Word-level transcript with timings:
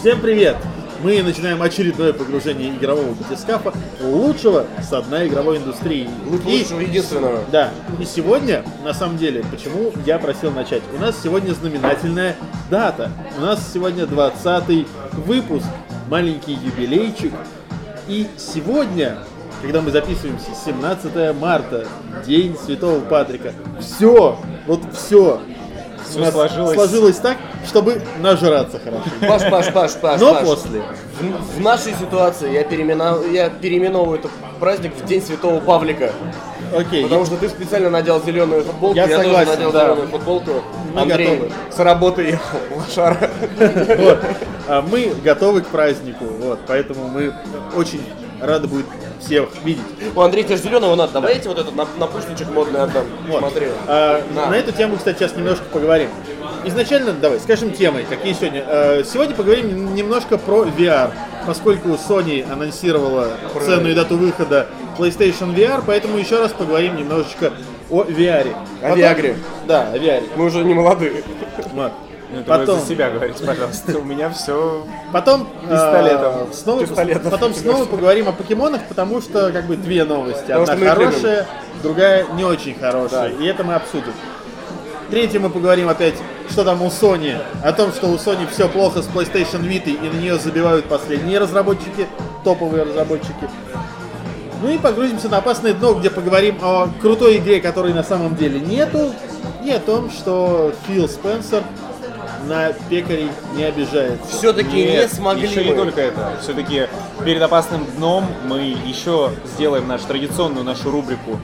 Всем 0.00 0.18
привет! 0.22 0.56
Мы 1.04 1.22
начинаем 1.22 1.60
очередное 1.60 2.14
погружение 2.14 2.70
игрового 2.70 3.12
батискафа 3.12 3.74
лучшего 4.00 4.64
со 4.82 5.02
дна 5.02 5.26
игровой 5.26 5.58
индустрии. 5.58 6.08
Лучшего, 6.26 6.80
единственного. 6.80 7.44
Да. 7.52 7.68
И 8.00 8.06
сегодня, 8.06 8.64
на 8.82 8.94
самом 8.94 9.18
деле, 9.18 9.44
почему 9.50 9.92
я 10.06 10.18
просил 10.18 10.52
начать? 10.52 10.82
У 10.96 10.98
нас 10.98 11.22
сегодня 11.22 11.52
знаменательная 11.52 12.34
дата. 12.70 13.12
У 13.36 13.42
нас 13.42 13.60
сегодня 13.74 14.06
20 14.06 14.86
выпуск, 15.26 15.66
маленький 16.08 16.54
юбилейчик. 16.54 17.34
И 18.08 18.26
сегодня, 18.38 19.18
когда 19.60 19.82
мы 19.82 19.90
записываемся, 19.90 20.48
17 20.64 21.38
марта, 21.38 21.86
День 22.26 22.56
Святого 22.56 23.00
Патрика. 23.00 23.52
Все, 23.78 24.38
вот 24.66 24.80
все. 24.94 25.42
Всё 26.10 26.30
сложилось. 26.30 26.74
сложилось 26.74 27.16
так, 27.16 27.36
чтобы 27.66 28.02
нажраться 28.20 28.78
хорошо. 28.78 29.04
Паш, 29.20 29.50
Паш, 29.50 29.72
Паш, 29.72 29.92
Паш, 29.94 30.20
Но 30.20 30.34
Паш. 30.34 30.44
после. 30.44 30.82
В, 31.20 31.56
в 31.56 31.60
нашей 31.60 31.94
ситуации 31.94 32.52
я, 32.52 32.62
переименов- 32.64 33.30
я 33.32 33.50
переименовываю 33.50 34.18
этот 34.18 34.30
праздник 34.58 34.92
в 34.96 35.04
День 35.06 35.22
Святого 35.22 35.60
Павлика. 35.60 36.12
Окей. 36.76 37.02
Потому 37.04 37.26
что 37.26 37.36
ты 37.36 37.48
специально 37.48 37.90
надел 37.90 38.22
зеленую 38.24 38.62
футболку, 38.62 38.94
Я 38.96 39.06
я, 39.06 39.16
согласен, 39.18 39.46
тоже 39.46 39.56
надел 39.56 39.72
да. 39.72 39.84
зеленую 39.86 40.08
футболку. 40.08 40.50
Мы 40.94 41.00
Андрей 41.00 41.26
готовы. 41.36 41.52
с 41.74 41.78
работы 41.78 42.22
ехал, 42.22 42.58
лошара. 42.76 43.30
Вот. 43.58 44.18
А 44.68 44.82
мы 44.82 45.12
готовы 45.24 45.62
к 45.62 45.66
празднику, 45.66 46.24
вот, 46.26 46.60
поэтому 46.66 47.08
мы 47.08 47.32
очень 47.74 48.02
рады 48.40 48.68
будет 48.68 48.86
всех 49.20 49.48
видеть. 49.64 49.82
У 50.14 50.20
Андрея 50.20 50.44
тебе 50.44 50.56
зеленого 50.56 50.94
надо, 50.96 51.12
давай 51.14 51.34
я 51.34 51.38
тебе 51.40 51.50
вот 51.50 51.58
этот 51.58 51.74
нап- 51.74 51.98
напушничек 51.98 52.48
модный 52.50 52.80
отдам. 52.80 53.04
Вот. 53.28 53.40
Смотри. 53.40 53.68
А, 53.86 54.22
На. 54.34 54.46
на 54.50 54.54
эту 54.56 54.72
тему, 54.72 54.96
кстати, 54.96 55.18
сейчас 55.18 55.36
немножко 55.36 55.64
поговорим. 55.72 56.08
Изначально, 56.64 57.12
давай, 57.12 57.38
скажем 57.40 57.72
темой, 57.72 58.04
какие 58.08 58.32
сегодня. 58.34 58.64
Э, 58.66 59.02
Сегодня 59.04 59.34
поговорим 59.34 59.94
немножко 59.94 60.36
про 60.36 60.64
VR, 60.64 61.10
поскольку 61.46 61.90
Sony 61.90 62.50
анонсировала 62.50 63.28
цену 63.64 63.88
и 63.88 63.94
дату 63.94 64.16
выхода 64.16 64.66
PlayStation 64.98 65.54
VR, 65.54 65.82
поэтому 65.86 66.18
еще 66.18 66.38
раз 66.38 66.52
поговорим 66.52 66.96
немножечко 66.96 67.52
о 67.88 68.02
VR. 68.02 68.54
О 68.82 68.94
Viagra. 68.96 69.36
Да, 69.66 69.88
о 69.92 69.96
VR. 69.96 70.22
Мы 70.36 70.44
уже 70.46 70.62
не 70.64 70.74
молодые. 70.74 71.22
Вот. 71.72 71.92
Ну, 72.32 72.44
Потом- 72.44 72.78
за 72.80 72.86
себя 72.86 73.10
говорите, 73.10 73.44
пожалуйста. 73.44 73.98
У 73.98 74.04
меня 74.04 74.30
все... 74.30 74.86
Потом, 75.12 75.48
Пистолетом. 75.62 76.32
э, 76.50 76.54
снова, 76.54 76.80
Пистолетом. 76.86 77.30
потом 77.30 77.54
снова 77.54 77.84
поговорим 77.86 78.28
о 78.28 78.32
покемонах, 78.32 78.82
потому 78.88 79.20
что 79.20 79.50
как 79.50 79.64
бы 79.66 79.76
две 79.76 80.04
новости. 80.04 80.50
Одна 80.52 80.76
хорошая, 80.76 81.46
другая 81.82 82.26
не 82.34 82.44
очень 82.44 82.78
хорошая. 82.78 83.30
И 83.30 83.44
это 83.46 83.64
мы 83.64 83.74
обсудим. 83.74 84.12
Третье 85.10 85.40
мы 85.40 85.50
поговорим 85.50 85.88
опять, 85.88 86.14
что 86.50 86.62
там 86.64 86.82
у 86.82 86.86
Sony. 86.86 87.36
О 87.64 87.72
том, 87.72 87.92
что 87.92 88.06
у 88.06 88.14
Sony 88.14 88.48
все 88.48 88.68
плохо 88.68 89.02
с 89.02 89.08
PlayStation 89.08 89.62
Vita 89.62 89.90
и 89.90 90.08
на 90.08 90.20
нее 90.20 90.38
забивают 90.38 90.84
последние 90.84 91.40
разработчики, 91.40 92.06
топовые 92.44 92.84
разработчики. 92.84 93.50
Ну 94.62 94.68
и 94.70 94.78
погрузимся 94.78 95.28
на 95.28 95.38
опасное 95.38 95.74
дно, 95.74 95.94
где 95.94 96.10
поговорим 96.10 96.58
о 96.62 96.88
крутой 97.00 97.38
игре, 97.38 97.60
которой 97.60 97.92
на 97.92 98.04
самом 98.04 98.36
деле 98.36 98.60
нету, 98.60 99.12
и 99.64 99.70
о 99.72 99.80
том, 99.80 100.10
что 100.10 100.72
Фил 100.86 101.08
Спенсер 101.08 101.62
на 102.46 102.72
пекарей 102.88 103.30
не 103.54 103.64
обижается. 103.64 104.26
Все-таки 104.36 104.84
не 104.84 105.08
смогли 105.08 105.48
еще 105.48 105.64
не 105.64 105.74
только 105.74 106.00
это. 106.00 106.32
Все-таки 106.40 106.88
перед 107.24 107.42
опасным 107.42 107.84
дном 107.96 108.26
мы 108.44 108.60
еще 108.60 109.30
сделаем 109.44 109.86
нашу 109.88 110.06
традиционную 110.06 110.64
нашу 110.64 110.90
рубрику 110.90 111.38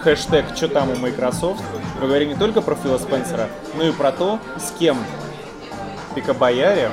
хэштег 0.00 0.46
«Что 0.56 0.68
там 0.68 0.90
у 0.90 0.96
Microsoft?». 0.96 1.62
Мы 2.00 2.06
говорим 2.06 2.30
не 2.30 2.34
только 2.34 2.60
про 2.60 2.74
Фила 2.74 2.98
Спенсера, 2.98 3.48
но 3.76 3.84
и 3.84 3.92
про 3.92 4.10
то, 4.10 4.40
с 4.58 4.72
кем 4.76 4.98
пикабояре 6.14 6.90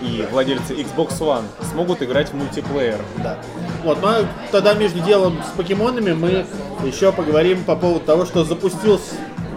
и 0.00 0.26
владельцы 0.30 0.74
Xbox 0.74 1.18
One 1.18 1.44
смогут 1.70 2.02
играть 2.02 2.30
в 2.30 2.34
мультиплеер. 2.34 3.00
Да. 3.18 3.38
Вот, 3.84 4.00
ну 4.00 4.08
а 4.08 4.26
тогда 4.50 4.74
между 4.74 5.00
делом 5.00 5.42
с 5.42 5.56
покемонами 5.56 6.12
мы 6.12 6.46
еще 6.84 7.12
поговорим 7.12 7.64
по 7.64 7.76
поводу 7.76 8.00
того, 8.00 8.24
что 8.24 8.44
запустилось, 8.44 9.12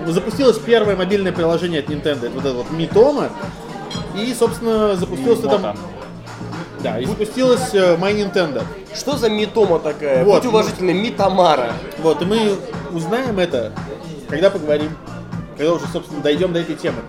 запустилось 0.07 0.57
первое 0.59 0.95
мобильное 0.95 1.31
приложение 1.31 1.81
от 1.81 1.89
Nintendo. 1.89 2.25
Это 2.25 2.29
вот 2.29 2.45
это 2.45 2.53
вот 2.55 2.71
Митома. 2.71 3.29
И, 4.15 4.33
собственно, 4.33 4.95
запустилось 4.95 5.39
там... 5.41 5.77
Да, 6.81 6.97
и 6.97 7.05
запустилась 7.05 7.73
э, 7.73 7.97
My 7.97 8.13
Nintendo. 8.13 8.63
Что 8.95 9.17
за 9.17 9.29
митома 9.29 9.79
такая? 9.79 10.23
Вот. 10.23 10.43
Будь 10.43 10.53
уважительны, 10.53 10.93
митомара. 10.93 11.73
Вот, 11.97 12.21
и 12.21 12.25
мы 12.25 12.57
узнаем 12.91 13.37
это, 13.37 13.73
когда 14.29 14.49
поговорим. 14.49 14.97
Когда 15.57 15.73
уже, 15.73 15.85
собственно, 15.87 16.21
дойдем 16.21 16.53
до 16.53 16.59
этой 16.59 16.75
темы. 16.75 17.01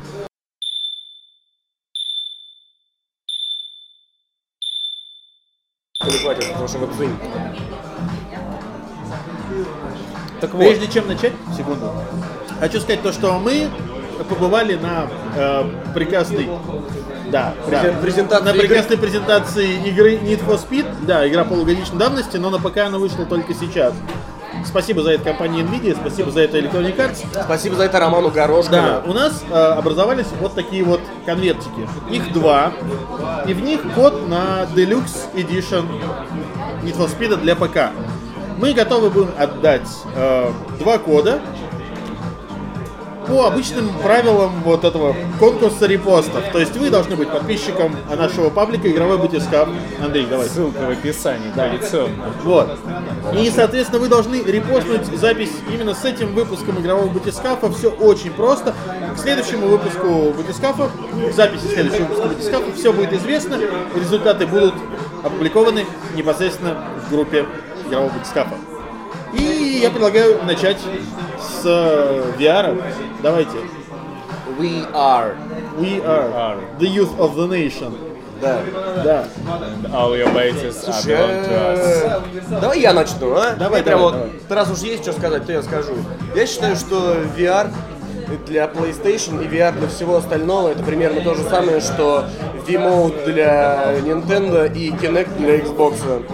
Хватит, 6.01 6.49
потому 6.49 6.67
что. 6.67 6.79
Так 10.41 10.55
вот. 10.55 10.59
Прежде 10.59 10.89
чем 10.89 11.07
начать, 11.07 11.33
секунду, 11.57 11.93
хочу 12.61 12.81
сказать 12.81 13.03
то, 13.03 13.13
что 13.13 13.39
мы 13.39 13.69
побывали 14.29 14.75
на 14.77 15.07
э, 15.37 15.65
прекрасной, 15.95 16.49
да, 17.31 17.55
да, 17.71 17.83
Презен- 17.85 18.01
презентации 18.03 18.45
на 18.45 18.51
игры. 18.51 18.61
прекрасной 18.61 18.99
презентации 18.99 19.89
игры 19.89 20.15
Need 20.17 20.45
for 20.47 20.61
Speed, 20.61 20.87
да, 21.07 21.27
игра 21.27 21.45
полугодичной 21.45 21.99
давности, 21.99 22.37
но 22.37 22.51
на 22.51 22.59
ПК 22.59 22.79
она 22.79 22.99
вышла 22.99 23.25
только 23.25 23.55
сейчас. 23.55 23.95
Спасибо 24.67 25.03
за 25.03 25.13
это 25.13 25.25
компании 25.25 25.65
Nvidia, 25.65 25.97
спасибо 25.99 26.31
за 26.31 26.41
это 26.43 26.59
Electronic 26.59 26.95
Arts. 26.97 27.25
Спасибо 27.45 27.77
за 27.77 27.85
это 27.85 27.99
Роману 27.99 28.31
Горошкину. 28.31 28.77
Да, 28.77 29.03
у 29.07 29.15
нас 29.15 29.43
э, 29.51 29.55
образовались 29.55 30.27
вот 30.39 30.55
такие 30.55 30.85
вот 30.85 31.01
конвертики. 31.25 31.89
Их 32.11 32.31
два, 32.33 32.73
и 33.47 33.55
в 33.55 33.63
них 33.63 33.81
код 33.95 34.29
на 34.29 34.67
Deluxe 34.75 35.33
Edition 35.35 35.87
Need 36.83 36.95
for 36.97 37.09
Speed 37.09 37.37
для 37.41 37.57
ПК. 37.57 37.91
Мы 38.59 38.75
готовы 38.75 39.09
будем 39.09 39.31
отдать 39.39 39.89
э, 40.15 40.51
два 40.79 40.99
кода 40.99 41.41
по 43.31 43.47
обычным 43.47 43.91
правилам 44.03 44.51
вот 44.65 44.85
этого 44.85 45.15
конкурса 45.39 45.87
репостов. 45.87 46.43
То 46.53 46.59
есть 46.59 46.77
вы 46.77 46.91
должны 46.91 47.15
быть 47.17 47.31
подписчиком 47.31 47.97
нашего 48.17 48.51
паблика 48.51 48.91
«Игровой 48.91 49.19
батискаф». 49.19 49.69
Андрей, 50.03 50.27
давай. 50.27 50.49
Ссылка 50.49 50.81
в 50.81 50.91
описании, 50.91 51.51
традиционно. 51.55 52.33
Вот. 52.43 52.79
И, 53.35 53.51
соответственно, 53.51 54.01
вы 54.01 54.09
должны 54.09 54.43
репостнуть 54.43 55.07
запись 55.19 55.53
именно 55.73 55.95
с 55.95 56.05
этим 56.05 56.35
выпуском 56.35 56.81
игрового 56.81 57.09
батискафа. 57.09 57.71
Все 57.73 57.91
очень 57.91 58.33
просто. 58.33 58.75
К 59.15 59.19
следующему 59.19 59.69
выпуску 59.69 60.35
батискафа, 60.37 60.91
к 61.31 61.33
записи 61.33 61.67
следующего 61.67 62.05
выпуска 62.07 62.29
батискафа, 62.29 62.73
все 62.73 62.93
будет 62.93 63.13
известно. 63.13 63.59
Результаты 63.95 64.47
будут 64.47 64.75
опубликованы 65.23 65.87
непосредственно 66.17 66.77
в 67.07 67.11
группе 67.11 67.47
игрового 67.87 68.11
батискафа. 68.11 68.55
И 69.61 69.81
я 69.81 69.91
предлагаю 69.91 70.43
начать 70.45 70.79
с 71.39 71.63
э, 71.65 72.33
VR. 72.39 72.83
Давайте. 73.23 73.59
We 74.59 74.91
are. 74.93 75.37
We 75.79 76.03
are 76.05 76.57
the 76.79 76.87
youth 76.89 77.17
of 77.19 77.35
the 77.37 77.47
nation. 77.47 77.93
Да. 78.41 78.59
Да. 79.05 79.25
All 79.93 80.17
your 80.17 80.33
bases 80.33 80.77
are 80.89 80.93
Слушай, 80.93 81.15
belong 81.15 81.45
to 81.45 81.75
us. 81.75 81.79
э, 82.51 82.61
давай 82.61 82.81
я 82.81 82.95
начну, 82.95 83.35
а? 83.35 83.55
Давай, 83.55 83.81
Я 83.81 83.85
прям 83.85 83.99
давай, 83.99 84.01
вот, 84.01 84.13
давай. 84.15 84.31
ты 84.49 84.55
раз 84.55 84.71
уж 84.71 84.79
есть 84.79 85.03
что 85.03 85.13
сказать, 85.13 85.45
то 85.45 85.53
я 85.53 85.63
скажу. 85.63 85.93
Я 86.35 86.47
считаю, 86.47 86.75
что 86.77 87.17
VR 87.37 87.71
для 88.39 88.65
PlayStation 88.67 89.45
и 89.45 89.49
VR 89.49 89.77
для 89.79 89.89
всего 89.89 90.17
остального 90.17 90.69
это 90.69 90.83
примерно 90.83 91.21
то 91.21 91.35
же 91.35 91.43
самое, 91.45 91.81
что 91.81 92.25
V-Mode 92.67 93.25
для 93.25 93.95
Nintendo 94.01 94.73
и 94.73 94.91
Kinect 94.91 95.37
для 95.39 95.59
Xbox. 95.59 96.25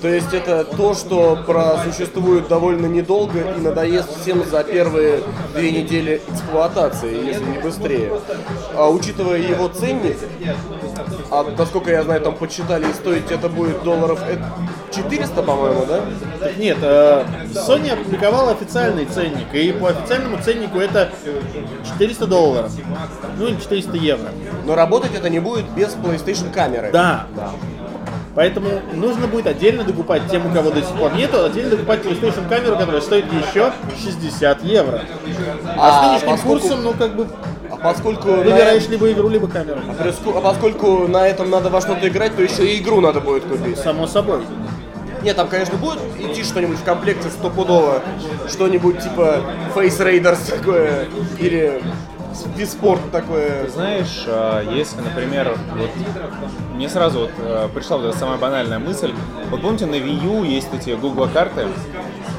То 0.00 0.08
есть 0.08 0.32
это 0.32 0.64
то, 0.64 0.94
что 0.94 1.38
просуществует 1.46 2.48
довольно 2.48 2.86
недолго 2.86 3.40
и 3.40 3.60
надоест 3.60 4.20
всем 4.20 4.44
за 4.44 4.64
первые 4.64 5.20
две 5.54 5.70
недели 5.70 6.20
эксплуатации, 6.28 7.26
если 7.26 7.44
не 7.44 7.58
быстрее. 7.58 8.12
А 8.74 8.88
учитывая 8.90 9.38
его 9.38 9.68
ценник, 9.68 10.16
а 11.30 11.44
насколько 11.56 11.90
я 11.90 12.02
знаю, 12.02 12.20
там 12.20 12.34
подсчитали, 12.34 12.86
стоить 12.92 13.30
это 13.30 13.48
будет 13.48 13.82
долларов 13.82 14.20
э, 14.28 14.36
400, 14.94 15.42
по-моему, 15.42 15.86
да? 15.86 16.00
Нет, 16.58 16.78
э, 16.82 17.24
Sony 17.54 17.92
опубликовала 17.92 18.52
официальный 18.52 19.04
ценник, 19.06 19.52
и 19.52 19.72
по 19.72 19.88
официальному 19.88 20.38
ценнику 20.42 20.78
это 20.78 21.10
400 21.92 22.26
долларов, 22.26 22.72
ну 23.38 23.46
или 23.48 23.56
400 23.56 23.96
евро. 23.96 24.28
Но 24.66 24.74
работать 24.74 25.14
это 25.14 25.28
не 25.30 25.40
будет 25.40 25.68
без 25.70 25.94
PlayStation 25.94 26.52
камеры. 26.52 26.90
Да. 26.92 27.26
Поэтому 28.34 28.68
нужно 28.92 29.28
будет 29.28 29.46
отдельно 29.46 29.84
докупать 29.84 30.22
тем, 30.28 30.44
у 30.46 30.52
кого 30.52 30.70
до 30.70 30.80
сих 30.80 30.90
пор 30.96 31.14
нету, 31.14 31.44
отдельно 31.44 31.70
докупать 31.70 32.00
PlayStation 32.00 32.48
камеру, 32.48 32.76
которая 32.76 33.00
стоит 33.00 33.26
еще 33.32 33.72
60 34.02 34.62
евро. 34.64 35.02
А, 35.76 35.88
А 35.88 35.92
с 35.92 36.08
нынешним 36.08 36.30
поскольку- 36.30 36.58
курсом, 36.60 36.82
ну 36.82 36.92
как 36.94 37.14
бы, 37.14 37.28
А 37.70 37.76
поскольку 37.76 38.28
на, 38.28 38.36
выбираешь 38.38 38.88
либо 38.88 39.10
игру, 39.12 39.28
либо 39.28 39.46
камеру. 39.46 39.78
а 39.88 40.40
поскольку 40.40 41.06
на 41.06 41.28
этом 41.28 41.48
надо 41.48 41.70
во 41.70 41.80
что-то 41.80 42.08
играть, 42.08 42.34
то 42.34 42.42
еще 42.42 42.66
и 42.66 42.80
игру 42.80 43.00
надо 43.00 43.20
будет 43.20 43.44
купить. 43.44 43.78
Само 43.78 44.08
собой. 44.08 44.40
Нет, 45.24 45.36
там, 45.36 45.48
конечно, 45.48 45.78
будет 45.78 46.00
идти 46.18 46.44
что-нибудь 46.44 46.76
в 46.76 46.84
комплекте 46.84 47.30
стопудово. 47.30 48.02
Что-нибудь 48.46 49.00
типа 49.00 49.40
Face 49.74 49.98
Raiders 49.98 50.50
такое. 50.50 51.06
Или 51.38 51.82
вид 52.56 52.68
спорта 52.68 53.08
такое. 53.10 53.66
Знаешь, 53.68 54.24
а, 54.26 54.62
если, 54.70 55.00
например, 55.00 55.56
вот 55.76 55.90
мне 56.74 56.90
сразу 56.90 57.20
вот 57.20 57.30
а, 57.38 57.68
пришла 57.68 57.96
вот 57.96 58.06
эта 58.08 58.18
самая 58.18 58.36
банальная 58.36 58.78
мысль. 58.78 59.14
Вот 59.50 59.62
помните, 59.62 59.86
на 59.86 59.94
Wii 59.94 60.24
U 60.26 60.44
есть 60.44 60.68
эти 60.74 60.90
Google 60.90 61.28
карты, 61.32 61.68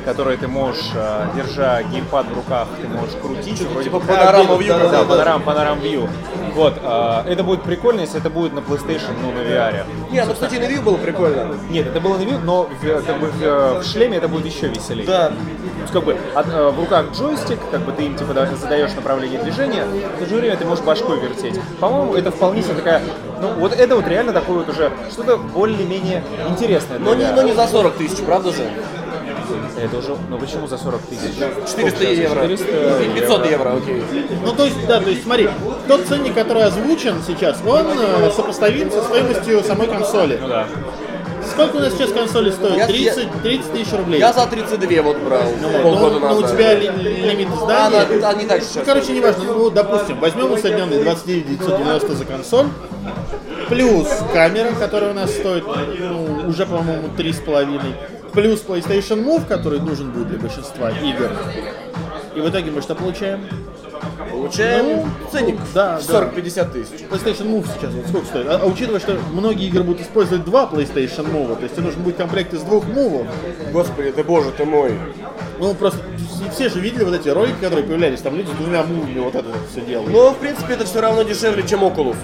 которые 0.05 0.37
ты 0.37 0.47
можешь, 0.47 0.91
а, 0.93 1.27
держа 1.35 1.81
геймпад 1.81 2.27
в 2.27 2.35
руках, 2.35 2.67
ты 2.79 2.87
можешь 2.87 3.15
крутить. 3.19 3.61
вроде 3.61 3.85
типа 3.85 3.99
панорама 3.99 4.53
view, 4.55 4.67
да, 4.67 4.77
да, 4.77 4.91
да. 4.91 5.03
панорам, 5.05 5.41
панорам 5.41 5.79
view. 5.79 6.07
Вот, 6.55 6.73
а, 6.83 7.25
это 7.27 7.43
будет 7.43 7.63
прикольно, 7.63 7.99
если 8.01 8.19
это 8.19 8.29
будет 8.29 8.53
на 8.53 8.59
PlayStation, 8.59 9.11
ну, 9.21 9.31
на 9.33 9.39
VR. 9.39 9.83
Не, 10.11 10.23
ну, 10.23 10.33
кстати, 10.33 10.55
на 10.55 10.63
Wii 10.63 10.81
было 10.81 10.95
прикольно. 10.97 11.55
Нет, 11.69 11.87
это 11.87 11.99
было 11.99 12.17
на 12.17 12.21
Wii, 12.23 12.39
но 12.43 12.63
в, 12.63 13.03
как 13.05 13.19
бы, 13.19 13.27
в, 13.27 13.81
в 13.81 13.83
шлеме 13.85 14.17
это 14.17 14.27
будет 14.29 14.45
еще 14.45 14.67
веселее. 14.67 15.05
Да. 15.05 15.27
То 15.29 15.33
есть, 15.81 15.93
как 15.93 16.03
бы 16.05 16.17
от- 16.33 16.47
э, 16.47 16.69
в 16.69 16.79
руках 16.79 17.07
джойстик, 17.13 17.59
как 17.71 17.81
бы 17.81 17.91
ты 17.91 18.03
им 18.05 18.15
типа 18.15 18.33
да- 18.33 18.47
задаешь 18.55 18.93
направление 18.95 19.39
движения, 19.43 19.83
в 19.85 20.19
то 20.19 20.25
же 20.25 20.35
время 20.37 20.55
ты 20.55 20.65
можешь 20.65 20.83
башкой 20.83 21.19
вертеть. 21.19 21.59
По-моему, 21.79 22.15
это 22.15 22.31
вполне 22.31 22.63
себе 22.63 22.75
такая, 22.75 23.01
ну 23.41 23.49
вот 23.59 23.73
это 23.73 23.95
вот 23.95 24.07
реально 24.07 24.31
такое 24.33 24.59
вот 24.59 24.69
уже 24.69 24.91
что-то 25.11 25.37
более-менее 25.37 26.23
интересное. 26.49 26.99
Но 26.99 27.13
не, 27.15 27.25
но 27.31 27.41
не 27.43 27.53
за 27.53 27.67
40 27.67 27.95
тысяч, 27.97 28.19
правда 28.23 28.51
же? 28.51 28.67
Это 29.81 29.97
уже, 29.97 30.15
ну 30.29 30.37
почему 30.37 30.67
за 30.67 30.77
40 30.77 31.01
тысяч? 31.01 31.35
400 31.35 31.67
Сколько 31.67 31.89
сейчас? 31.97 32.17
евро. 32.17 32.41
400 32.41 32.65
500 33.15 33.45
евро, 33.51 33.73
окей. 33.77 34.03
Ну, 34.43 34.51
то 34.53 34.65
есть, 34.65 34.87
да, 34.87 34.99
то 35.01 35.09
есть, 35.09 35.23
смотри, 35.23 35.49
тот 35.87 36.05
ценник, 36.05 36.33
который 36.33 36.63
озвучен 36.63 37.15
сейчас, 37.25 37.57
он 37.65 37.85
э, 37.99 38.31
сопоставим 38.35 38.91
со 38.91 39.01
стоимостью 39.03 39.63
самой 39.63 39.87
консоли. 39.87 40.37
Ну 40.41 40.47
да. 40.47 40.67
Сколько 41.51 41.75
у 41.75 41.79
нас 41.79 41.93
сейчас 41.93 42.11
консоли 42.11 42.49
стоит? 42.49 42.75
Я- 42.75 42.87
30, 42.87 43.27
30 43.43 43.71
тысяч 43.71 43.93
рублей. 43.93 44.19
Я 44.19 44.33
за 44.33 44.47
32 44.47 45.01
вот 45.03 45.17
брал 45.19 45.41
Вот, 45.43 45.81
полгода 45.83 46.19
ну, 46.19 46.19
ну, 46.19 46.41
назад. 46.41 46.51
у 46.51 46.55
тебя 46.55 46.73
ли- 46.73 46.89
лимит 46.89 47.47
А, 47.51 47.55
издания. 47.55 47.97
она, 48.17 48.29
она 48.31 48.41
не 48.41 48.47
так 48.47 48.59
Ну, 48.61 48.65
сейчас. 48.65 48.83
короче, 48.85 49.13
неважно, 49.13 49.43
ну, 49.43 49.69
допустим, 49.69 50.19
возьмем 50.19 50.51
усредненный 50.51 51.03
29 51.03 51.47
990 51.59 52.15
за 52.15 52.25
консоль, 52.25 52.65
плюс 53.69 54.07
камера, 54.33 54.71
которая 54.79 55.11
у 55.11 55.13
нас 55.13 55.31
стоит, 55.31 55.65
ну, 55.99 56.47
уже, 56.49 56.65
по-моему, 56.65 57.09
3,5, 57.15 57.93
плюс 58.35 58.63
PlayStation 58.67 59.23
Move, 59.23 59.47
который 59.47 59.79
нужен 59.79 60.11
будет 60.11 60.27
для 60.29 60.39
большинства 60.39 60.91
игр. 60.91 61.31
И 62.35 62.39
в 62.41 62.49
итоге 62.49 62.69
мы 62.69 62.81
что 62.81 62.95
получаем? 62.95 63.45
Получаем 64.29 64.85
Ну, 64.85 65.07
ценник 65.31 65.57
да, 65.73 65.97
в 65.99 66.07
да. 66.07 66.23
40-50 66.35 66.71
тысяч. 66.73 67.05
PlayStation 67.09 67.47
Move 67.47 67.65
сейчас 67.73 67.93
вот 67.93 68.07
сколько 68.07 68.27
стоит? 68.27 68.47
А, 68.47 68.59
а 68.61 68.65
учитывая, 68.65 68.99
что 68.99 69.17
многие 69.31 69.67
игры 69.67 69.83
будут 69.83 70.01
использовать 70.01 70.43
два 70.43 70.69
PlayStation 70.71 71.31
Move, 71.31 71.55
то 71.55 71.63
есть 71.63 71.75
тебе 71.75 71.85
нужен 71.85 72.01
будет 72.01 72.17
комплект 72.17 72.53
из 72.53 72.61
двух 72.61 72.85
мувов, 72.87 73.25
Господи, 73.71 74.11
ты 74.11 74.23
боже 74.23 74.51
ты 74.51 74.65
мой. 74.65 74.99
ну 75.59 75.73
просто 75.73 75.99
все 76.53 76.69
же 76.69 76.81
видели 76.81 77.03
вот 77.05 77.13
эти 77.13 77.29
ролики, 77.29 77.55
которые 77.61 77.85
появлялись, 77.85 78.19
там 78.19 78.35
люди 78.35 78.49
с 78.49 78.55
двумя 78.57 78.83
мувами 78.83 79.19
вот 79.19 79.35
это 79.35 79.47
все 79.71 79.81
делают. 79.81 80.11
Но, 80.11 80.31
в 80.31 80.37
принципе, 80.37 80.73
это 80.73 80.85
все 80.85 80.99
равно 80.99 81.23
дешевле, 81.23 81.63
чем 81.65 81.83
Oculus. 81.85 82.17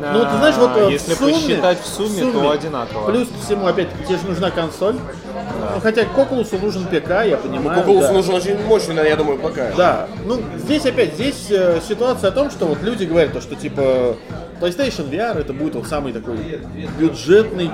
Ну, 0.00 0.24
ты 0.24 0.36
знаешь, 0.36 0.56
вот 0.56 0.70
э, 0.76 0.92
если 0.92 1.14
в 1.14 1.18
сумме, 1.18 1.34
посчитать 1.34 1.80
в 1.80 1.86
сумме, 1.86 2.24
в 2.24 2.32
то 2.32 2.50
одинаково. 2.50 3.10
Плюс 3.10 3.28
ко 3.28 3.44
всему, 3.44 3.66
опять, 3.66 3.88
тебе 4.06 4.18
же 4.18 4.26
нужна 4.26 4.50
консоль. 4.50 4.94
Ну, 4.94 5.80
хотя 5.80 6.04
к 6.04 6.16
Oculus 6.16 6.60
нужен 6.60 6.84
ПК, 6.86 7.24
я 7.26 7.36
понимаю. 7.36 7.80
Oculus 7.80 8.02
да. 8.02 8.12
нужен 8.12 8.34
очень 8.34 8.64
мощный, 8.64 8.94
я 9.08 9.16
думаю, 9.16 9.38
пока. 9.38 9.72
Да, 9.76 10.08
ну 10.24 10.40
здесь 10.56 10.86
опять, 10.86 11.14
здесь 11.14 11.46
э, 11.50 11.80
ситуация 11.86 12.28
о 12.28 12.32
том, 12.32 12.50
что 12.50 12.66
вот 12.66 12.82
люди 12.82 13.04
говорят, 13.04 13.32
то, 13.32 13.40
что 13.40 13.56
типа 13.56 14.16
PlayStation 14.60 15.10
VR 15.10 15.40
это 15.40 15.52
будет 15.52 15.74
вот 15.74 15.86
самый 15.86 16.12
такой 16.12 16.60
бюджетный 16.98 17.70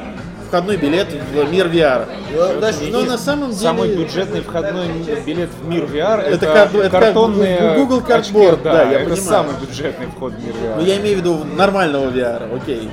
входной 0.55 0.77
билет 0.77 1.09
в 1.13 1.51
мир 1.51 1.67
VR. 1.67 2.07
Ну, 2.33 2.55
подожди, 2.55 2.91
Но 2.93 3.03
на 3.03 3.19
самом 3.19 3.49
деле... 3.51 3.61
Самый 3.61 3.97
бюджетный 3.97 4.41
входной 4.41 4.87
билет 5.27 5.51
в 5.61 5.69
мир 5.69 5.85
VR 5.87 6.21
это, 6.21 6.47
кар- 6.47 6.69
это 6.73 6.91
картонные 6.91 7.57
как 7.59 7.77
Google 7.77 8.03
очки, 8.07 8.33
Cardboard, 8.33 8.63
да, 8.63 8.73
да, 8.73 8.83
я 8.85 9.01
это 9.01 9.11
понимаю. 9.11 9.17
самый 9.17 9.55
бюджетный 9.61 10.07
вход 10.07 10.33
в 10.35 10.45
мир 10.45 10.55
VR. 10.55 10.75
Ну 10.77 10.85
я 10.85 10.97
имею 10.99 11.17
в 11.17 11.19
виду 11.21 11.45
нормального 11.57 12.09
VR, 12.09 12.57
окей. 12.57 12.89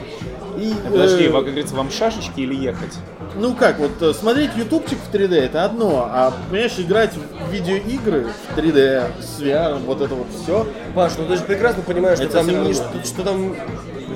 И, 0.58 0.74
Подожди, 0.92 1.26
э, 1.26 1.30
вам, 1.30 1.44
как 1.44 1.52
говорится, 1.54 1.76
вам 1.76 1.92
шашечки 1.92 2.40
или 2.42 2.56
ехать? 2.56 2.94
Ну 3.36 3.54
как, 3.54 3.78
вот 3.78 3.92
э, 4.02 4.12
смотреть 4.14 4.52
ютубчик 4.56 4.98
в 5.00 5.14
3D 5.16 5.36
это 5.40 5.64
одно, 5.64 6.10
а 6.12 6.34
понимаешь, 6.50 6.74
играть 6.80 7.12
в 7.14 7.52
видеоигры 7.52 8.26
в 8.56 8.58
3D 8.58 9.04
с 9.22 9.40
VR, 9.40 9.78
вот 9.86 10.02
это 10.02 10.16
вот 10.16 10.28
все. 10.44 10.68
Паш, 10.96 11.14
ну 11.20 11.26
ты 11.28 11.36
же 11.38 11.44
прекрасно 11.44 11.84
понимаешь, 11.84 12.18
что 12.18 12.26
Это 12.26 12.34
там, 12.40 12.48
не- 12.64 12.74
что, 12.74 12.86
что 13.06 13.24
там 13.24 13.56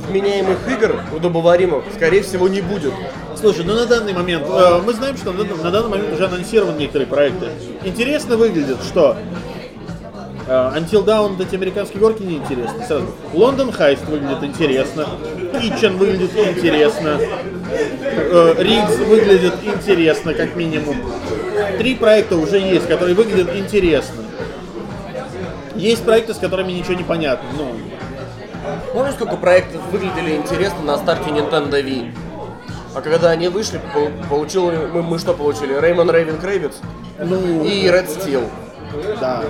вменяемых 0.07 0.57
игр 0.69 1.01
удобоваримых, 1.15 1.83
скорее 1.95 2.23
всего, 2.23 2.47
не 2.47 2.61
будет. 2.61 2.93
Слушай, 3.39 3.65
ну 3.65 3.75
на 3.75 3.85
данный 3.85 4.13
момент, 4.13 4.45
э, 4.47 4.81
мы 4.85 4.93
знаем, 4.93 5.17
что 5.17 5.31
на, 5.31 5.43
на 5.43 5.71
данный 5.71 5.89
момент 5.89 6.13
уже 6.13 6.25
анонсированы 6.25 6.77
некоторые 6.79 7.07
проекты. 7.07 7.47
Интересно 7.83 8.37
выглядит, 8.37 8.77
что 8.83 9.17
э, 10.47 10.51
Until 10.51 11.05
Dawn, 11.05 11.41
эти 11.41 11.55
американские 11.55 11.99
горки 11.99 12.23
неинтересны. 12.23 12.85
Сразу. 12.85 13.07
Лондон 13.33 13.71
Хайст 13.71 14.05
выглядит 14.05 14.43
интересно. 14.43 15.07
Kitchen 15.53 15.97
выглядит 15.97 16.31
интересно. 16.35 17.19
Э, 17.69 18.53
выглядит 19.07 19.53
интересно, 19.63 20.33
как 20.33 20.55
минимум. 20.55 20.95
Три 21.77 21.95
проекта 21.95 22.37
уже 22.37 22.57
есть, 22.57 22.87
которые 22.87 23.15
выглядят 23.15 23.55
интересно. 23.55 24.23
Есть 25.75 26.03
проекты, 26.03 26.33
с 26.33 26.37
которыми 26.37 26.71
ничего 26.71 26.93
не 26.93 27.03
понятно. 27.03 27.47
Ну, 27.57 27.75
Помнишь, 28.93 29.13
сколько 29.15 29.35
проектов 29.37 29.81
выглядели 29.91 30.35
интересно 30.35 30.81
на 30.83 30.97
старте 30.97 31.29
Nintendo 31.29 31.71
Wii? 31.83 32.15
А 32.93 33.01
когда 33.01 33.31
они 33.31 33.49
вышли, 33.49 33.81
пол- 33.93 34.09
получил, 34.29 34.71
мы, 34.71 35.01
мы 35.03 35.19
что 35.19 35.33
получили? 35.33 35.77
Реймон 35.77 36.09
Рейвен 36.09 36.37
Крейвиц 36.37 36.73
ну, 37.19 37.63
и 37.63 37.85
Red 37.87 38.07
Steel. 38.07 38.47
да. 39.19 39.43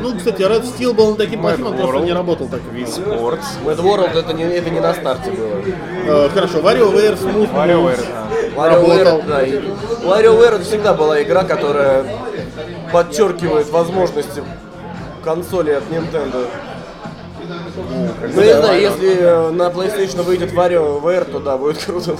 Ну, 0.00 0.16
кстати, 0.16 0.42
Red 0.42 0.62
Steel 0.64 0.92
был 0.92 1.14
таким 1.14 1.40
плохим, 1.40 1.66
он 1.66 1.76
просто 1.76 2.00
не 2.00 2.12
работал 2.12 2.48
так. 2.48 2.60
Wii 2.72 2.86
Sports. 2.86 3.44
Mad 3.64 3.76
World 3.80 4.18
это 4.18 4.32
не, 4.32 4.44
это 4.44 4.70
не 4.70 4.80
на 4.80 4.92
старте 4.94 5.30
было. 5.30 6.26
Э, 6.26 6.28
хорошо, 6.28 6.58
WarioWare 6.60 7.18
Smooth 7.18 7.52
WarioWare, 7.54 8.04
да. 8.06 8.62
WarioWare, 8.62 9.04
Работал. 9.04 9.22
да, 9.28 9.44
WarioWare 9.46 10.62
всегда 10.62 10.94
была 10.94 11.22
игра, 11.22 11.44
которая 11.44 12.04
подчеркивает 12.92 13.70
возможности 13.70 14.42
консоли 15.24 15.72
от 15.72 15.84
Nintendo. 15.90 16.46
Ну, 17.76 18.42
я 18.42 18.60
знаю, 18.60 18.80
если 18.80 19.16
э, 19.18 19.50
на 19.50 19.68
PlayStation 19.68 20.22
выйдет 20.22 20.52
WarioWare, 20.52 21.30
то 21.30 21.40
да, 21.40 21.56
будет 21.56 21.78
круто. 21.84 22.16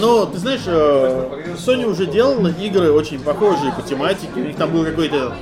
Но, 0.00 0.26
ты 0.26 0.38
знаешь, 0.38 0.62
э, 0.66 1.54
Sony 1.56 1.84
уже 1.84 2.06
делала 2.06 2.48
игры 2.48 2.92
очень 2.92 3.20
похожие 3.20 3.72
по 3.72 3.82
тематике. 3.82 4.28
У 4.36 4.40
них 4.40 4.56
там 4.56 4.70
был 4.72 4.84
какой-то 4.84 5.34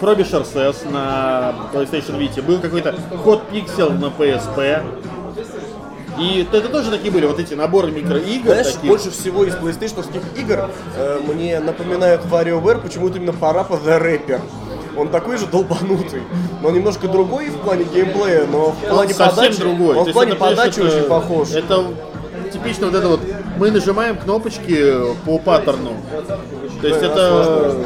Frobisher 0.00 0.44
SES 0.44 0.90
на 0.90 1.54
PlayStation 1.72 2.18
Vita, 2.18 2.42
был 2.42 2.58
какой-то 2.60 2.94
Hot 3.24 3.42
Pixel 3.52 3.92
на 3.98 4.06
PSP. 4.06 4.82
И 6.18 6.46
это 6.52 6.68
тоже 6.68 6.90
такие 6.90 7.10
были, 7.10 7.26
вот 7.26 7.38
эти 7.38 7.54
наборы 7.54 7.90
микроигр. 7.90 8.46
Знаешь, 8.46 8.72
таких. 8.72 8.90
больше 8.90 9.10
всего 9.10 9.44
из 9.44 9.54
PlayStation 9.54 10.04
игр 10.38 10.70
э, 10.96 11.20
мне 11.26 11.60
напоминают 11.60 12.22
WarioWare 12.30 12.80
почему-то 12.80 13.18
именно 13.18 13.30
Parappa 13.30 13.82
the 13.82 14.00
Rapper. 14.00 14.40
Он 15.00 15.08
такой 15.08 15.38
же 15.38 15.46
долбанутый, 15.46 16.22
но 16.62 16.70
немножко 16.70 17.08
другой 17.08 17.48
в 17.48 17.56
плане 17.60 17.84
геймплея, 17.84 18.44
но 18.46 18.72
в 18.72 18.84
Он 18.84 18.90
плане 18.90 19.14
совсем 19.14 19.36
подачи, 19.44 19.58
другой. 19.60 19.96
он 19.96 20.04
в 20.04 20.12
плане 20.12 20.32
это, 20.32 20.40
подачи 20.40 20.74
понимаешь, 20.74 20.92
очень 20.94 21.00
это- 21.04 21.08
похож. 21.08 21.50
Это 21.52 21.84
типично 22.52 22.86
вот 22.88 22.94
это 22.96 23.08
вот, 23.08 23.20
мы 23.56 23.70
нажимаем 23.70 24.18
кнопочки 24.18 24.94
по 25.24 25.38
паттерну. 25.38 25.92
То 26.82 26.86
есть 26.86 27.00
Да, 27.00 27.06
это, 27.06 27.76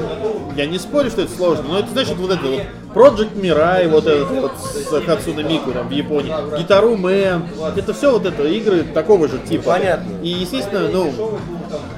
я 0.56 0.66
не 0.66 0.78
спорю, 0.80 1.10
что 1.10 1.22
это 1.22 1.30
сложно, 1.36 1.64
но 1.68 1.78
это 1.78 1.90
значит 1.92 2.16
вот 2.16 2.32
это 2.32 2.46
вот 2.46 2.60
Project 2.94 3.40
Mirai, 3.40 3.88
вот 3.88 4.06
этот 4.08 4.30
вот 4.30 4.52
с 4.58 5.00
Хацуна 5.06 5.40
Мику 5.40 5.70
там 5.70 5.86
в 5.88 5.92
Японии, 5.92 6.32
Гитару 6.58 6.96
Мэн, 6.96 7.44
это 7.76 7.94
все 7.94 8.10
вот 8.10 8.26
это 8.26 8.42
игры 8.44 8.82
такого 8.82 9.28
же 9.28 9.38
типа. 9.38 9.72
Понятно. 9.72 10.10
И 10.22 10.28
естественно, 10.30 10.88
ну, 10.92 11.12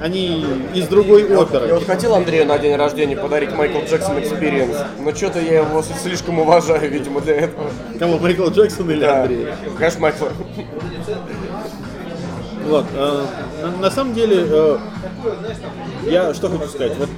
они 0.01 0.45
из 0.73 0.87
другой 0.87 1.27
Я 1.29 1.39
оперы. 1.39 1.73
вот 1.73 1.85
хотел 1.85 2.15
Андрею 2.15 2.45
на 2.45 2.57
день 2.57 2.75
рождения 2.75 3.15
подарить 3.15 3.51
Майкл 3.53 3.79
Джексон 3.79 4.17
Experience, 4.17 4.77
но 4.99 5.13
что-то 5.13 5.39
я 5.39 5.61
его 5.61 5.81
слишком 5.81 6.39
уважаю, 6.39 6.89
видимо, 6.89 7.21
для 7.21 7.35
этого. 7.35 7.69
Кого, 7.99 8.17
Майкл 8.19 8.47
Джексон 8.49 8.89
или 8.91 9.01
Да. 9.01 9.21
Андрей? 9.21 9.47
Конечно, 9.77 9.99
Майкл. 10.01 10.25
Вот, 12.65 12.85
э, 12.93 13.25
на, 13.61 13.71
на 13.77 13.91
самом 13.91 14.13
деле, 14.13 14.45
э, 14.49 14.77
я 16.03 16.33
что 16.33 16.49
хочу 16.49 16.67
сказать, 16.67 16.97
вот 16.97 17.09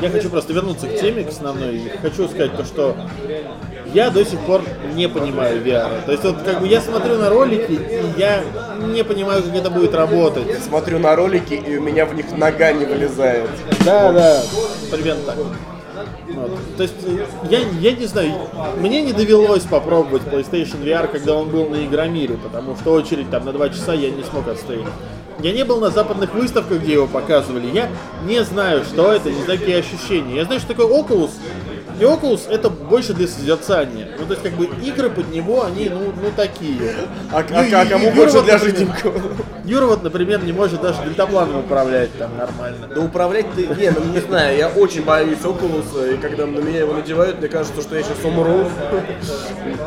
я 0.00 0.10
хочу 0.10 0.30
просто 0.30 0.52
вернуться 0.52 0.86
к 0.86 0.98
теме, 0.98 1.24
к 1.24 1.28
основной, 1.28 1.76
и 1.76 1.88
хочу 2.00 2.28
сказать 2.28 2.56
то, 2.56 2.64
что 2.64 2.96
я 3.92 4.10
до 4.10 4.24
сих 4.24 4.38
пор 4.40 4.62
не 4.94 5.08
понимаю 5.08 5.62
VR. 5.62 6.04
То 6.04 6.12
есть 6.12 6.24
вот 6.24 6.42
как 6.42 6.60
бы 6.60 6.68
я 6.68 6.80
смотрю 6.80 7.18
на 7.18 7.28
ролики, 7.28 7.72
и 7.72 8.18
я 8.20 8.42
не 8.92 9.04
понимаю, 9.04 9.42
как 9.42 9.54
это 9.54 9.70
будет 9.70 9.94
работать. 9.94 10.62
Смотрю 10.62 10.98
на 10.98 11.16
ролики, 11.16 11.54
и 11.54 11.76
у 11.76 11.82
меня 11.82 12.06
в 12.06 12.14
них 12.14 12.30
нога 12.36 12.72
не 12.72 12.84
вылезает. 12.84 13.50
Да, 13.84 14.12
да, 14.12 14.42
примерно 14.90 15.22
так. 15.24 15.36
Вот. 16.34 16.76
То 16.76 16.84
есть 16.84 16.94
э, 17.04 17.26
я, 17.50 17.58
я 17.80 17.92
не 17.92 18.06
знаю, 18.06 18.32
мне 18.78 19.02
не 19.02 19.12
довелось 19.12 19.64
попробовать 19.64 20.22
PlayStation 20.22 20.82
VR, 20.82 21.08
когда 21.08 21.34
он 21.34 21.48
был 21.50 21.68
на 21.68 21.84
Игромире, 21.84 22.36
потому 22.36 22.76
что 22.76 22.92
очередь 22.92 23.30
там 23.30 23.44
на 23.44 23.52
два 23.52 23.68
часа 23.68 23.94
я 23.94 24.10
не 24.10 24.22
смог 24.22 24.46
отстоять. 24.48 24.86
Я 25.42 25.52
не 25.52 25.64
был 25.64 25.80
на 25.80 25.90
западных 25.90 26.34
выставках, 26.34 26.80
где 26.80 26.94
его 26.94 27.06
показывали. 27.06 27.66
Я 27.66 27.88
не 28.26 28.44
знаю, 28.44 28.84
что 28.84 29.12
это, 29.12 29.30
не 29.30 29.42
знаю, 29.42 29.58
какие 29.58 29.76
ощущения. 29.76 30.36
Я 30.36 30.44
знаю, 30.44 30.60
что 30.60 30.68
такое 30.74 30.86
Oculus, 30.86 31.30
И 32.00 32.02
Oculus 32.02 32.48
это 32.50 32.70
больше 32.70 33.12
для 33.12 33.28
созерцания. 33.28 34.08
Ну, 34.18 34.24
то 34.24 34.32
есть, 34.32 34.42
как 34.42 34.52
бы, 34.54 34.64
игры 34.82 35.10
под 35.10 35.30
него, 35.30 35.64
они, 35.64 35.90
ну, 35.90 36.12
ну 36.16 36.30
такие. 36.34 36.80
А, 37.30 37.44
Ну, 37.48 37.58
а- 37.58 37.64
и- 37.64 37.72
а 37.74 37.84
кому 37.84 38.06
Юра 38.06 38.16
больше 38.16 38.36
вот, 38.36 38.44
для 38.46 38.56
жиденького? 38.58 39.20
Юра 39.66 39.84
вот, 39.84 40.02
например, 40.02 40.42
не 40.42 40.52
может 40.52 40.80
даже 40.80 41.02
дельтапланом 41.04 41.58
управлять 41.60 42.08
там 42.18 42.30
нормально. 42.38 42.88
Да 42.94 43.00
управлять 43.02 43.46
ты... 43.54 43.66
Не, 43.66 43.90
ну 43.90 44.02
не 44.14 44.20
знаю, 44.20 44.56
я 44.56 44.68
очень 44.68 45.04
боюсь 45.04 45.40
Oculus, 45.44 46.14
и 46.14 46.16
когда 46.16 46.46
на 46.46 46.58
меня 46.60 46.80
его 46.80 46.94
надевают, 46.94 47.38
мне 47.38 47.48
кажется, 47.48 47.82
что 47.82 47.94
я 47.94 48.02
сейчас 48.02 48.24
умру. 48.24 48.64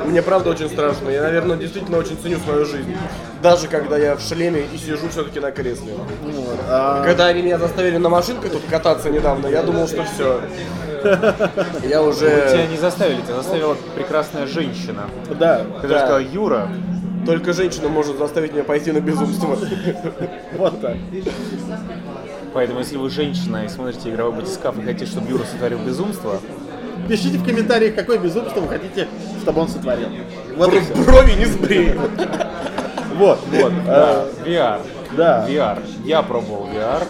Мне 0.05 0.22
правда 0.22 0.51
очень 0.51 0.70
страшно. 0.70 1.10
Я, 1.10 1.24
наверное, 1.24 1.58
действительно 1.58 1.98
очень 1.98 2.17
ценю 2.22 2.38
свою 2.46 2.65
жизнь. 2.65 2.96
Даже 3.41 3.67
когда 3.67 3.98
я 3.98 4.15
в 4.15 4.22
шлеме 4.22 4.63
и 4.72 4.77
сижу 4.77 5.10
все-таки 5.10 5.39
на 5.39 5.51
кресле. 5.51 5.93
Вот. 6.24 6.60
А, 6.70 7.03
Когда 7.03 7.25
они 7.27 7.41
меня 7.41 7.58
заставили 7.58 7.98
на 7.98 8.10
машинках 8.10 8.51
тут 8.51 8.62
кататься 8.70 9.10
недавно, 9.10 9.48
я 9.48 9.63
думал, 9.63 9.88
что 9.88 10.03
все. 10.03 10.41
Я 11.84 11.90
Тебя 11.90 12.04
уже... 12.04 12.68
не 12.70 12.78
заставили, 12.78 13.22
тебя 13.22 13.36
заставила 13.36 13.76
прекрасная 13.96 14.48
женщина, 14.48 15.04
да, 15.40 15.66
которая 15.76 16.00
Да. 16.00 16.00
сказала, 16.00 16.20
Юра, 16.20 16.70
Только 17.26 17.54
женщина 17.54 17.90
может 17.90 18.18
заставить 18.18 18.54
меня 18.54 18.64
пойти 18.64 18.92
на 18.92 19.00
безумство. 19.00 19.58
вот 20.58 20.82
так. 20.82 20.98
поэтому 22.54 22.80
если 22.80 22.98
вы 22.98 23.10
женщина 23.10 23.66
и 23.66 23.70
смотрите 23.70 24.10
игровой 24.10 24.34
батискаф 24.42 24.78
и 24.78 24.82
хотите, 24.82 25.06
чтобы 25.06 25.30
Юра 25.30 25.44
сотворил 25.44 25.80
безумство, 25.80 26.40
Пишите 27.08 27.38
в 27.38 27.44
комментариях, 27.46 27.96
какое 27.96 28.18
безумство 28.18 28.62
вы 28.62 28.70
хотите, 28.70 29.08
чтобы 29.42 29.62
он 29.62 29.68
сотворил. 29.68 30.08
Вот. 30.56 30.72
Брови 31.06 31.34
не 31.34 31.46
сбрею. 31.46 32.00
Вот, 33.16 33.38
вот. 33.52 33.72
а, 33.88 34.28
VR. 34.44 34.82
Да. 35.15 35.46
VR. 35.48 35.79
Я 36.03 36.22
пробовал 36.22 36.67
VR, 36.67 37.03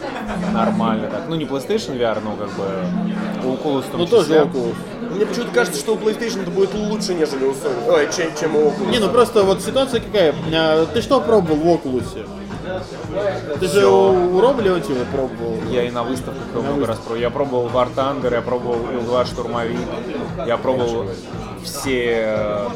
нормально 0.53 1.09
так. 1.09 1.23
Ну 1.27 1.35
не 1.35 1.45
PlayStation 1.45 1.97
VR, 1.97 2.19
но 2.23 2.35
как 2.35 2.49
бы 2.49 2.65
у 3.45 3.53
Oculus 3.53 3.85
Ну 3.93 4.05
тоже 4.05 4.33
Oculus. 4.35 4.75
Мне 5.11 5.25
почему-то 5.25 5.51
кажется, 5.51 5.79
что 5.79 5.93
у 5.93 5.97
PlayStation 5.97 6.41
это 6.41 6.51
будет 6.51 6.73
лучше, 6.73 7.13
нежели 7.13 7.45
у 7.45 7.51
Sony. 7.51 7.87
Ой, 7.87 8.09
чем, 8.15 8.27
чем 8.39 8.55
у 8.55 8.69
Oculus. 8.69 8.89
Не, 8.91 8.99
ну 8.99 9.09
просто 9.09 9.43
вот 9.43 9.61
ситуация 9.61 10.01
какая. 10.01 10.33
А, 10.53 10.85
Ты 10.87 11.01
что 11.01 11.21
пробовал 11.21 11.57
в 11.57 11.65
Oculus? 11.67 12.25
Ты 13.59 13.65
же 13.67 13.79
Всё. 13.79 14.11
у, 14.13 14.37
у 14.37 14.41
Рома 14.41 14.61
Леонтьева 14.61 15.03
пробовал. 15.11 15.57
Я 15.69 15.83
и 15.83 15.91
на 15.91 16.03
выставках 16.03 16.41
его 16.53 16.61
много 16.61 16.87
раз 16.87 16.97
пробовал. 16.97 17.21
Я 17.21 17.29
пробовал 17.29 17.67
War 17.67 17.87
Thunder, 17.93 18.33
я 18.33 18.41
пробовал 18.41 18.77
Ил-2 18.91 19.25
Штурмовик, 19.25 19.77
я 20.47 20.57
пробовал 20.57 21.07
все 21.63 22.23
э, 22.27 22.67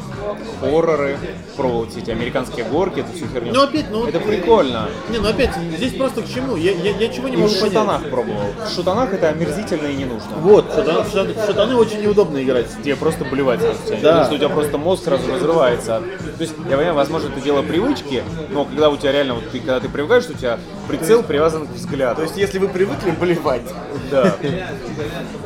хорроры, 0.60 1.18
пробовал 1.56 1.86
все 1.88 2.00
эти 2.00 2.10
американские 2.10 2.64
горки, 2.64 3.00
эту 3.00 3.12
всю 3.12 3.26
херню. 3.28 3.52
Ну 3.54 3.62
опять, 3.62 3.90
ну... 3.90 4.06
Это 4.06 4.20
прикольно. 4.20 4.88
Не, 5.10 5.18
ну 5.18 5.28
опять, 5.28 5.50
здесь 5.76 5.94
просто 5.94 6.22
к 6.22 6.28
чему? 6.28 6.56
Я, 6.56 6.72
я, 6.72 6.90
я 6.96 7.08
чего 7.08 7.28
не 7.28 7.34
И 7.34 7.36
в 7.36 7.40
могу 7.40 7.52
понять. 7.54 7.66
шутанах 7.72 8.10
пробовал. 8.10 8.46
В 8.68 8.74
шутанах 8.74 9.12
это 9.12 9.28
омерзительно 9.28 9.86
и 9.86 9.94
не 9.94 10.04
нужно. 10.04 10.36
Вот, 10.36 10.66
шутан- 10.74 11.04
шутан- 11.10 11.34
в 11.34 11.46
шутаны 11.46 11.76
очень 11.76 12.02
неудобно 12.02 12.42
играть. 12.42 12.66
Тебе 12.82 12.96
просто 12.96 13.24
блевать 13.24 13.60
сразу 13.60 13.78
тянет. 13.86 14.02
Да. 14.02 14.08
Потому 14.10 14.24
что 14.24 14.34
у 14.34 14.38
тебя 14.38 14.48
просто 14.48 14.78
мозг 14.78 15.04
сразу 15.04 15.32
разрывается. 15.32 16.02
То 16.36 16.42
есть, 16.42 16.54
я 16.68 16.76
понимаю, 16.76 16.94
возможно, 16.94 17.28
это 17.28 17.40
дело 17.40 17.62
привычки, 17.62 18.22
но 18.50 18.64
когда 18.64 18.90
у 18.90 18.96
тебя 18.96 19.12
реально, 19.12 19.34
вот 19.34 19.48
ты, 19.50 19.58
когда 19.58 19.80
ты 19.80 19.88
привыкаешь, 19.88 20.24
у 20.28 20.34
тебя 20.34 20.58
прицел 20.88 21.22
привязан 21.22 21.66
к 21.66 21.70
взгляду. 21.72 22.16
То 22.16 22.22
есть, 22.22 22.36
если 22.36 22.58
вы 22.58 22.68
привыкли 22.68 23.10
болевать, 23.10 23.62
да. 24.10 24.36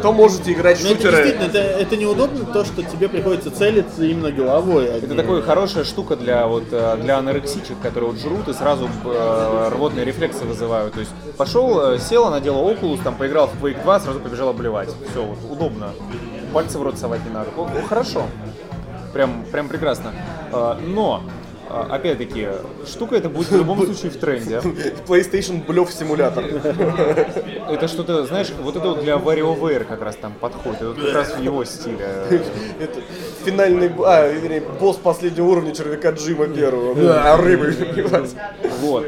то 0.02 0.12
можете 0.12 0.52
играть 0.52 0.78
в 0.78 0.84
Ну, 0.84 0.90
это 0.90 0.96
шутеры. 1.02 1.16
действительно, 1.24 1.48
это, 1.48 1.58
это 1.58 1.96
неудобно, 1.96 2.44
то, 2.44 2.64
что 2.64 2.82
тебе 2.82 3.08
приходится 3.08 3.31
целиться 3.38 4.04
именно 4.04 4.30
головой. 4.30 4.88
а 4.92 4.96
Это 4.98 5.06
не- 5.06 5.16
такая 5.16 5.42
хорошая 5.42 5.84
штука 5.84 6.16
для 6.16 6.46
вот 6.46 6.64
э, 6.72 6.96
для 7.00 7.18
анорексичек, 7.18 7.78
которые 7.80 8.10
вот 8.12 8.20
жрут 8.20 8.48
и 8.48 8.52
сразу 8.52 8.88
э, 9.04 9.68
рвотные 9.72 10.04
рефлексы 10.04 10.44
вызывают. 10.44 10.94
То 10.94 11.00
есть 11.00 11.12
пошел, 11.36 11.92
э, 11.92 11.98
села, 11.98 12.30
надела 12.30 12.58
Oculus, 12.70 13.02
там 13.02 13.14
поиграл 13.14 13.48
в 13.48 13.62
Quake 13.64 13.82
2, 13.82 14.00
сразу 14.00 14.20
побежал 14.20 14.48
обливать. 14.50 14.88
Все, 15.10 15.24
вот, 15.24 15.38
удобно. 15.50 15.88
Пальцы 16.52 16.78
в 16.78 16.82
рот 16.82 16.98
совать 16.98 17.24
не 17.24 17.30
надо. 17.32 17.48
О, 17.56 17.68
хорошо. 17.88 18.22
Прям, 19.12 19.44
прям 19.50 19.68
прекрасно. 19.68 20.12
Э, 20.52 20.76
Но 20.86 21.22
Опять-таки, 21.72 22.48
штука 22.86 23.16
это 23.16 23.28
будет 23.28 23.50
в 23.50 23.56
любом 23.56 23.82
случае 23.84 24.10
в 24.10 24.16
тренде. 24.16 24.56
PlayStation 25.06 25.64
блев 25.66 25.90
симулятор. 25.90 26.44
Это 27.68 27.88
что-то, 27.88 28.24
знаешь, 28.26 28.52
вот 28.60 28.76
это 28.76 28.88
вот 28.88 29.00
для 29.02 29.14
WarioWare 29.14 29.84
как 29.84 30.02
раз 30.02 30.16
там 30.16 30.34
подходит. 30.34 30.82
Это 30.82 30.94
как 30.94 31.14
раз 31.14 31.34
в 31.34 31.42
его 31.42 31.64
стиле. 31.64 32.08
Это 32.80 33.00
финальный, 33.44 33.90
а, 34.04 34.28
вернее, 34.28 34.62
босс 34.80 34.96
последнего 34.96 35.46
уровня 35.46 35.74
червяка 35.74 36.10
Джима 36.10 36.46
первого. 36.48 36.94
Да, 36.94 37.36
рыбы. 37.36 37.74
Вот. 38.80 39.06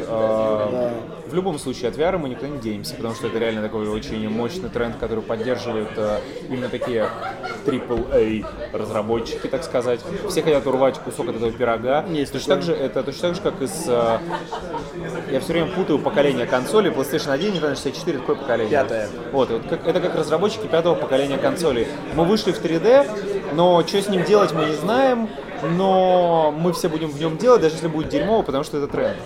В 1.34 1.36
любом 1.36 1.58
случае, 1.58 1.88
от 1.88 1.96
VR 1.96 2.16
мы 2.16 2.28
никуда 2.28 2.46
не 2.46 2.58
денемся, 2.58 2.94
потому 2.94 3.12
что 3.16 3.26
это 3.26 3.40
реально 3.40 3.60
такой 3.60 3.88
очень 3.88 4.28
мощный 4.28 4.68
тренд, 4.68 4.94
который 5.00 5.20
поддерживает 5.20 5.88
э, 5.96 6.20
именно 6.48 6.68
такие 6.68 7.08
AAA 7.66 8.46
разработчики, 8.72 9.48
так 9.48 9.64
сказать. 9.64 9.98
Все 10.30 10.42
хотят 10.44 10.64
урвать 10.64 11.00
кусок 11.00 11.30
от 11.30 11.34
этого 11.34 11.50
пирога. 11.50 12.04
Есть 12.08 12.32
точно 12.32 12.54
так 12.54 12.62
же, 12.62 12.72
это 12.72 13.02
точно 13.02 13.30
так 13.30 13.34
же, 13.34 13.42
как 13.42 13.60
и 13.62 13.66
с... 13.66 13.82
э, 13.88 14.18
Я 15.32 15.40
все 15.40 15.54
время 15.54 15.72
путаю 15.72 15.98
поколение 15.98 16.46
консолей. 16.46 16.92
PlayStation 16.92 17.32
1, 17.32 17.54
Nintendo 17.54 17.74
64, 17.74 18.18
такое 18.18 18.36
поколение. 18.36 18.70
Пятое. 18.70 19.08
Вот, 19.32 19.50
вот 19.50 19.62
как, 19.68 19.88
это 19.88 20.00
как 20.00 20.14
разработчики 20.14 20.68
пятого 20.68 20.94
поколения 20.94 21.38
консолей. 21.38 21.88
Мы 22.14 22.26
вышли 22.26 22.52
в 22.52 22.62
3D, 22.62 23.54
но 23.54 23.84
что 23.84 24.00
с 24.00 24.08
ним 24.08 24.22
делать 24.22 24.52
мы 24.52 24.66
не 24.66 24.74
знаем, 24.76 25.28
но 25.76 26.54
мы 26.56 26.72
все 26.72 26.88
будем 26.88 27.10
в 27.10 27.18
нем 27.18 27.38
делать, 27.38 27.62
даже 27.62 27.74
если 27.74 27.88
будет 27.88 28.08
дерьмово, 28.08 28.42
потому 28.44 28.62
что 28.62 28.78
это 28.78 28.86
тренд. 28.86 29.16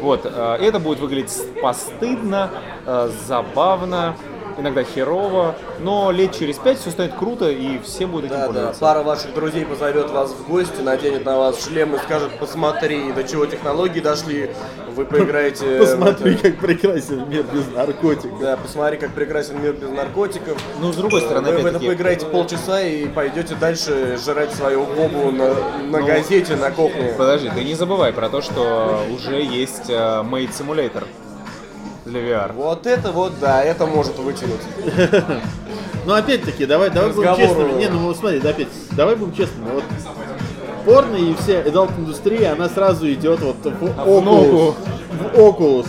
Вот, 0.00 0.22
э, 0.24 0.56
это 0.60 0.78
будет 0.78 1.00
выглядеть 1.00 1.60
постыдно, 1.60 2.50
э, 2.86 3.10
забавно, 3.26 4.16
иногда 4.58 4.82
херово, 4.82 5.54
но 5.80 6.10
лет 6.10 6.36
через 6.36 6.56
пять 6.56 6.78
все 6.78 6.90
станет 6.90 7.14
круто 7.14 7.48
и 7.50 7.78
все 7.80 8.06
будут 8.06 8.26
этим 8.26 8.34
Да, 8.34 8.40
да. 8.40 8.46
пользоваться. 8.46 8.80
Пара 8.80 9.02
ваших 9.02 9.34
друзей 9.34 9.64
позовет 9.64 10.10
вас 10.10 10.30
в 10.32 10.48
гости, 10.48 10.80
наденет 10.82 11.24
на 11.24 11.38
вас 11.38 11.64
шлем 11.64 11.94
и 11.94 11.98
скажет, 11.98 12.30
посмотри, 12.38 13.12
до 13.12 13.24
чего 13.24 13.46
технологии 13.46 14.00
дошли, 14.00 14.50
вы 14.94 15.04
поиграете... 15.04 15.78
Посмотри, 15.78 16.34
это». 16.34 16.42
как 16.50 16.58
прекрасен 16.58 17.28
мир 17.28 17.44
без 17.52 17.66
наркотиков. 17.72 18.40
Да, 18.40 18.56
посмотри, 18.56 18.98
как 18.98 19.10
прекрасен 19.12 19.62
мир 19.62 19.72
без 19.74 19.90
наркотиков. 19.90 20.60
Ну, 20.80 20.92
с 20.92 20.96
другой 20.96 21.20
стороны, 21.22 21.52
Вы 21.52 21.58
в 21.58 21.66
это 21.66 21.78
поиграете 21.78 22.26
полчаса 22.26 22.80
и 22.82 23.06
пойдете 23.06 23.54
дальше 23.54 24.18
жрать 24.24 24.52
свою 24.52 24.84
бобу 24.84 25.30
на, 25.30 25.54
на 25.90 25.98
Ну, 26.00 26.06
газете, 26.06 26.56
на 26.56 26.70
кухне. 26.70 27.14
подожди, 27.16 27.48
ты 27.54 27.62
не 27.64 27.74
забывай 27.74 28.12
про 28.12 28.28
то, 28.28 28.42
что 28.42 29.00
уже 29.14 29.40
есть 29.40 29.88
э, 29.88 29.92
Made 29.94 30.50
Simulator 30.50 31.04
для 32.08 32.20
VR. 32.20 32.52
Вот 32.52 32.86
это 32.86 33.12
вот, 33.12 33.32
да, 33.40 33.62
это 33.62 33.86
может 33.86 34.18
вытянуть. 34.18 34.60
Но 36.06 36.14
опять-таки, 36.14 36.66
давай, 36.66 36.90
давай 36.90 37.12
будем 37.12 37.36
честными. 37.36 37.78
Не, 37.78 37.88
ну 37.88 38.14
смотри, 38.14 38.40
да, 38.40 38.50
опять, 38.50 38.68
давай 38.92 39.14
будем 39.14 39.34
честными. 39.34 39.70
Вот 39.72 39.84
порно 40.84 41.16
и 41.16 41.34
вся 41.34 41.60
adult 41.60 41.90
индустрия, 41.98 42.52
она 42.52 42.68
сразу 42.68 43.12
идет 43.12 43.40
вот 43.40 43.56
в 43.62 43.84
Oculus. 43.84 44.20
ногу. 44.22 44.74
В 45.10 45.38
Oculus. 45.38 45.86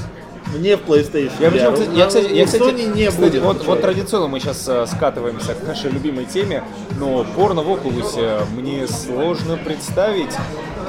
Не 0.58 0.76
в 0.76 0.82
PlayStation. 0.82 1.32
Я 1.40 1.52
причем, 1.52 1.74
кстати, 1.74 1.92
я, 1.96 2.08
кстати, 2.08 2.34
я, 2.34 2.46
кстати, 2.46 2.64
Sony 2.64 2.96
не 2.96 3.08
кстати, 3.08 3.34
будет. 3.34 3.44
вот, 3.44 3.66
вот 3.66 3.82
традиционно 3.82 4.28
мы 4.28 4.40
сейчас 4.40 4.68
э, 4.68 4.88
скатываемся 4.88 5.54
к 5.54 5.66
нашей 5.66 5.92
любимой 5.92 6.26
теме, 6.26 6.64
но 6.98 7.24
порно 7.36 7.62
в 7.62 7.70
Oculus 7.70 8.44
мне 8.56 8.88
сложно 8.88 9.58
представить. 9.58 10.34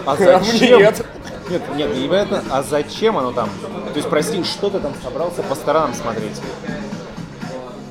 А 0.06 0.14
мне 0.40 0.52
зачем? 0.52 0.78
нет. 0.78 1.04
Нет, 1.50 1.62
нет, 1.74 1.96
непонятно, 1.96 2.42
а 2.50 2.62
зачем 2.62 3.18
оно 3.18 3.32
там? 3.32 3.48
То 3.92 3.96
есть, 3.96 4.08
прости, 4.08 4.44
что 4.44 4.70
ты 4.70 4.78
там 4.78 4.92
собрался 5.02 5.42
по 5.42 5.54
сторонам 5.54 5.94
смотреть? 5.94 6.40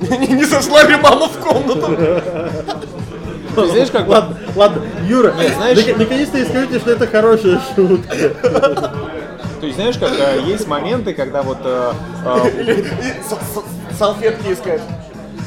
Не, 0.00 0.28
не 0.28 0.44
зашла 0.44 0.82
ли 0.84 0.96
мама 0.96 1.28
в 1.28 1.36
комнату? 1.38 1.94
Ты 3.54 3.66
знаешь, 3.66 3.90
как 3.90 4.08
Ладно, 4.08 4.38
ладно, 4.56 4.82
Юра, 5.06 5.34
наконец-то 5.98 6.38
и 6.38 6.44
скажите, 6.44 6.78
что 6.78 6.92
это 6.92 7.06
хорошая 7.06 7.60
шутка. 7.74 8.16
То 9.60 9.66
есть, 9.66 9.76
знаешь, 9.76 9.98
как 9.98 10.12
э, 10.18 10.40
есть 10.46 10.66
моменты, 10.66 11.12
когда 11.12 11.42
вот... 11.42 11.58
э, 11.64 11.92
э, 12.24 12.82
салфетки 13.98 14.54
искать. 14.54 14.80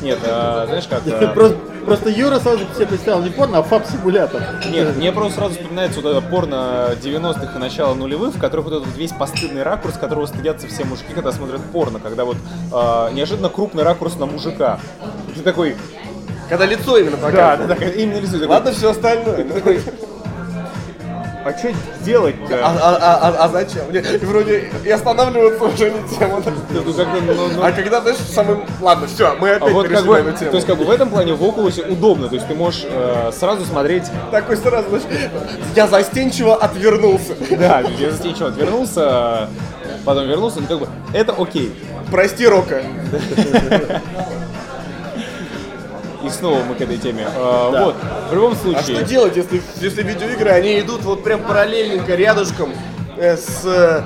Нет, 0.04 0.20
э, 0.24 0.66
знаешь, 0.68 0.88
как... 0.88 1.08
э, 1.08 1.28
Просто, 1.34 1.58
просто 1.86 2.10
Юра 2.10 2.40
сразу 2.40 2.60
себе 2.76 2.86
представил 2.88 3.22
не 3.24 3.30
порно, 3.30 3.60
а 3.60 3.64
фаб-симулятор. 3.64 4.42
Нет, 4.70 4.96
мне 4.96 5.12
просто 5.12 5.40
сразу 5.40 5.56
вспоминается 5.56 6.02
вот 6.02 6.10
это 6.12 6.22
порно 6.22 6.90
90-х 7.02 7.56
и 7.56 7.60
начала 7.60 7.94
нулевых, 7.96 8.36
в 8.36 8.40
которых 8.40 8.66
вот 8.66 8.74
этот 8.76 8.88
вот 8.88 8.98
весь 8.98 9.12
постыдный 9.12 9.64
ракурс, 9.64 9.98
которого 9.98 10.26
стыдятся 10.26 10.68
все 10.68 10.84
мужики, 10.84 11.14
когда 11.14 11.32
смотрят 11.32 11.62
порно, 11.72 12.00
когда 12.00 12.26
вот 12.26 12.38
э, 12.72 13.10
неожиданно 13.14 13.50
крупный 13.50 13.84
ракурс 13.84 14.18
на 14.18 14.26
мужика. 14.26 14.80
Ты 15.36 15.42
такой, 15.42 15.76
Когда 16.50 16.66
лицо 16.66 16.98
именно 16.98 17.18
да, 17.18 17.28
показывает. 17.28 17.68
да, 17.68 17.76
да, 17.76 17.86
именно 17.92 18.20
лицо, 18.20 18.34
такой, 18.34 18.48
Ладно, 18.48 18.72
все 18.72 18.92
остальное. 18.92 19.46
А 21.46 21.52
что 21.58 21.70
А, 21.70 22.04
делать-то? 22.04 22.60
а, 22.66 22.70
а, 22.80 23.30
а- 23.30 23.44
а 23.46 23.50
зачем? 23.50 23.84
Мне 23.90 24.02
вроде 24.22 24.70
и 24.84 24.90
останавливаться 24.90 25.64
уже 25.66 25.92
не 25.92 26.02
тема. 26.18 26.42
Ну, 26.72 26.94
как 26.94 27.12
бы, 27.12 27.22
ну, 27.22 27.48
ну, 27.56 27.64
А 27.64 27.72
когда, 27.72 28.02
знаешь, 28.02 28.18
самым... 28.18 28.64
Ладно, 28.82 29.08
все, 29.08 29.36
мы 29.40 29.52
а 29.52 29.56
опять 29.58 29.74
вот 29.74 29.88
как 29.88 30.06
бы, 30.06 30.16
эту 30.18 30.38
тему. 30.38 30.52
то 30.52 30.56
есть 30.58 30.68
как 30.68 30.78
бы 30.78 30.86
в 30.86 30.90
этом 30.92 31.10
плане 31.10 31.34
в 31.34 31.42
Oculus 31.44 31.92
удобно, 31.92 32.28
то 32.30 32.36
есть 32.36 32.48
ты 32.48 32.56
можешь 32.56 32.86
э, 32.90 33.32
сразу 33.38 33.66
смотреть, 33.66 34.04
Такой 34.32 34.58
сразу, 34.58 34.90
знаешь, 34.90 35.04
я 35.76 35.88
застенчиво 35.88 36.56
отвернулся. 36.56 37.36
да, 37.52 37.82
я 38.00 38.12
застенчиво 38.12 38.50
отвернулся, 38.50 39.50
потом 40.06 40.28
вернулся, 40.28 40.60
ну 40.62 40.68
как 40.68 40.80
бы 40.80 40.88
это 41.14 41.34
окей. 41.34 41.74
Прости, 42.12 42.48
Рока. 42.48 42.82
И 46.24 46.30
снова 46.30 46.64
мы 46.64 46.76
к 46.76 46.82
этой 46.82 46.98
теме. 46.98 47.28
А, 47.36 47.72
Да. 47.72 47.86
Вот, 47.86 47.96
в 48.30 48.34
любом 48.34 48.54
А 48.54 48.56
случае. 48.56 48.96
что 48.96 49.04
делать, 49.04 49.36
если, 49.36 49.62
если 49.82 50.04
видеоигры, 50.04 50.50
они 50.52 50.80
идут 50.80 51.04
вот 51.04 51.24
прям 51.24 51.42
параллельненько, 51.44 52.16
рядышком 52.16 52.72
э, 53.18 53.36
с 53.38 53.62
э, 53.66 54.04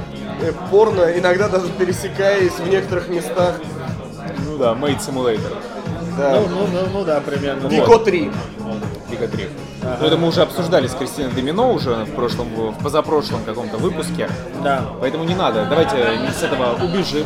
порно, 0.71 1.03
иногда 1.17 1.47
даже 1.47 1.67
пересекаясь 1.69 2.53
в 2.53 2.67
некоторых 2.67 3.07
местах. 3.09 3.55
Ну 4.45 4.57
да, 4.57 4.73
Made 4.73 4.99
Simulator. 4.99 5.55
Да. 6.17 6.39
Ну, 6.41 6.47
ну, 6.49 6.67
ну, 6.73 6.79
ну 6.93 7.03
да, 7.05 7.21
примерно. 7.21 7.69
Дико 7.69 7.99
3. 7.99 8.31
Лига 9.11 9.27
3. 9.27 9.49
Ну, 9.99 10.05
это 10.05 10.17
мы 10.17 10.27
уже 10.27 10.41
обсуждали 10.41 10.87
с 10.87 10.93
Кристиной 10.93 11.31
Домино 11.31 11.73
уже 11.73 11.95
в 12.05 12.13
прошлом, 12.13 12.47
в 12.49 12.83
позапрошлом 12.83 13.43
каком-то 13.43 13.77
выпуске. 13.77 14.29
Да. 14.63 14.85
Поэтому 14.99 15.23
не 15.23 15.35
надо. 15.35 15.65
Давайте 15.69 15.95
не 16.21 16.29
с 16.31 16.43
этого 16.43 16.75
убежим. 16.83 17.25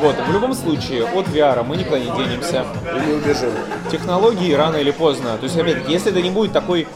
Вот, 0.00 0.14
в 0.16 0.32
любом 0.32 0.54
случае, 0.54 1.04
от 1.04 1.26
VR 1.28 1.62
мы 1.64 1.76
никуда 1.76 1.98
не 1.98 2.06
денемся. 2.06 2.64
И 2.94 3.06
не 3.06 3.12
убежим. 3.14 3.50
Технологии 3.90 4.52
рано 4.52 4.76
или 4.76 4.90
поздно. 4.90 5.36
То 5.38 5.44
есть, 5.44 5.56
опять, 5.58 5.88
если 5.88 6.12
это 6.12 6.20
не 6.20 6.30
будет 6.30 6.52
такой 6.52 6.86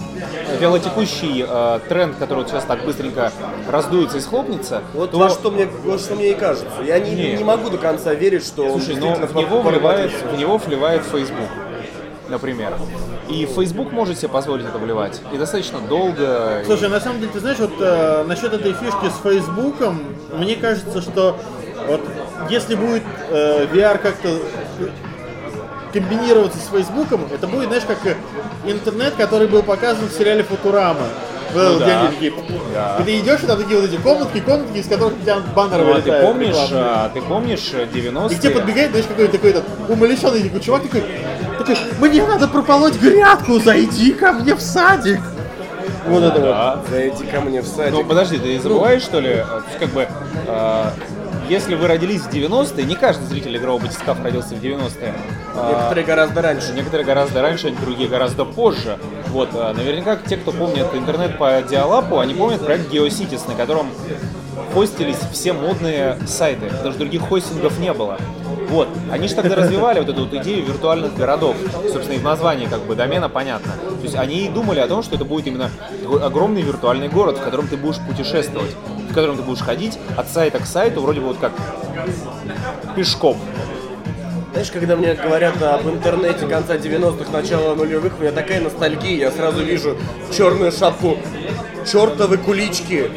вялотекущий 0.61 1.45
э, 1.49 1.81
тренд, 1.89 2.17
который 2.17 2.41
вот 2.41 2.51
сейчас 2.51 2.65
так 2.65 2.85
быстренько 2.85 3.33
раздуется 3.69 4.19
и 4.19 4.21
схлопнется, 4.21 4.83
Вот 4.95 5.11
то 5.11 5.19
во 5.19 5.31
что 5.31 5.51
мне, 5.51 5.67
вот 5.85 6.01
что 6.01 6.15
мне 6.15 6.31
и 6.31 6.35
кажется. 6.35 6.69
Я 6.87 6.99
не, 6.99 7.15
Не. 7.15 7.37
не 7.37 7.45
могу 7.45 7.71
до 7.71 7.79
конца 7.79 8.15
верить, 8.15 8.45
что 8.45 8.65
он 8.65 8.81
Слушай, 8.81 8.97
но 9.01 9.17
действительно 9.17 9.27
в 9.27 9.35
него, 9.35 9.63
вливает, 9.63 10.13
в 10.13 10.39
него 10.39 10.59
вливает 10.59 11.03
Facebook, 11.05 11.49
например. 12.29 12.75
И 13.29 13.47
Facebook 13.47 13.93
может 13.93 14.19
себе 14.19 14.29
позволить 14.29 14.67
это 14.67 14.79
вливать. 14.79 15.21
И 15.33 15.39
достаточно 15.39 15.79
долго. 15.81 16.61
и- 16.63 16.65
Слушай, 16.67 16.89
на 16.89 17.01
самом 17.01 17.21
деле, 17.21 17.33
ты 17.33 17.41
знаешь, 17.41 17.59
вот 17.59 17.73
э, 17.81 18.25
насчет 18.27 18.53
этой 18.53 18.73
фишки 18.73 19.09
с 19.09 19.23
Фейсбуком, 19.23 20.03
мне 20.33 20.57
кажется, 20.57 21.01
что 21.01 21.37
вот 21.87 22.01
если 22.51 22.75
будет 22.75 23.03
э, 23.31 23.67
VR 23.73 23.99
как-то 23.99 24.29
комбинироваться 25.93 26.59
с 26.59 26.69
Фейсбуком, 26.75 27.27
это 27.33 27.47
будет, 27.47 27.69
знаешь, 27.69 27.85
как 27.87 27.99
э, 28.07 28.15
интернет, 28.67 29.15
который 29.15 29.47
был 29.47 29.63
показан 29.63 30.07
в 30.09 30.13
сериале 30.13 30.43
Футурама. 30.43 31.07
Где 31.51 31.79
да. 31.81 32.07
такие, 32.07 32.33
Да. 32.73 32.99
Ты 33.05 33.19
идешь, 33.19 33.43
и 33.43 33.47
там 33.47 33.59
такие 33.59 33.79
вот 33.79 33.87
эти 33.87 34.01
комнатки, 34.01 34.41
комнатки, 34.41 34.79
из 34.79 34.89
которых 34.89 35.19
у 35.19 35.21
тебя 35.21 35.37
баннеры 35.55 35.85
Ну, 35.85 35.91
а 35.91 35.95
ты 35.97 36.01
вылетают 36.01 36.27
помнишь, 36.27 36.49
рекламные. 36.49 36.83
а, 36.83 37.11
ты 37.13 37.21
помнишь 37.21 37.71
э, 37.75 37.87
90-е? 37.93 38.35
И 38.35 38.39
к 38.39 38.41
тебе 38.41 38.55
подбегает, 38.55 38.91
знаешь, 38.91 39.07
какой-то 39.07 39.33
такой 39.33 39.51
этот 39.51 39.65
умалишенный 39.87 40.45
такой 40.45 40.61
чувак 40.61 40.83
такой, 40.85 41.03
такой, 41.63 41.77
мне 42.09 42.27
надо 42.27 42.49
прополоть 42.49 42.99
грядку, 43.01 43.59
зайди 43.61 44.13
ко 44.13 44.33
мне 44.33 44.55
в 44.55 44.61
садик. 44.61 45.21
Вот 46.07 46.23
это 46.23 46.41
вот. 46.41 46.43
Да. 46.51 46.79
Зайди 46.91 47.25
ко 47.27 47.41
мне 47.41 47.61
в 47.63 47.67
садик. 47.67 47.93
Ну 47.95 48.05
подожди, 48.05 48.39
ты 48.39 48.61
забываешь, 48.61 49.03
что 49.03 49.21
ли? 49.21 49.31
э, 49.31 49.45
Как 49.79 49.89
бы, 49.91 50.07
э, 50.47 50.85
если 51.49 51.75
вы 51.75 51.87
родились 51.89 52.23
в 52.23 52.31
90-е, 52.31 52.85
не 52.85 52.95
каждый 52.97 53.27
зритель 53.27 53.57
игрового 53.57 53.83
батискаф 53.83 54.23
родился 54.23 54.55
в 54.55 54.63
90-е. 54.63 55.15
А, 55.55 55.71
Некоторые 55.71 56.05
гораздо 56.07 56.41
раньше. 56.43 56.73
Некоторые 56.73 57.05
гораздо 57.05 57.43
раньше, 57.43 57.71
другие 57.83 58.09
гораздо 58.09 58.45
позже. 58.45 58.99
Вот, 59.29 59.51
а, 59.55 59.73
наверняка 59.75 60.17
те, 60.17 60.37
кто 60.37 60.53
помнит 60.53 60.87
интернет 60.95 61.37
по 61.39 61.61
диалапу, 61.63 62.19
они 62.21 62.35
помнят 62.35 62.65
проект 62.65 62.91
GeoCities, 62.93 63.49
на 63.49 63.55
котором 63.55 63.89
хостились 64.73 65.19
все 65.33 65.53
модные 65.53 66.17
сайты, 66.27 66.67
потому 66.67 66.91
что 66.91 66.99
других 67.01 67.23
хостингов 67.23 67.79
не 67.79 67.93
было. 67.93 68.19
Вот, 68.73 68.89
они 69.11 69.29
же 69.29 69.35
тогда 69.35 69.55
развивали 69.55 70.01
вот 70.01 70.09
эту 70.09 70.25
вот 70.25 70.33
идею 70.33 70.65
виртуальных 70.65 71.15
городов. 71.15 71.55
Собственно, 71.93 72.17
и 72.17 72.19
в 72.19 72.23
названии 72.23 72.65
как 72.65 72.81
бы 72.81 72.95
домена 72.95 73.29
понятно. 73.29 73.73
То 73.73 74.03
есть 74.03 74.15
они 74.15 74.47
и 74.47 74.49
думали 74.49 74.81
о 74.81 74.89
том, 74.89 75.03
что 75.03 75.17
это 75.17 75.27
будет 75.27 75.47
именно 75.47 75.71
такой 76.03 76.23
огромный 76.23 76.63
виртуальный 76.63 77.09
город, 77.09 77.37
в 77.37 77.43
котором 77.43 77.69
ты 77.69 77.77
будешь 77.77 77.99
путешествовать, 77.99 78.75
в 79.11 79.15
котором 79.15 79.37
ты 79.37 79.43
будешь 79.43 79.61
ходить 79.61 79.99
от 80.17 80.27
сайта 80.27 80.59
к 80.59 80.65
сайту, 80.65 81.03
вроде 81.03 81.21
бы 81.21 81.27
вот 81.27 81.37
как 81.37 81.53
пешком. 82.97 83.37
Знаешь, 84.53 84.71
когда 84.71 84.97
мне 84.97 85.13
говорят 85.15 85.63
об 85.63 85.87
интернете 85.89 86.47
конца 86.47 86.77
90-х, 86.77 87.31
начала 87.31 87.75
нулевых, 87.75 88.15
у 88.19 88.23
меня 88.23 88.33
такая 88.33 88.63
ностальгия, 88.63 89.19
я 89.19 89.31
сразу 89.31 89.63
вижу 89.63 89.99
черную 90.35 90.73
шапку 90.73 91.19
чертовы 91.87 92.39
кулички. 92.39 93.11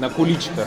На 0.00 0.08
куличках. 0.08 0.66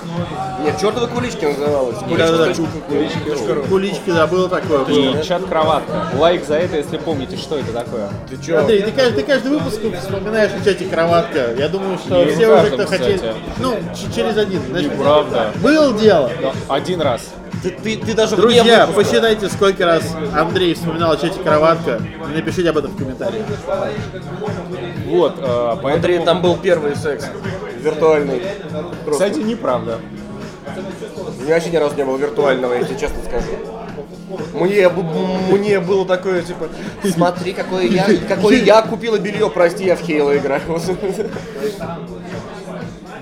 Нет, 0.63 0.79
чертовы 0.79 1.07
кулички 1.07 1.43
называлось. 1.45 1.97
Куличка, 1.97 2.53
куличка. 2.87 3.55
Кулички, 3.67 4.11
да, 4.11 4.27
было 4.27 4.47
такое. 4.47 4.85
было. 4.85 5.19
И 5.19 5.23
чат-кроватка. 5.23 6.09
Лайк 6.19 6.45
за 6.45 6.57
это, 6.57 6.77
если 6.77 6.97
помните, 6.97 7.35
что 7.35 7.57
это 7.57 7.71
такое. 7.73 8.09
Ты 8.29 8.37
чё? 8.37 8.59
Андрей, 8.59 8.83
ты 8.83 8.91
каждый, 8.91 9.15
ты 9.15 9.23
каждый 9.23 9.51
выпуск 9.53 9.79
вспоминаешь 9.99 10.51
в 10.51 10.63
чате 10.63 10.85
кроватка. 10.85 11.51
Я 11.57 11.67
думаю, 11.67 11.97
что 11.97 12.23
Не 12.23 12.25
все 12.31 12.45
уже, 12.47 12.61
каждом, 12.69 12.79
кто 12.81 12.87
хотели. 12.87 13.15
кстати. 13.15 13.35
Ну, 13.57 13.75
ч- 13.95 14.15
через 14.15 14.37
один. 14.37 14.61
знаешь, 14.69 14.85
Неправда. 14.85 15.51
Был 15.63 15.95
дело. 15.95 16.31
Один 16.69 17.01
раз. 17.01 17.21
Ты, 17.63 17.69
ты, 17.71 17.95
ты 17.97 18.13
даже 18.13 18.35
Друзья, 18.35 18.85
выпуска. 18.85 18.93
посчитайте, 18.93 19.49
сколько 19.49 19.85
раз 19.85 20.03
Андрей 20.37 20.73
вспоминал 20.73 21.13
о 21.13 21.17
чате 21.17 21.39
кроватка. 21.39 22.01
И 22.29 22.35
напишите 22.35 22.69
об 22.69 22.77
этом 22.77 22.91
в 22.91 22.97
комментариях. 22.97 23.45
Вот, 25.07 25.35
э, 25.39 25.41
поэтому... 25.81 25.93
Андрея 25.95 26.25
там 26.25 26.41
был 26.41 26.57
первый 26.57 26.95
секс. 26.97 27.25
Виртуальный. 27.79 28.41
Просто. 29.05 29.29
Кстати, 29.29 29.43
неправда. 29.43 29.99
У 31.39 31.41
меня 31.43 31.53
вообще 31.55 31.69
ни 31.69 31.77
разу 31.77 31.95
не 31.95 32.03
было 32.03 32.17
виртуального, 32.17 32.73
я 32.73 32.83
тебе 32.83 32.99
честно 32.99 33.19
скажу. 33.25 33.47
Мне, 34.53 34.89
б- 34.89 35.03
мне 35.51 35.79
было 35.79 36.05
такое, 36.05 36.41
типа, 36.41 36.67
смотри, 37.03 37.53
какое 37.53 37.83
я, 37.83 38.05
какое 38.27 38.57
я 38.57 38.81
купила 38.81 39.17
белье, 39.19 39.49
прости, 39.49 39.85
я 39.85 39.95
в 39.95 39.99
Хейла 40.01 40.35
играю. 40.37 40.61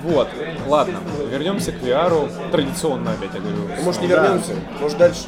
Вот, 0.03 0.27
ладно, 0.67 0.97
вернемся 1.31 1.71
к 1.71 1.75
VR, 1.75 2.31
традиционно 2.51 3.11
опять 3.11 3.29
я 3.33 3.39
говорю. 3.39 3.57
Может, 3.83 4.01
не 4.01 4.07
вернемся? 4.07 4.53
Может, 4.81 4.97
дальше? 4.97 5.21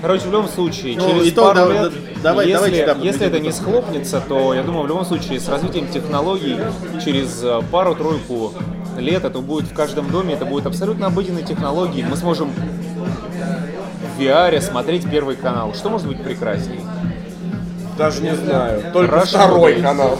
Короче, 0.00 0.22
в 0.28 0.32
любом 0.32 0.48
случае, 0.48 0.96
Ну, 0.96 1.08
через 1.08 1.32
итог, 1.32 1.54
пару 1.54 1.72
лет, 1.72 1.92
да, 2.16 2.22
давай- 2.22 2.48
если, 2.48 2.86
если 3.02 3.26
это 3.26 3.40
не 3.40 3.50
схлопнется, 3.52 4.22
то 4.26 4.54
я 4.54 4.62
думаю, 4.62 4.84
в 4.84 4.88
любом 4.88 5.04
случае, 5.04 5.40
с 5.40 5.48
развитием 5.48 5.88
технологий, 5.88 6.56
через 7.04 7.40
э, 7.42 7.60
пару-тройку 7.72 8.54
лет 8.96 9.24
это 9.24 9.40
будет 9.40 9.68
в 9.68 9.74
каждом 9.74 10.08
доме, 10.10 10.34
это 10.34 10.44
будет 10.44 10.66
абсолютно 10.66 11.06
обыденной 11.08 11.42
технологией. 11.42 12.04
Мы 12.08 12.16
сможем 12.16 12.50
в 14.16 14.20
VR 14.20 14.60
смотреть 14.60 15.08
первый 15.10 15.36
канал. 15.36 15.74
Что 15.74 15.88
может 15.90 16.06
быть 16.08 16.22
прекрасней? 16.22 16.80
Даже 17.98 18.22
не 18.22 18.34
знаю. 18.34 18.82
Только 18.92 19.16
Russian 19.16 19.26
второй 19.26 19.74
Today. 19.74 19.82
канал. 19.82 20.18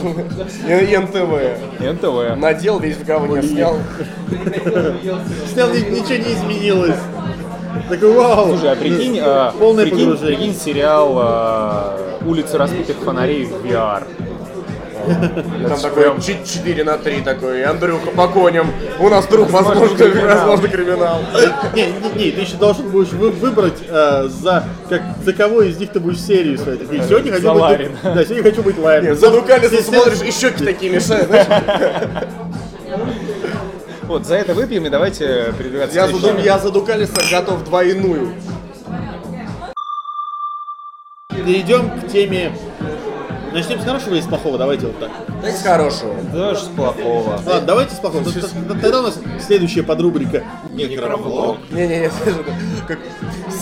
И 0.69 0.97
НТВ. 0.97 1.81
НТВ. 1.81 2.37
Надел 2.37 2.79
весь 2.81 2.97
в 2.97 3.05
говне, 3.05 3.43
снял. 3.43 3.77
Снял, 5.53 5.69
ни- 5.71 5.91
ничего 5.91 6.17
не 6.17 6.35
изменилось. 6.35 6.97
Такой, 7.88 8.12
вау. 8.12 8.49
Слушай, 8.49 8.73
а 8.73 8.77
прикинь, 8.77 9.19
э, 9.23 9.51
Полное 9.59 9.85
прикинь, 9.85 10.07
погружение. 10.11 10.37
прикинь 10.37 10.55
сериал 10.55 11.14
э, 11.21 12.25
«Улицы 12.27 12.59
разбитых 12.59 12.97
фонарей» 12.97 13.45
в 13.47 13.64
VR. 13.64 14.03
Там 15.68 15.81
такой 15.81 16.21
4 16.21 16.85
на 16.85 16.99
3 16.99 17.21
такой. 17.23 17.62
Андрюха, 17.64 18.11
по 18.11 18.29
коням. 18.29 18.71
У 18.99 19.09
нас 19.09 19.27
труп, 19.27 19.51
Возможно, 19.51 19.83
возможно, 20.27 20.68
криминал. 20.68 21.21
Не, 21.75 21.87
не, 21.87 22.25
не, 22.27 22.31
ты 22.33 22.40
еще 22.42 22.57
должен 22.57 22.88
будешь 22.88 23.12
вы- 23.12 23.31
выбрать, 23.31 23.79
э, 23.88 24.29
за, 24.29 24.64
как, 24.88 25.03
за 25.25 25.33
кого 25.33 25.62
из 25.62 25.79
них 25.79 25.90
ты 25.92 26.01
будешь 26.01 26.21
серию 26.21 26.59
смотреть. 26.59 26.88
Такой, 26.88 27.03
сегодня 27.09 27.33
хочу 27.33 27.53
быть... 27.53 27.61
Ларин. 27.62 27.97
Да, 28.03 28.25
сегодня 28.25 28.42
хочу 28.42 28.62
быть 28.62 28.79
Ларин. 28.79 29.16
За 29.16 29.31
Дукалиса 29.31 29.83
смотришь, 29.83 30.23
и 30.23 30.31
щеки 30.31 30.64
такие 30.64 30.92
мешают? 30.92 31.29
Вот, 34.05 34.25
за 34.27 34.37
это 34.37 34.55
выпьем 34.55 34.87
и 34.87 34.88
давайте 34.88 35.53
передвигаться 35.59 35.94
Я 35.97 36.07
к 36.07 36.11
за, 36.11 36.18
следующей 36.18 36.38
Ду- 36.38 36.44
я 36.47 36.59
за 36.59 36.71
Дукалиса 36.71 37.21
готов 37.31 37.64
двойную. 37.64 38.33
Перейдем 41.29 41.90
к 41.90 42.09
теме... 42.09 42.53
Начнем 43.53 43.81
с 43.81 43.85
хорошего 43.85 44.15
или 44.15 44.21
с 44.21 44.27
плохого? 44.27 44.59
Давайте 44.59 44.87
вот 44.87 44.99
так. 44.99 45.11
С 45.43 45.63
хорошего. 45.63 46.15
Даже 46.33 46.61
с 46.61 46.69
плохого. 46.69 47.41
Ладно, 47.45 47.61
давайте 47.67 47.95
с 47.95 47.99
плохого. 47.99 48.25
Тогда 48.81 49.01
у 49.01 49.03
нас 49.03 49.19
следующая 49.45 49.83
подрубрика. 49.83 50.45
Микровлог. 50.71 51.59
Не-не-не, 51.71 52.11
как... 52.87 52.99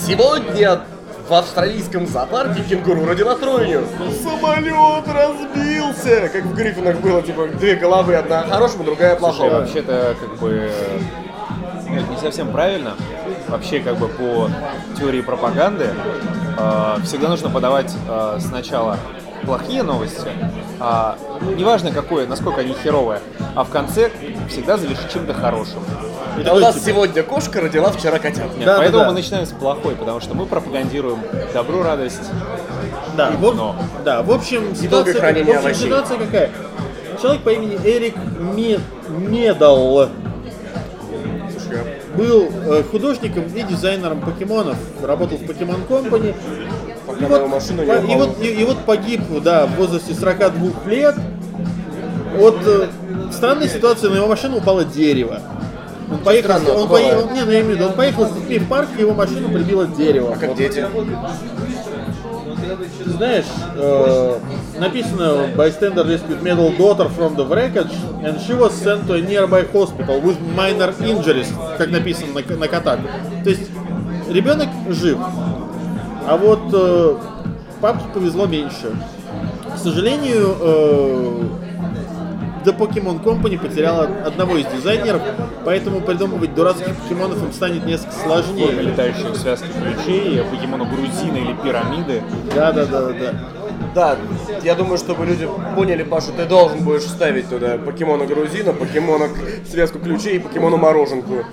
Сегодня 0.06 0.80
в 1.28 1.34
австралийском 1.34 2.06
зоопарке 2.06 2.62
кенгуру 2.62 3.04
родила 3.04 3.34
тройню. 3.34 3.84
Самолет 4.22 5.04
разбился! 5.08 6.28
Как 6.28 6.44
в 6.44 6.54
Гриффинах 6.54 7.00
было, 7.00 7.22
типа, 7.22 7.48
две 7.48 7.74
головы, 7.74 8.14
одна 8.14 8.42
хорошего, 8.44 8.84
другая 8.84 9.16
Слушай, 9.18 9.36
плохого. 9.36 9.60
вообще-то, 9.60 10.16
как 10.20 10.38
бы, 10.38 10.70
это 11.88 12.10
не 12.10 12.18
совсем 12.20 12.52
правильно. 12.52 12.94
Вообще, 13.48 13.80
как 13.80 13.96
бы, 13.96 14.08
по 14.08 14.48
теории 14.98 15.20
пропаганды, 15.20 15.88
э, 16.58 16.96
всегда 17.04 17.28
нужно 17.28 17.50
подавать 17.50 17.92
э, 18.08 18.38
сначала 18.40 18.96
плохие 19.46 19.82
новости, 19.82 20.28
а 20.80 21.16
неважно 21.56 21.90
какое, 21.92 22.26
насколько 22.26 22.60
они 22.60 22.74
херовые, 22.82 23.20
а 23.54 23.64
в 23.64 23.70
конце 23.70 24.10
всегда 24.48 24.76
завершить 24.76 25.10
чем-то 25.12 25.32
хорошим. 25.34 25.78
И 26.38 26.46
А 26.46 26.52
у 26.54 26.58
нас 26.58 26.74
типа, 26.74 26.86
сегодня 26.86 27.22
кошка 27.22 27.60
родила 27.62 27.90
вчера 27.90 28.18
котят. 28.18 28.54
Нет, 28.56 28.66
Да, 28.66 28.74
да, 28.74 28.78
поэтому 28.78 29.04
да. 29.04 29.08
мы 29.08 29.14
начинаем 29.14 29.46
с 29.46 29.50
плохой, 29.52 29.94
потому 29.94 30.20
что 30.20 30.34
мы 30.34 30.44
пропагандируем 30.44 31.20
добро, 31.54 31.82
радость. 31.82 32.20
Да, 33.16 33.30
в, 33.30 33.46
об- 33.46 33.54
Но. 33.54 33.76
да, 34.04 34.22
в 34.22 34.30
общем, 34.30 34.74
ситуация, 34.74 35.14
в 35.14 35.24
общем, 35.24 35.56
овощей. 35.58 35.84
ситуация 35.86 36.18
какая? 36.18 36.50
Человек 37.22 37.42
по 37.42 37.48
имени 37.50 37.76
Эрик 37.82 38.16
Ме- 38.38 38.80
Медал 39.08 40.10
был 42.16 42.48
э, 42.66 42.82
художником 42.90 43.44
и 43.44 43.62
дизайнером 43.62 44.20
покемонов, 44.20 44.76
работал 45.02 45.38
в 45.38 45.42
Pokemon 45.42 45.86
Company. 45.88 46.34
И 47.20 47.24
вот, 47.24 47.48
машину 47.48 47.82
по- 47.84 47.92
и, 47.92 48.04
упал. 48.14 48.18
вот, 48.18 48.42
и, 48.42 48.46
и 48.46 48.64
вот 48.64 48.78
погиб, 48.84 49.20
да, 49.42 49.66
в 49.66 49.76
возрасте 49.76 50.14
42 50.14 50.90
лет. 50.90 51.14
От 52.38 52.56
э, 52.66 52.88
странной 53.32 53.68
ситуации 53.68 54.08
на 54.08 54.16
его 54.16 54.26
машину 54.26 54.58
упало 54.58 54.84
дерево. 54.84 55.40
Он 56.10 56.18
поехал, 56.18 56.50
странного 56.50 56.82
он, 56.82 56.86
бывает? 56.88 57.12
поехал, 57.14 57.30
не, 57.34 57.40
ну 57.44 57.50
я 57.50 57.60
имею 57.62 57.74
в 57.76 57.78
виду, 57.78 57.88
он 57.88 57.92
поехал 57.94 58.26
с 58.26 58.32
детьми 58.32 58.58
в 58.58 58.68
парк, 58.68 58.88
и 58.96 59.00
его 59.00 59.14
машину 59.14 59.48
прибило 59.48 59.86
дерево. 59.86 60.34
А 60.34 60.38
как 60.38 60.54
дети? 60.56 60.84
Ты 63.04 63.10
знаешь, 63.10 63.44
э, 63.76 64.38
написано 64.78 65.48
bystander 65.56 66.04
rescued 66.04 66.42
middle 66.42 66.76
daughter 66.76 67.08
from 67.08 67.36
the 67.36 67.46
wreckage 67.46 67.92
and 68.22 68.38
she 68.40 68.54
was 68.54 68.72
sent 68.72 69.06
to 69.06 69.14
a 69.14 69.20
nearby 69.22 69.62
hospital 69.72 70.20
with 70.20 70.36
minor 70.54 70.92
injuries, 71.00 71.48
как 71.78 71.90
написано 71.90 72.32
на, 72.34 72.56
на 72.56 72.68
Катаку. 72.68 73.02
То 73.44 73.50
есть 73.50 73.70
ребенок 74.28 74.68
жив, 74.90 75.18
а 76.26 76.36
вот 76.36 76.60
э, 76.72 77.16
папке 77.80 78.04
повезло 78.12 78.46
меньше. 78.46 78.96
К 79.74 79.78
сожалению, 79.78 80.56
э, 80.60 81.42
The 82.64 82.76
Pokemon 82.76 83.22
Company 83.22 83.58
потеряла 83.58 84.08
одного 84.24 84.56
из 84.56 84.66
дизайнеров, 84.66 85.22
поэтому 85.64 86.00
придумывать 86.00 86.54
дурацких 86.54 86.96
покемонов 86.96 87.42
им 87.42 87.52
станет 87.52 87.86
несколько 87.86 88.14
сложнее. 88.14 88.72
летающих 88.72 89.36
связки 89.36 89.68
ключей, 89.68 90.42
покемона 90.42 90.84
грузина 90.84 91.36
или 91.36 91.52
пирамиды. 91.62 92.22
Да, 92.54 92.72
да, 92.72 92.86
да, 92.86 93.12
да. 93.12 93.34
Да, 93.94 94.16
я 94.62 94.74
думаю, 94.74 94.98
чтобы 94.98 95.24
люди 95.24 95.48
поняли, 95.74 96.02
Паша, 96.02 96.32
ты 96.32 96.44
должен 96.44 96.84
будешь 96.84 97.02
вставить 97.02 97.48
туда 97.48 97.78
покемона 97.78 98.26
грузина, 98.26 98.72
покемона 98.72 99.28
связку 99.70 99.98
ключей 99.98 100.36
и 100.36 100.38
покемона 100.38 100.76
мороженку. 100.76 101.44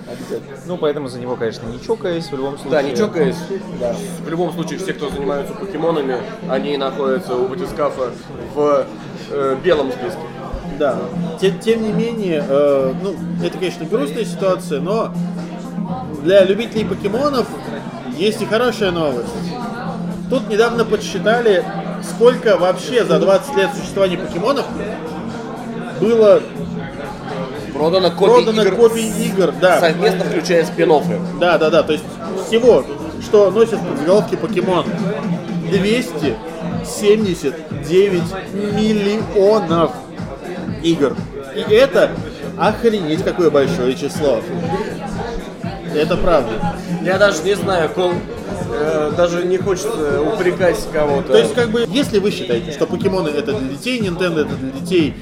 Ну, 0.65 0.77
поэтому 0.77 1.07
за 1.07 1.19
него, 1.19 1.35
конечно, 1.35 1.65
не 1.67 1.81
чокаясь 1.81 2.27
в 2.27 2.33
любом 2.33 2.57
случае. 2.57 2.71
Да, 2.71 2.81
не 2.83 2.95
чокаясь. 2.95 3.37
Да. 3.79 3.95
В 4.25 4.29
любом 4.29 4.51
случае, 4.53 4.79
все, 4.79 4.93
кто 4.93 5.09
занимаются 5.09 5.53
покемонами, 5.53 6.17
они 6.49 6.75
находятся 6.77 7.35
у 7.35 7.47
батискафа 7.47 8.11
в 8.53 8.85
э, 9.31 9.57
белом 9.63 9.91
списке. 9.91 10.19
Да. 10.77 10.99
Тем, 11.39 11.59
тем 11.59 11.83
не 11.83 11.91
менее, 11.91 12.43
э, 12.47 12.93
ну, 13.01 13.15
это, 13.41 13.57
конечно, 13.57 13.85
грустная 13.85 14.25
ситуация, 14.25 14.81
но 14.81 15.13
для 16.23 16.43
любителей 16.43 16.85
покемонов 16.85 17.47
есть 18.17 18.41
и 18.41 18.45
хорошая 18.45 18.91
новость. 18.91 19.29
Тут 20.29 20.49
недавно 20.49 20.85
подсчитали, 20.85 21.63
сколько 22.03 22.57
вообще 22.57 23.05
за 23.05 23.19
20 23.19 23.57
лет 23.57 23.69
существования 23.75 24.17
покемонов 24.17 24.65
было 25.99 26.41
Продано 27.73 28.11
копий 28.11 28.45
продано 28.45 28.63
игр 28.63 28.75
копий 28.75 29.09
игр. 29.25 29.51
Да, 29.59 29.79
совместно 29.79 30.25
включая 30.25 30.63
спин 30.63 30.91
-оффы. 30.91 31.19
да, 31.39 31.57
да, 31.57 31.71
да. 31.71 31.83
То 31.83 31.93
есть 31.93 32.03
всего, 32.47 32.85
что 33.21 33.49
носит 33.49 33.79
под 33.79 33.97
заголовки 33.97 34.35
покемон, 34.35 34.85
279 35.71 38.21
миллионов 38.53 39.91
игр. 40.83 41.15
И 41.55 41.61
это 41.73 42.11
охренеть 42.57 43.23
какое 43.23 43.49
большое 43.49 43.95
число. 43.95 44.41
Это 45.95 46.17
правда. 46.17 46.51
Я 47.01 47.17
даже 47.17 47.41
не 47.43 47.55
знаю, 47.55 47.89
кол... 47.89 48.13
э, 48.73 49.11
даже 49.15 49.45
не 49.45 49.57
хочется 49.57 50.21
упрекать 50.21 50.77
кого-то. 50.91 51.31
То 51.33 51.37
есть, 51.37 51.53
как 51.53 51.69
бы, 51.69 51.85
если 51.87 52.19
вы 52.19 52.31
считаете, 52.31 52.71
что 52.71 52.85
покемоны 52.85 53.29
это 53.29 53.53
для 53.53 53.69
детей, 53.69 53.99
Nintendo 54.01 54.41
это 54.45 54.55
для 54.55 54.71
детей, 54.71 55.13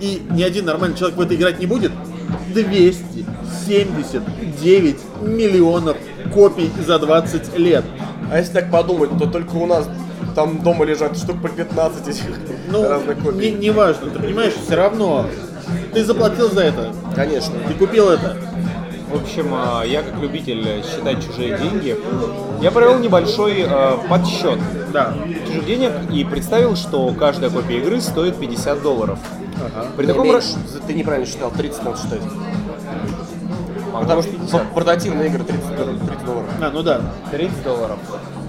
и 0.00 0.22
ни 0.30 0.42
один 0.42 0.64
нормальный 0.66 0.96
человек 0.96 1.16
в 1.16 1.20
это 1.20 1.34
играть 1.34 1.58
не 1.60 1.66
будет, 1.66 1.92
279 2.52 4.96
миллионов 5.22 5.96
копий 6.32 6.70
за 6.86 6.98
20 6.98 7.58
лет. 7.58 7.84
А 8.30 8.38
если 8.38 8.52
так 8.54 8.70
подумать, 8.70 9.10
то 9.18 9.26
только 9.26 9.56
у 9.56 9.66
нас 9.66 9.86
там 10.34 10.62
дома 10.62 10.84
лежат 10.84 11.16
штук 11.16 11.40
по 11.42 11.48
15 11.48 12.08
этих 12.08 12.22
Ну, 12.70 12.88
разных 12.88 13.16
не, 13.18 13.22
копий. 13.22 13.50
не 13.52 13.70
важно, 13.70 14.10
ты 14.10 14.18
понимаешь, 14.18 14.54
все 14.66 14.74
равно 14.76 15.26
ты 15.92 16.04
заплатил 16.04 16.50
за 16.50 16.62
это, 16.62 16.92
Конечно. 17.14 17.54
ты 17.68 17.74
купил 17.74 18.08
это. 18.10 18.36
В 19.14 19.22
общем, 19.22 19.46
а, 19.52 19.84
я 19.84 20.02
как 20.02 20.20
любитель 20.20 20.82
считать 20.84 21.24
чужие 21.24 21.56
деньги, 21.56 21.96
я 22.60 22.72
провел 22.72 22.98
небольшой 22.98 23.64
э, 23.64 23.96
подсчет 24.08 24.58
Да. 24.92 25.14
чужих 25.46 25.64
денег 25.66 25.92
и 26.12 26.24
представил, 26.24 26.74
что 26.74 27.14
каждая 27.16 27.48
копия 27.50 27.78
игры 27.78 28.00
стоит 28.00 28.36
50 28.40 28.82
долларов. 28.82 29.20
При 29.96 30.06
таком 30.06 30.26
Меньше. 30.26 30.56
Ты 30.88 30.94
неправильно 30.94 31.26
считал, 31.30 31.52
30 31.52 31.84
надо 31.84 31.96
считать. 31.96 32.20
Потому 33.92 34.22
что 34.22 34.32
50. 34.32 34.74
портативные 34.74 35.28
игры 35.28 35.44
30, 35.44 35.76
дол- 35.76 35.86
30 36.08 36.24
долларов. 36.26 36.48
А, 36.60 36.70
ну 36.72 36.82
да. 36.82 37.00
30 37.30 37.62
долларов. 37.62 37.98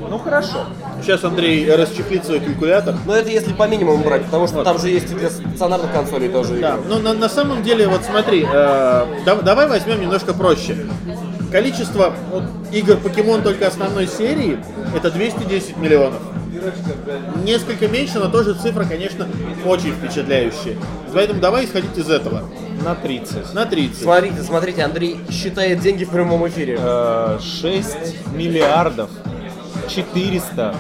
Ну 0.10 0.18
хорошо. 0.20 0.66
Сейчас 1.02 1.24
Андрей 1.24 1.70
расчехлит 1.74 2.26
свой 2.26 2.40
калькулятор. 2.40 2.96
Но 3.06 3.16
это 3.16 3.30
если 3.30 3.54
по 3.54 3.68
минимуму 3.68 4.04
брать, 4.04 4.26
потому 4.26 4.48
что 4.48 4.64
там 4.64 4.80
же 4.80 4.90
есть 4.90 5.12
и 5.12 5.16
для 5.16 5.30
стационарных 5.30 5.92
консолей 5.92 6.30
тоже 6.30 6.56
Да, 6.60 6.76
игры. 6.76 6.82
но 6.88 7.00
на, 7.00 7.14
на 7.14 7.30
самом 7.30 7.64
деле, 7.64 7.88
вот 7.88 8.04
смотри, 8.04 8.44
э, 8.44 9.06
да- 9.26 9.36
давай 9.42 9.68
возьмем 9.68 10.00
немножко 10.02 10.34
проще. 10.34 10.78
Количество 11.52 12.14
вот, 12.32 12.44
игр 12.72 12.98
покемон 12.98 13.42
только 13.42 13.68
основной 13.68 14.08
серии 14.08 14.60
это 14.96 15.12
210 15.12 15.78
миллионов. 15.78 16.22
Несколько 17.44 17.88
меньше, 17.88 18.20
но 18.20 18.30
тоже 18.30 18.54
цифра, 18.54 18.86
конечно, 18.86 19.28
очень 19.66 19.92
впечатляющая. 19.92 20.76
Поэтому 21.14 21.40
давай 21.40 21.66
исходить 21.66 21.98
из 21.98 22.10
этого. 22.10 22.44
На 22.84 22.96
30. 22.96 23.54
На 23.54 23.66
30. 23.66 24.02
Смотрите, 24.04 24.42
смотрите, 24.42 24.84
Андрей 24.84 25.20
считает 25.32 25.80
деньги 25.82 26.04
в 26.06 26.10
прямом 26.10 26.48
эфире. 26.48 26.78
Э, 26.80 27.40
6 27.42 27.98
миллиардов 28.34 29.10
400 29.88 30.76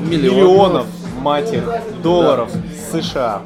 Миллионов. 0.00 0.36
миллионов, 0.36 0.86
мать 1.20 1.52
их, 1.52 1.62
долларов 2.02 2.50
США. 2.92 3.42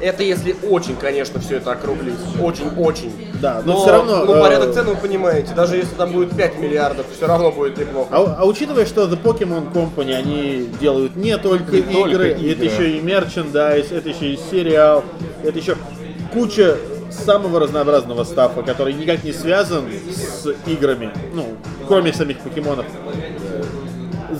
Это 0.00 0.24
если 0.24 0.56
очень, 0.68 0.96
конечно, 0.96 1.38
все 1.40 1.58
это 1.58 1.72
округлить. 1.72 2.14
Очень-очень. 2.40 3.12
Да, 3.40 3.62
но 3.64 3.80
всё 3.80 3.92
равно, 3.92 4.24
Ну, 4.24 4.34
э, 4.34 4.40
порядок 4.40 4.74
цен 4.74 4.86
вы 4.86 4.96
понимаете. 4.96 5.54
Даже 5.54 5.76
если 5.76 5.94
там 5.94 6.10
будет 6.12 6.36
5 6.36 6.58
миллиардов, 6.58 7.06
все 7.16 7.26
равно 7.26 7.52
будет 7.52 7.78
неплохо. 7.78 8.08
А, 8.10 8.36
а 8.40 8.44
учитывая, 8.44 8.84
что 8.86 9.04
The 9.04 9.20
Pokemon 9.20 9.72
Company, 9.72 10.12
они 10.14 10.68
делают 10.80 11.14
не 11.14 11.36
только 11.38 11.72
Не 11.72 11.78
игры, 11.80 12.00
только 12.00 12.24
это 12.26 12.40
игры. 12.40 12.64
еще 12.66 12.90
и 12.98 13.00
мерчендайз, 13.00 13.92
это 13.92 14.08
еще 14.08 14.32
и 14.34 14.38
сериал, 14.50 15.04
это 15.44 15.56
еще 15.58 15.76
куча 16.32 16.78
самого 17.10 17.60
разнообразного 17.60 18.24
стафа, 18.24 18.62
который 18.62 18.94
никак 18.94 19.22
не 19.22 19.32
связан 19.32 19.84
с 20.10 20.46
играми, 20.66 21.10
ну, 21.34 21.46
кроме 21.86 22.12
самих 22.12 22.38
покемонов. 22.38 22.86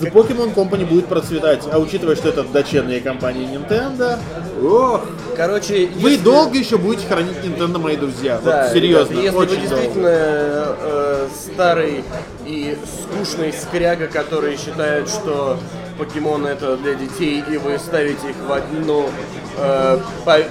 The 0.03 0.11
Pokemon 0.11 0.53
Company 0.53 0.85
будет 0.85 1.05
процветать, 1.07 1.63
а 1.71 1.79
учитывая, 1.79 2.15
что 2.15 2.29
это 2.29 2.43
дочерняя 2.43 2.99
компания 2.99 3.45
Nintendo, 3.45 4.17
ох, 4.61 5.01
Короче, 5.35 5.89
вы 5.95 6.11
если- 6.11 6.23
долго 6.23 6.57
еще 6.57 6.77
будете 6.77 7.07
хранить 7.07 7.37
Nintendo, 7.43 7.79
мои 7.79 7.95
друзья. 7.95 8.39
Да, 8.43 8.63
вот 8.65 8.73
серьезно, 8.73 9.13
ребята, 9.13 9.25
если 9.25 9.37
очень 9.37 9.61
вы 9.61 9.67
долго. 9.67 9.75
действительно 9.81 10.09
э, 10.09 11.27
старый 11.45 12.03
и 12.45 12.77
скучный 12.85 13.53
скряга, 13.53 14.07
который 14.07 14.57
считает, 14.57 15.09
что 15.09 15.57
покемоны 15.97 16.47
это 16.47 16.75
для 16.77 16.95
детей, 16.95 17.43
и 17.49 17.57
вы 17.57 17.77
ставите 17.79 18.29
их 18.29 18.35
в 18.47 18.51
одну, 18.51 19.09
э, 19.57 19.99
по- 20.25 20.43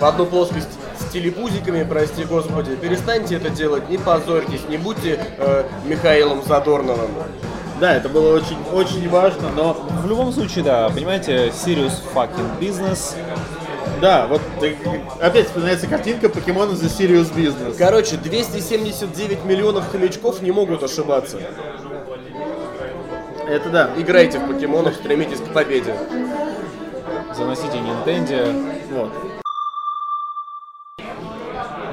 в 0.00 0.04
одну 0.04 0.26
плоскость 0.26 0.68
с 0.98 1.10
телепузиками, 1.12 1.86
прости 1.88 2.24
господи, 2.24 2.76
перестаньте 2.76 3.36
это 3.36 3.48
делать, 3.50 3.88
не 3.88 3.96
позорьтесь, 3.98 4.60
не 4.68 4.76
будьте 4.76 5.18
э, 5.38 5.64
Михаилом 5.86 6.42
Задорновым. 6.46 7.10
Да, 7.80 7.94
это 7.94 8.08
было 8.08 8.34
очень, 8.34 8.58
очень 8.72 9.08
важно, 9.08 9.50
но 9.54 9.74
В 10.02 10.06
любом 10.08 10.32
случае, 10.32 10.64
да, 10.64 10.88
понимаете, 10.88 11.48
serious 11.48 11.92
fucking 12.14 12.58
business. 12.60 13.14
Да, 14.00 14.26
вот 14.28 14.40
э, 14.62 14.74
опять 15.20 15.46
вспоминается 15.46 15.88
картинка 15.88 16.28
покемона 16.28 16.76
за 16.76 16.86
Serious 16.86 17.34
Business. 17.34 17.74
Короче, 17.76 18.16
279 18.16 19.44
миллионов 19.44 19.90
хомячков 19.90 20.40
не 20.40 20.52
могут 20.52 20.84
ошибаться. 20.84 21.38
Это 23.48 23.70
да. 23.70 23.90
Играйте 23.96 24.38
в 24.38 24.46
покемонов, 24.46 24.94
стремитесь 24.94 25.40
к 25.40 25.52
победе. 25.52 25.94
Заносите 27.34 27.78
Nintendo. 27.78 28.72
Вот. 28.92 29.37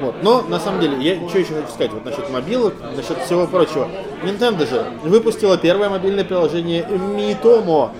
Вот. 0.00 0.22
Но 0.22 0.42
на 0.42 0.58
самом 0.60 0.80
деле, 0.80 0.96
я 0.98 1.28
что 1.28 1.38
еще 1.38 1.54
хочу 1.54 1.68
сказать 1.68 1.92
вот 1.92 2.04
насчет 2.04 2.30
мобилок, 2.30 2.74
насчет 2.96 3.18
всего 3.18 3.46
прочего. 3.46 3.88
Nintendo 4.22 4.68
же 4.68 4.86
выпустила 5.02 5.56
первое 5.56 5.88
мобильное 5.88 6.24
приложение 6.24 6.82
Miitomo. 6.82 7.90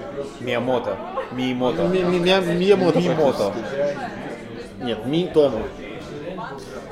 Миямото. 0.40 0.96
Миямото. 1.32 1.82
Миямото. 1.82 3.52
Нет, 4.82 4.98
Miitomo. 5.06 5.62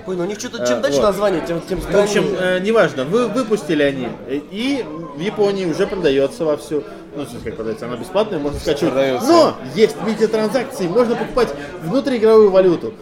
Ой, 0.06 0.16
ну 0.16 0.24
у 0.24 0.26
них 0.26 0.38
что-то 0.38 0.62
А, 0.62 0.66
чем 0.66 0.82
дальше 0.82 0.98
вот. 0.98 1.06
название, 1.06 1.42
тем, 1.46 1.62
тем 1.62 1.80
В 1.80 1.94
общем, 1.94 2.26
э, 2.38 2.60
неважно, 2.60 3.04
вы, 3.04 3.26
выпустили 3.26 3.82
они, 3.82 4.08
э, 4.26 4.38
и 4.50 4.84
в 5.16 5.18
Японии 5.18 5.64
уже 5.64 5.86
продается 5.86 6.44
вовсю. 6.44 6.84
Ну, 7.16 7.24
смысле, 7.24 7.40
как 7.44 7.56
продается, 7.56 7.86
она 7.86 7.96
бесплатная, 7.96 8.38
можно 8.38 8.58
скачивать. 8.58 8.92
Продается. 8.92 9.26
Но 9.26 9.54
есть 9.74 9.96
микротранзакции, 10.06 10.88
можно 10.88 11.16
покупать 11.16 11.54
внутриигровую 11.82 12.50
валюту. 12.50 12.92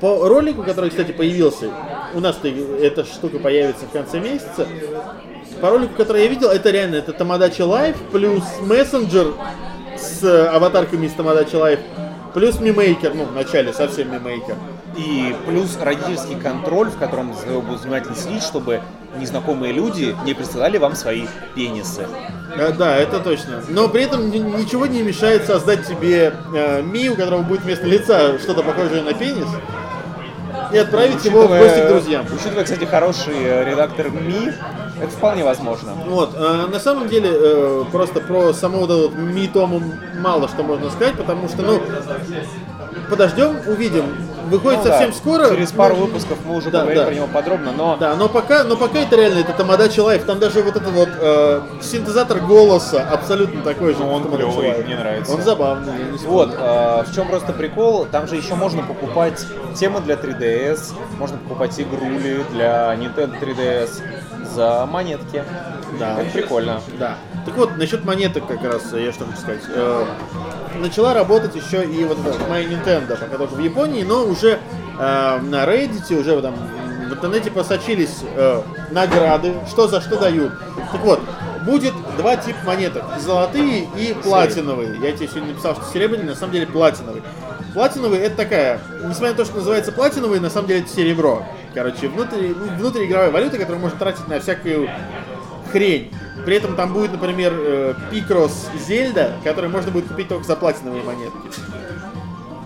По 0.00 0.28
ролику, 0.28 0.62
который, 0.62 0.90
кстати, 0.90 1.12
появился, 1.12 1.70
у 2.14 2.20
нас 2.20 2.38
эта 2.42 3.04
штука 3.04 3.38
появится 3.38 3.86
в 3.86 3.90
конце 3.90 4.20
месяца. 4.20 4.66
По 5.60 5.70
ролику, 5.70 5.94
который 5.96 6.24
я 6.24 6.28
видел, 6.28 6.50
это 6.50 6.70
реально 6.70 6.96
это 6.96 7.12
Tomodachi 7.12 7.62
Life 7.62 7.96
плюс 8.12 8.42
мессенджер 8.60 9.32
с 9.96 10.22
аватарками 10.52 11.06
из 11.06 11.12
Tomodachi 11.12 11.56
Life 11.56 11.80
плюс 12.34 12.60
Mii 12.60 12.78
Maker, 12.78 13.14
ну, 13.14 13.24
в 13.24 13.32
начале 13.32 13.72
совсем 13.72 14.12
Mii 14.12 14.27
Maker. 14.27 14.56
И 14.98 15.34
плюс 15.46 15.78
родительский 15.80 16.38
контроль, 16.38 16.90
в 16.90 16.98
котором 16.98 17.32
за 17.34 17.46
тобой 17.46 17.62
будут 17.62 17.82
внимательно 17.82 18.14
следить, 18.14 18.42
чтобы 18.42 18.82
незнакомые 19.18 19.72
люди 19.72 20.14
не 20.24 20.34
присылали 20.34 20.76
вам 20.76 20.94
свои 20.94 21.26
пенисы. 21.54 22.06
Да, 22.56 22.70
да, 22.70 22.96
это 22.96 23.20
точно. 23.20 23.62
Но 23.68 23.88
при 23.88 24.02
этом 24.02 24.30
ничего 24.30 24.86
не 24.86 25.02
мешает 25.02 25.46
создать 25.46 25.86
себе 25.86 26.34
э, 26.54 26.82
Mii, 26.82 27.10
у 27.10 27.16
которого 27.16 27.42
будет 27.42 27.62
вместо 27.62 27.86
лица 27.86 28.38
что-то 28.38 28.62
похожее 28.62 29.02
на 29.02 29.12
пенис, 29.12 29.48
и 30.72 30.78
отправить 30.78 31.16
учитывая, 31.16 31.44
его 31.44 31.54
в 31.54 31.58
гости 31.58 31.80
к 31.80 31.88
друзьям. 31.88 32.26
Учитывая, 32.32 32.64
кстати, 32.64 32.84
хороший 32.84 33.34
э, 33.36 33.64
редактор 33.64 34.10
Mii, 34.10 34.52
это 35.00 35.10
вполне 35.10 35.44
возможно. 35.44 35.92
Вот, 36.06 36.34
э, 36.34 36.66
на 36.70 36.80
самом 36.80 37.08
деле, 37.08 37.30
э, 37.32 37.84
просто 37.92 38.20
про 38.20 38.52
саму 38.52 38.86
вот 38.86 38.90
эту 38.90 39.16
Miitomo 39.16 39.82
мало 40.20 40.48
что 40.48 40.62
можно 40.62 40.90
сказать, 40.90 41.14
потому 41.14 41.48
что, 41.48 41.62
ну, 41.62 41.80
подождем, 43.08 43.56
увидим. 43.66 44.04
Выходит 44.46 44.80
ну, 44.84 44.90
совсем 44.90 45.10
да. 45.10 45.16
скоро. 45.16 45.48
Через 45.48 45.72
пару 45.72 45.96
ну, 45.96 46.06
выпусков 46.06 46.38
мы 46.44 46.56
уже 46.56 46.70
да, 46.70 46.80
поговорим 46.80 47.00
да. 47.00 47.06
про 47.06 47.14
него 47.14 47.26
подробно, 47.26 47.72
но... 47.72 47.96
Да, 47.96 48.14
но 48.16 48.28
пока, 48.28 48.64
но 48.64 48.76
пока 48.76 49.00
это 49.00 49.16
реально, 49.16 49.40
это 49.40 49.52
Tomodachi 49.52 50.00
Life, 50.00 50.24
там 50.24 50.38
даже 50.38 50.62
вот 50.62 50.76
этот 50.76 50.92
вот 50.92 51.08
э, 51.20 51.60
синтезатор 51.82 52.40
голоса 52.40 53.08
абсолютно 53.10 53.62
такой 53.62 53.94
же. 53.94 54.00
Ну, 54.00 54.12
он 54.12 54.30
клевый, 54.30 54.84
мне 54.84 54.96
нравится. 54.96 55.32
Он 55.32 55.42
забавный. 55.42 55.92
Вот, 56.24 56.54
э, 56.58 57.04
в 57.06 57.14
чем 57.14 57.28
просто 57.28 57.52
прикол, 57.52 58.06
там 58.06 58.28
же 58.28 58.36
еще 58.36 58.54
можно 58.54 58.82
покупать 58.82 59.44
темы 59.74 60.00
для 60.00 60.14
3DS, 60.14 60.94
можно 61.18 61.38
покупать 61.38 61.78
игрули 61.80 62.44
для 62.52 62.94
Nintendo 62.94 63.38
3DS 63.40 64.02
за 64.54 64.86
монетки. 64.86 65.44
Да. 65.98 66.20
Это 66.20 66.30
прикольно. 66.30 66.80
Да. 66.98 67.16
Так 67.44 67.56
вот, 67.56 67.76
насчет 67.76 68.04
монеток 68.04 68.46
как 68.46 68.62
раз 68.64 68.92
я 68.92 69.12
что 69.12 69.24
хочу 69.24 69.38
сказать. 69.38 69.62
Э, 69.68 70.04
начала 70.74 71.14
работать 71.14 71.54
еще 71.54 71.84
и 71.84 72.04
вот 72.04 72.18
моя 72.48 72.66
Nintendo, 72.68 73.18
пока 73.18 73.36
только 73.36 73.54
в 73.54 73.60
Японии, 73.60 74.02
но 74.02 74.24
уже 74.24 74.58
э, 74.98 75.40
на 75.40 75.64
Reddit, 75.64 76.18
уже 76.18 76.40
там 76.42 76.54
в 77.08 77.12
интернете 77.12 77.50
просочились 77.50 78.18
э, 78.34 78.62
награды, 78.90 79.54
что 79.68 79.88
за 79.88 80.00
что 80.00 80.18
дают. 80.18 80.52
Так 80.92 81.00
вот, 81.02 81.20
будет 81.64 81.94
два 82.16 82.36
типа 82.36 82.58
монеток, 82.64 83.04
золотые 83.20 83.88
и 83.96 84.14
платиновые. 84.22 84.98
Я 85.00 85.12
тебе 85.12 85.28
сегодня 85.28 85.50
написал, 85.50 85.74
что 85.74 85.84
серебряный, 85.92 86.24
на 86.24 86.34
самом 86.34 86.52
деле 86.52 86.66
платиновый. 86.66 87.22
Платиновый 87.74 88.20
это 88.20 88.36
такая, 88.36 88.80
несмотря 89.04 89.30
на 89.30 89.36
то, 89.36 89.44
что 89.44 89.56
называется 89.56 89.92
платиновый, 89.92 90.40
на 90.40 90.48
самом 90.48 90.68
деле 90.68 90.80
это 90.80 90.88
серебро. 90.88 91.44
Короче, 91.74 92.08
внутри, 92.08 92.54
внутриигровая 92.54 93.30
валюта, 93.30 93.58
которую 93.58 93.80
можно 93.80 93.98
тратить 93.98 94.26
на 94.28 94.40
всякую 94.40 94.88
хрень. 95.72 96.10
При 96.46 96.54
этом 96.54 96.76
там 96.76 96.92
будет, 96.92 97.10
например, 97.10 97.96
Пикрос 98.12 98.68
Зельда, 98.86 99.32
который 99.42 99.68
можно 99.68 99.90
будет 99.90 100.06
купить 100.06 100.28
только 100.28 100.44
за 100.44 100.54
платиновые 100.54 101.02
монетки. 101.02 101.36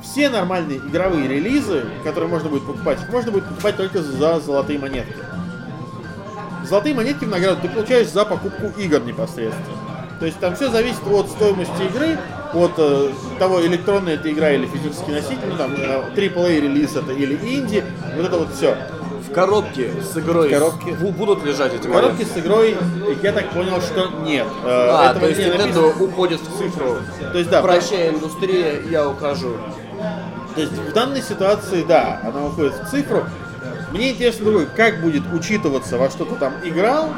Все 0.03 0.29
нормальные 0.29 0.79
игровые 0.79 1.27
релизы, 1.27 1.87
которые 2.05 2.29
можно 2.29 2.51
будет 2.51 2.67
покупать, 2.67 3.01
их 3.01 3.09
можно 3.09 3.33
будет 3.33 3.47
покупать 3.47 3.79
только 3.79 4.03
за 4.03 4.39
золотые 4.41 4.79
монетки. 4.79 5.15
Золотые 6.69 6.95
монетки 6.95 7.25
в 7.25 7.29
награду 7.29 7.63
ты 7.63 7.71
получаешь 7.71 8.09
за 8.09 8.27
покупку 8.27 8.71
игр 8.79 9.01
непосредственно. 9.01 9.79
То 10.19 10.27
есть 10.27 10.39
там 10.39 10.55
все 10.57 10.69
зависит 10.69 11.01
от 11.11 11.31
стоимости 11.31 11.83
игры, 11.89 12.19
от 12.53 12.73
э, 12.77 13.13
того, 13.39 13.65
электронная 13.65 14.15
это 14.15 14.31
игра 14.31 14.51
или 14.51 14.67
физический 14.67 15.13
носитель, 15.13 15.49
ну 15.49 15.57
там 15.57 15.73
э, 15.75 16.03
AAA 16.15 16.61
релиз 16.61 16.97
это 16.97 17.13
или 17.13 17.35
инди, 17.37 17.83
вот 18.15 18.27
это 18.27 18.37
вот 18.37 18.53
все. 18.55 18.77
В 19.31 19.33
коробке 19.33 19.93
с 20.03 20.17
игрой 20.19 20.49
в 20.49 20.51
коробке. 20.51 20.93
будут 21.13 21.45
лежать 21.45 21.73
эти 21.73 21.87
В 21.87 21.93
коробке 21.93 22.25
с 22.25 22.37
игрой, 22.37 22.77
я 23.23 23.33
так 23.33 23.51
понял, 23.51 23.81
что 23.81 24.09
нет. 24.25 24.47
Э, 24.65 24.89
а, 24.91 25.11
Этого 25.11 25.21
то 25.21 25.29
есть 25.29 25.41
Nintendo 25.41 26.03
уходит 26.03 26.41
в 26.41 26.59
цифру. 26.59 26.99
То 27.33 27.39
есть, 27.39 27.49
да. 27.49 27.63
Прощай, 27.63 28.11
индустрия, 28.11 28.81
я 28.91 29.09
ухожу. 29.09 29.57
То 30.57 30.61
есть 30.61 30.73
в 30.73 30.93
данной 30.93 31.23
ситуации, 31.23 31.85
да, 31.85 32.21
она 32.25 32.47
уходит 32.47 32.75
в 32.75 32.91
цифру. 32.91 33.25
Мне 33.93 34.13
интересно 34.13 34.47
другое, 34.47 34.67
как 34.67 35.01
будет 35.01 35.23
учитываться, 35.33 35.97
во 35.97 36.11
что 36.11 36.25
ты 36.25 36.35
там 36.35 36.55
играл, 36.65 37.11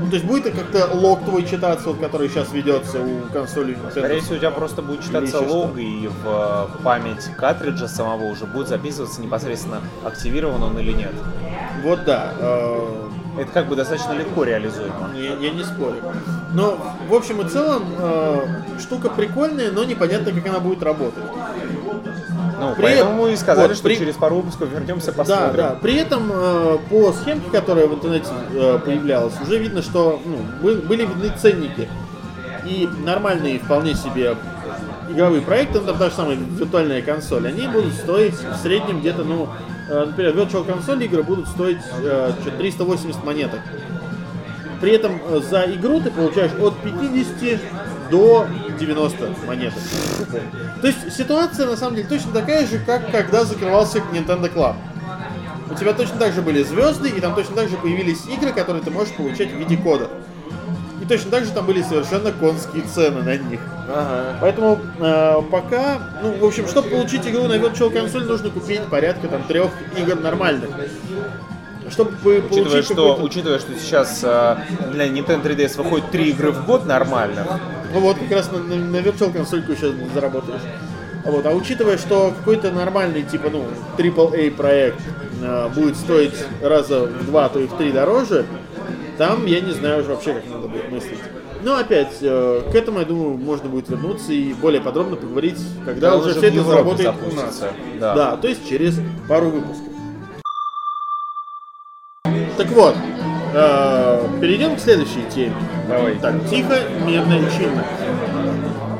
ну, 0.00 0.08
то 0.08 0.14
есть 0.16 0.24
будет 0.26 0.54
как-то 0.54 0.88
лог 0.94 1.24
твой 1.24 1.44
читаться, 1.44 1.88
вот, 1.88 1.98
который 1.98 2.28
сейчас 2.28 2.52
ведется 2.52 3.00
у 3.00 3.32
консоли 3.32 3.74
Nintendo? 3.74 3.90
Скорее 3.90 4.20
всего, 4.20 4.34
у 4.34 4.38
тебя 4.38 4.50
просто 4.50 4.82
будет 4.82 5.02
читаться 5.04 5.40
лог, 5.40 5.78
и 5.78 6.08
в 6.22 6.70
память 6.82 7.24
картриджа 7.36 7.88
самого 7.88 8.24
уже 8.24 8.46
будет 8.46 8.68
записываться 8.68 9.20
непосредственно, 9.22 9.80
активирован 10.04 10.62
он 10.62 10.78
или 10.78 10.92
нет. 10.92 11.12
Вот 11.82 12.04
да. 12.04 12.32
Э, 12.38 13.10
Это 13.36 13.50
как 13.52 13.68
бы 13.68 13.74
достаточно 13.74 14.12
легко 14.12 14.44
реализуемо. 14.44 15.10
Я, 15.16 15.34
я 15.34 15.50
не 15.50 15.64
спорю. 15.64 15.96
Но, 16.52 16.78
в 17.08 17.14
общем 17.14 17.40
и 17.40 17.48
целом, 17.48 17.82
э, 17.98 18.46
штука 18.78 19.10
прикольная, 19.10 19.72
но 19.72 19.82
непонятно, 19.84 20.30
как 20.32 20.46
она 20.46 20.60
будет 20.60 20.82
работать. 20.84 21.24
Ну, 22.58 22.74
при... 22.74 22.82
поэтому 22.82 23.26
и 23.28 23.36
сказали, 23.36 23.68
вот, 23.68 23.76
что 23.76 23.88
при... 23.88 23.96
через 23.96 24.14
пару 24.14 24.36
выпусков 24.36 24.70
вернемся, 24.70 25.12
посмотрим. 25.12 25.56
Да, 25.56 25.70
да. 25.70 25.78
При 25.80 25.96
этом 25.96 26.30
э, 26.32 26.78
по 26.90 27.12
схемке, 27.12 27.50
которая 27.50 27.86
в 27.86 27.94
интернете 27.94 28.28
э, 28.52 28.78
появлялась, 28.84 29.34
уже 29.40 29.58
видно, 29.58 29.82
что 29.82 30.20
ну, 30.24 30.72
были 30.74 31.06
видны 31.06 31.32
ценники. 31.36 31.88
И 32.64 32.88
нормальные 33.04 33.58
вполне 33.58 33.94
себе 33.94 34.36
игровые 35.10 35.42
проекты, 35.42 35.80
ну, 35.80 35.86
там 35.86 35.98
та 35.98 36.10
же 36.10 36.14
самая 36.16 36.36
виртуальная 36.36 37.02
консоль, 37.02 37.46
они 37.46 37.66
будут 37.68 37.92
стоить 37.94 38.34
в 38.34 38.56
среднем 38.56 39.00
где-то, 39.00 39.24
ну, 39.24 39.48
э, 39.88 40.04
например, 40.06 40.34
Virtual 40.34 40.66
Console 40.66 41.04
игры 41.04 41.22
будут 41.22 41.48
стоить 41.48 41.78
э, 42.02 42.32
380 42.58 43.24
монеток. 43.24 43.60
При 44.80 44.92
этом 44.92 45.20
э, 45.28 45.40
за 45.40 45.64
игру 45.64 46.00
ты 46.00 46.10
получаешь 46.10 46.52
от 46.60 46.76
50 46.78 47.60
до 48.10 48.46
90 48.86 49.34
монеток. 49.46 49.78
То 50.80 50.86
есть 50.86 51.12
ситуация 51.12 51.66
на 51.66 51.76
самом 51.76 51.96
деле 51.96 52.08
точно 52.08 52.32
такая 52.32 52.66
же, 52.66 52.78
как 52.78 53.10
когда 53.10 53.44
закрывался 53.44 53.98
Nintendo 54.12 54.52
Club. 54.52 54.76
У 55.70 55.74
тебя 55.74 55.92
точно 55.94 56.18
так 56.18 56.32
же 56.32 56.42
были 56.42 56.62
звезды, 56.62 57.08
и 57.08 57.20
там 57.20 57.34
точно 57.34 57.56
так 57.56 57.68
же 57.68 57.76
появились 57.76 58.26
игры, 58.26 58.52
которые 58.52 58.82
ты 58.82 58.90
можешь 58.90 59.14
получать 59.14 59.50
в 59.50 59.56
виде 59.56 59.76
кода. 59.76 60.10
И 61.02 61.06
точно 61.06 61.30
так 61.30 61.44
же 61.44 61.52
там 61.52 61.66
были 61.66 61.82
совершенно 61.82 62.32
конские 62.32 62.84
цены 62.84 63.22
на 63.22 63.36
них. 63.36 63.60
Ага. 63.88 64.38
Поэтому 64.40 64.78
э, 65.00 65.42
пока, 65.50 65.98
ну, 66.22 66.38
в 66.38 66.44
общем, 66.44 66.66
чтобы 66.68 66.90
получить 66.90 67.26
игру 67.26 67.44
на 67.44 67.54
Virtual 67.54 67.92
Console, 67.92 68.24
нужно 68.24 68.50
купить 68.50 68.82
порядка 68.82 69.28
там 69.28 69.42
трех 69.44 69.70
игр 69.96 70.20
нормальных 70.20 70.70
чтобы 71.90 72.12
учитывая, 72.24 72.82
что, 72.82 73.16
учитывая, 73.22 73.58
что 73.58 73.74
сейчас 73.78 74.20
э, 74.22 74.56
для 74.92 75.06
Nintendo 75.06 75.42
3DS 75.42 75.76
выходит 75.76 76.10
три 76.10 76.30
игры 76.30 76.50
в 76.50 76.64
год 76.66 76.86
нормально. 76.86 77.60
Ну 77.94 78.00
вот, 78.00 78.18
как 78.18 78.30
раз 78.32 78.50
на, 78.50 78.58
на, 78.58 78.76
на 78.76 78.96
Virtual 78.96 79.32
консольку 79.32 79.74
сейчас 79.74 79.92
заработаешь. 80.12 80.62
Вот, 81.24 81.46
а 81.46 81.52
учитывая, 81.52 81.96
что 81.96 82.34
какой-то 82.36 82.70
нормальный, 82.70 83.22
типа, 83.22 83.48
ну, 83.50 83.64
AAA 83.96 84.50
проект 84.50 85.00
э, 85.40 85.68
будет 85.74 85.96
стоить 85.96 86.34
раза 86.60 87.04
в 87.04 87.26
два, 87.26 87.48
то 87.48 87.60
и 87.60 87.66
в 87.66 87.76
три 87.76 87.92
дороже, 87.92 88.44
там 89.16 89.46
я 89.46 89.60
не 89.60 89.72
знаю 89.72 90.02
уже 90.02 90.10
вообще, 90.10 90.34
как 90.34 90.42
надо 90.50 90.68
будет 90.68 90.90
мыслить. 90.90 91.20
Но 91.62 91.76
опять, 91.76 92.18
э, 92.20 92.62
к 92.70 92.74
этому, 92.74 92.98
я 92.98 93.06
думаю, 93.06 93.38
можно 93.38 93.70
будет 93.70 93.88
вернуться 93.88 94.32
и 94.32 94.52
более 94.52 94.82
подробно 94.82 95.16
поговорить, 95.16 95.58
когда 95.86 96.10
да, 96.10 96.16
уже 96.16 96.32
все 96.32 96.48
это 96.48 96.62
заработает 96.62 97.14
у 97.26 97.34
нас. 97.34 97.62
Да. 97.98 98.14
да, 98.14 98.36
то 98.36 98.48
есть 98.48 98.68
через 98.68 99.00
пару 99.26 99.48
выпусков. 99.48 99.94
Так 102.58 102.68
вот, 102.68 102.94
э, 103.54 104.26
перейдем 104.40 104.76
к 104.76 104.80
следующей 104.80 105.24
теме. 105.34 105.54
Давай. 105.88 106.16
Так, 106.16 106.34
тихо, 106.48 106.78
мирно 107.06 107.34
и 107.34 107.56
чинно. 107.56 107.84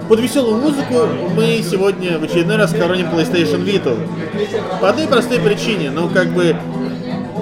Под 0.09 0.21
веселую 0.21 0.57
музыку 0.57 1.09
мы 1.35 1.63
сегодня 1.63 2.19
в 2.19 2.25
очередной 2.25 2.57
раз 2.57 2.73
короним 2.73 3.07
PlayStation 3.07 3.65
Vita. 3.65 3.99
По 4.81 4.91
одной 4.91 5.07
простой 5.07 5.41
причине, 5.41 5.91
ну 5.91 6.09
как 6.09 6.29
бы 6.29 6.55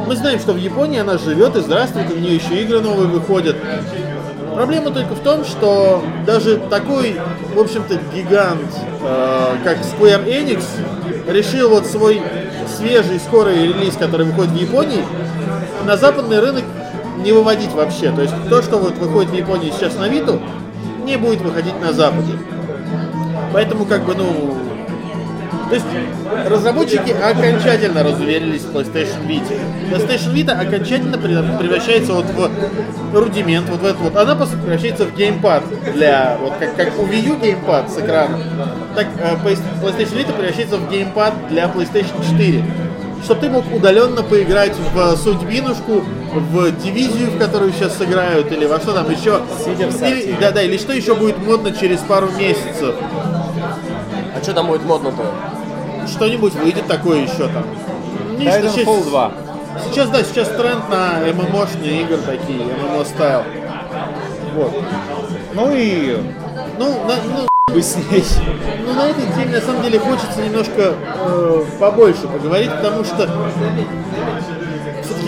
мы 0.07 0.17
знаем, 0.17 0.39
что 0.39 0.53
в 0.53 0.57
Японии 0.57 1.01
она 1.01 1.19
живет 1.19 1.57
и 1.57 1.61
здравствует, 1.61 2.11
у 2.13 2.19
нее 2.19 2.37
еще 2.37 2.63
игры 2.63 2.81
новые 2.81 3.09
выходят. 3.09 3.57
Проблема 4.55 4.91
только 4.91 5.15
в 5.15 5.21
том, 5.21 5.45
что 5.45 6.05
даже 6.27 6.59
такой, 6.71 7.17
в 7.55 7.59
общем-то, 7.59 7.99
гигант, 8.15 8.71
э, 9.01 9.55
как 9.65 9.79
Square 9.79 10.27
Enix, 10.27 10.63
решил 11.27 11.71
вот 11.71 11.87
свой 11.87 12.21
свежий, 12.77 13.19
скорый 13.19 13.69
релиз, 13.69 13.97
который 13.97 14.27
выходит 14.27 14.53
в 14.53 14.57
Японии, 14.57 15.03
на 15.87 15.97
западный 15.97 16.41
рынок 16.41 16.65
не 17.23 17.33
выводить 17.33 17.73
вообще. 17.73 18.13
То 18.13 18.23
есть 18.23 18.35
то, 18.49 18.63
что 18.63 18.79
вот 18.79 18.97
выходит 18.99 19.31
в 19.31 19.35
Японии 19.35 19.73
сейчас 19.77 19.97
на 19.97 20.09
Виту, 20.09 20.41
не 21.05 21.17
будет 21.17 21.41
выходить 21.41 21.81
на 21.81 21.93
Западе. 21.93 22.33
Поэтому 23.53 23.85
как 23.85 24.05
бы, 24.05 24.15
ну... 24.15 24.57
То 25.69 25.77
есть 25.77 25.87
разработчики 26.51 27.13
окончательно 27.13 28.03
разуверились 28.03 28.61
в 28.63 28.77
PlayStation 28.77 29.27
Vita. 29.27 29.59
PlayStation 29.91 30.35
Vita 30.35 30.53
окончательно 30.53 31.17
превращается 31.17 32.13
вот 32.13 32.27
в 32.27 33.19
рудимент, 33.19 33.71
вот 33.71 33.81
в 33.81 33.85
это 33.87 33.99
вот. 33.99 34.17
Она, 34.17 34.35
по 34.35 34.45
сути, 34.45 34.59
превращается 34.59 35.07
в 35.07 35.17
геймпад 35.17 35.63
для, 35.95 36.37
вот 36.43 36.55
как, 36.59 36.77
как 36.77 36.99
у 36.99 37.07
Wii 37.07 37.27
U 37.27 37.37
геймпад 37.39 37.91
с 37.91 37.99
экраном, 37.99 38.43
так 38.95 39.07
э, 39.19 39.37
PlayStation 39.43 40.19
Vita 40.19 40.37
превращается 40.37 40.77
в 40.77 40.91
геймпад 40.91 41.33
для 41.49 41.65
PlayStation 41.65 42.23
4. 42.29 42.65
чтобы 43.25 43.41
ты 43.41 43.49
мог 43.49 43.65
удаленно 43.73 44.23
поиграть 44.23 44.75
в 44.95 45.17
судьбинушку, 45.17 46.05
в 46.33 46.71
дивизию, 46.83 47.31
в 47.31 47.39
которую 47.39 47.73
сейчас 47.73 47.97
сыграют, 47.97 48.51
или 48.53 48.65
во 48.67 48.79
что 48.81 48.93
там 48.93 49.11
еще. 49.11 49.41
Или- 49.67 50.37
да, 50.41 50.51
да, 50.51 50.63
или 50.63 50.77
что 50.79 50.93
еще 50.93 51.15
будет 51.15 51.39
модно 51.39 51.73
через 51.73 51.99
пару 52.01 52.31
месяцев. 52.31 52.95
А 54.35 54.43
что 54.43 54.53
там 54.55 54.67
будет 54.69 54.85
модно-то? 54.85 55.25
Что-нибудь 56.09 56.55
выйдет 56.55 56.87
такое 56.87 57.21
еще 57.23 57.49
там. 57.49 57.65
Что 58.41 58.41
сейчас- 58.41 58.75
Titanfall 58.77 59.05
2. 59.05 59.33
Сейчас, 59.89 60.09
да, 60.11 60.23
сейчас 60.23 60.49
тренд 60.49 60.89
на 60.91 61.21
ММОшные 61.33 62.03
игры 62.03 62.19
такие, 62.19 62.61
ММО 62.61 63.05
стайл. 63.05 63.43
Вот. 64.55 64.73
Ну 65.55 65.73
и 65.75 66.17
Ну, 66.79 66.89
на, 67.07 67.15
ну, 67.37 67.75
бы 67.75 67.83
с 67.83 67.97
ней. 67.97 68.25
ну, 68.87 68.93
на 68.95 69.07
этой 69.09 69.25
теме 69.37 69.57
на 69.57 69.61
самом 69.61 69.83
деле 69.83 69.99
хочется 69.99 70.43
немножко 70.43 70.95
э, 71.27 71.65
побольше 71.79 72.27
поговорить, 72.27 72.71
потому 72.71 73.05
что 73.05 73.29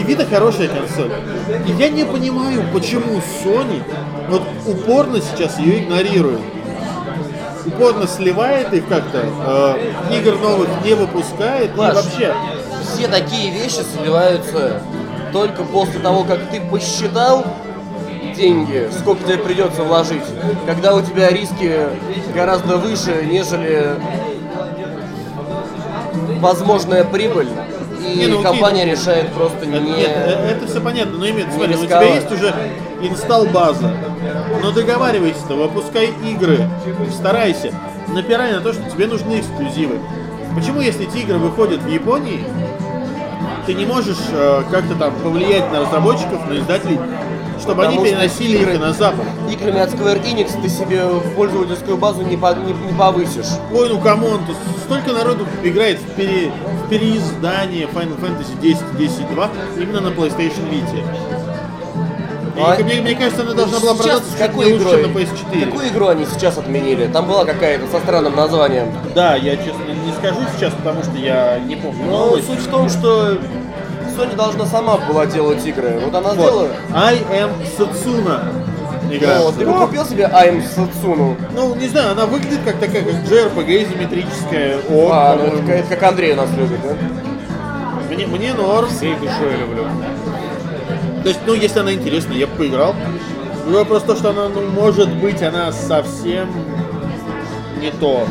Vita 0.06 0.26
хорошая 0.28 0.68
консоль. 0.68 1.10
И 1.66 1.72
я 1.72 1.88
не 1.88 2.04
понимаю, 2.04 2.62
почему 2.72 3.20
Sony 3.42 3.82
вот 4.28 4.42
упорно 4.66 5.20
сейчас 5.20 5.58
ее 5.58 5.84
игнорирует. 5.84 6.40
Упорно 7.66 8.06
сливает 8.06 8.72
их 8.74 8.86
как-то, 8.86 9.24
э, 9.24 10.18
игр 10.18 10.38
новых 10.38 10.68
не 10.84 10.94
выпускает 10.94 11.72
и 11.72 11.78
Паш, 11.78 11.94
вообще. 11.94 12.34
Все 12.82 13.08
такие 13.08 13.50
вещи 13.50 13.80
сливаются 13.96 14.82
только 15.32 15.62
после 15.64 15.98
того, 16.00 16.24
как 16.24 16.50
ты 16.50 16.60
посчитал 16.60 17.44
деньги, 18.36 18.88
сколько 18.98 19.24
тебе 19.24 19.38
придется 19.38 19.82
вложить, 19.82 20.22
когда 20.66 20.94
у 20.94 21.00
тебя 21.00 21.30
риски 21.30 21.88
гораздо 22.34 22.76
выше, 22.76 23.26
нежели 23.30 23.94
возможная 26.40 27.04
прибыль, 27.04 27.48
и 28.04 28.18
Не, 28.18 28.26
ну 28.26 28.40
окей, 28.40 28.50
компания 28.52 28.84
решает 28.84 29.32
просто 29.32 29.66
не... 29.66 29.78
Нет, 29.78 30.10
это 30.10 30.66
все 30.66 30.80
понятно, 30.80 31.18
но 31.18 31.28
имеет, 31.28 31.52
смотри, 31.52 31.74
у 31.74 31.84
тебя 31.84 32.00
рисковать. 32.00 32.14
есть 32.14 32.32
уже 32.32 32.54
инсталл 33.02 33.46
база, 33.46 33.92
но 34.62 34.70
договаривайся-то, 34.70 35.54
выпускай 35.54 36.10
игры, 36.24 36.68
старайся, 37.12 37.72
напирай 38.08 38.52
на 38.52 38.60
то, 38.60 38.72
что 38.72 38.82
тебе 38.90 39.06
нужны 39.06 39.40
эксклюзивы. 39.40 39.98
Почему, 40.54 40.80
если 40.80 41.08
эти 41.08 41.18
игры 41.18 41.38
выходят 41.38 41.80
в 41.80 41.88
Японии, 41.88 42.44
ты 43.66 43.74
не 43.74 43.86
можешь 43.86 44.18
э, 44.30 44.62
как-то 44.70 44.94
там 44.94 45.14
повлиять 45.16 45.72
на 45.72 45.80
разработчиков, 45.80 46.48
на 46.48 46.58
издателей, 46.58 47.00
чтобы 47.60 47.82
Потому 47.82 48.02
они 48.02 48.10
переносили 48.10 48.58
игры- 48.58 48.74
их 48.74 48.80
на 48.80 48.92
запад? 48.92 49.24
Играми 49.50 49.80
от 49.80 49.90
Square 49.94 50.22
Enix 50.24 50.60
ты 50.60 50.68
себе 50.68 51.02
пользовательскую 51.36 51.96
базу 51.96 52.22
не, 52.22 52.36
по- 52.36 52.54
не- 52.54 52.72
не 52.72 52.98
повысишь. 52.98 53.46
Ой, 53.72 53.88
ну 53.88 53.98
come 54.00 54.23
on, 54.23 54.40
тут 54.46 54.56
столько 54.84 55.12
народу 55.12 55.46
играет 55.62 55.98
в, 55.98 56.10
пере- 56.14 56.50
в 56.84 56.88
переиздание 56.88 57.86
Final 57.86 58.18
Fantasy 58.20 58.60
10 58.60 58.82
10.2 58.98 59.48
именно 59.80 60.00
на 60.00 60.08
PlayStation 60.08 60.68
Vita. 60.70 61.02
И 62.56 62.60
А- 62.60 62.76
мне, 62.84 63.00
мне 63.00 63.16
кажется, 63.16 63.42
она 63.42 63.52
должна 63.52 63.80
была 63.80 63.94
продаться 63.94 64.30
какой 64.38 64.76
игрой? 64.76 65.02
на 65.02 65.06
PS4. 65.10 65.64
Какую 65.66 65.88
игру 65.88 66.06
они 66.06 66.24
сейчас 66.24 66.56
отменили? 66.56 67.06
Там 67.08 67.26
была 67.26 67.44
какая-то 67.44 67.86
со 67.90 67.98
странным 67.98 68.36
названием. 68.36 68.92
Да, 69.12 69.34
я 69.34 69.56
честно 69.56 69.82
не 70.06 70.12
скажу 70.12 70.38
сейчас, 70.56 70.72
потому 70.74 71.02
что 71.02 71.16
я 71.16 71.58
не 71.58 71.74
помню. 71.74 72.04
Но 72.04 72.26
новость. 72.26 72.46
суть 72.46 72.60
в 72.60 72.68
том, 72.70 72.88
что 72.88 73.38
Sony 74.16 74.34
должна 74.36 74.66
сама 74.66 74.96
была 74.98 75.26
делать 75.26 75.64
игры. 75.66 76.00
Вот 76.04 76.14
она 76.14 76.32
сделала. 76.34 76.62
Вот. 76.68 76.96
I 76.96 77.16
am 77.32 77.50
Satsuna. 77.78 78.40
Игра. 79.10 79.38
Ну, 79.38 79.52
ты 79.52 79.66
бы 79.66 79.74
купил 79.74 80.04
себе 80.06 80.24
I'm 80.24 80.62
Satsunu. 80.62 81.36
Ну, 81.54 81.74
не 81.74 81.88
знаю, 81.88 82.12
она 82.12 82.26
выглядит 82.26 82.60
как 82.64 82.76
такая, 82.78 83.02
как 83.02 83.14
JRPG 83.14 83.84
изометрическая. 83.84 84.78
О, 84.90 85.10
А, 85.12 85.36
ну, 85.36 85.58
это, 85.58 85.72
это 85.72 85.88
как 85.96 86.02
Андрей 86.10 86.34
нас 86.34 86.50
любит, 86.56 86.80
да? 86.82 86.94
мне, 88.14 88.26
мне 88.26 88.54
норм. 88.54 88.88
Всей 88.88 89.14
душой 89.16 89.56
люблю. 89.60 89.84
То 91.22 91.28
есть, 91.28 91.40
ну, 91.46 91.54
если 91.54 91.80
она 91.80 91.92
интересная, 91.92 92.36
я 92.36 92.46
бы 92.46 92.54
поиграл. 92.56 92.94
Другой 93.64 93.80
вопрос 93.80 94.02
то, 94.02 94.14
что 94.16 94.30
она, 94.30 94.48
ну, 94.48 94.62
может 94.70 95.08
быть, 95.16 95.42
она 95.42 95.72
совсем 95.72 96.48
не 97.80 97.90
то. 97.90 98.26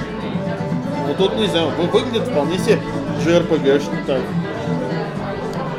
Ну, 1.07 1.13
тут, 1.17 1.35
не 1.37 1.47
знаю, 1.47 1.69
вы- 1.77 1.87
выглядит 1.87 2.27
вполне 2.27 2.57
себе 2.59 2.79
JRPG, 3.25 3.79
что 3.79 3.91
так. 4.07 4.21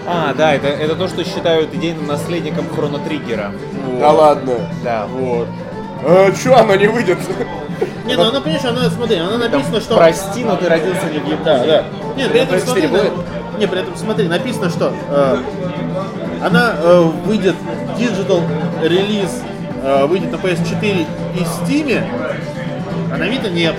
А, 0.06 0.34
да, 0.34 0.54
это, 0.54 0.66
это 0.66 0.94
то, 0.94 1.08
что 1.08 1.24
считают 1.24 1.74
идейным 1.74 2.06
наследником 2.06 2.68
Хроно 2.68 2.98
Триггера. 2.98 3.52
Да 3.98 4.10
ладно. 4.10 4.54
Да. 4.82 5.06
Вот. 5.06 5.48
А, 6.04 6.30
чё 6.32 6.56
оно 6.56 6.74
не 6.74 6.86
выйдет? 6.86 7.18
Не, 8.06 8.16
ну 8.16 8.24
она, 8.24 8.40
понимаешь, 8.40 8.64
она, 8.64 8.90
смотри, 8.90 9.16
она 9.16 9.38
написано, 9.38 9.80
что... 9.80 9.96
Прости, 9.96 10.44
но 10.44 10.56
ты 10.56 10.68
родился 10.68 11.06
не 11.10 11.18
в 11.18 11.26
Японии. 11.26 11.44
Да, 11.44 11.64
да. 11.64 11.84
Нет, 12.16 12.30
при 12.30 12.40
этом 12.40 12.56
PS4 12.56 12.60
смотри, 12.60 12.86
будет? 12.86 13.12
не, 13.58 13.66
при 13.66 13.80
этом 13.80 13.96
смотри, 13.96 14.28
написано, 14.28 14.68
что 14.70 14.92
э, 15.08 15.36
она 16.42 16.74
э, 16.76 17.00
выйдет 17.24 17.54
digital 17.96 18.42
релиз, 18.82 19.42
э, 19.82 20.06
выйдет 20.06 20.32
на 20.32 20.36
PS4 20.36 21.06
и 21.34 21.38
Steam, 21.40 22.04
а 23.12 23.16
на 23.16 23.24
Vita 23.24 23.50
нет. 23.50 23.74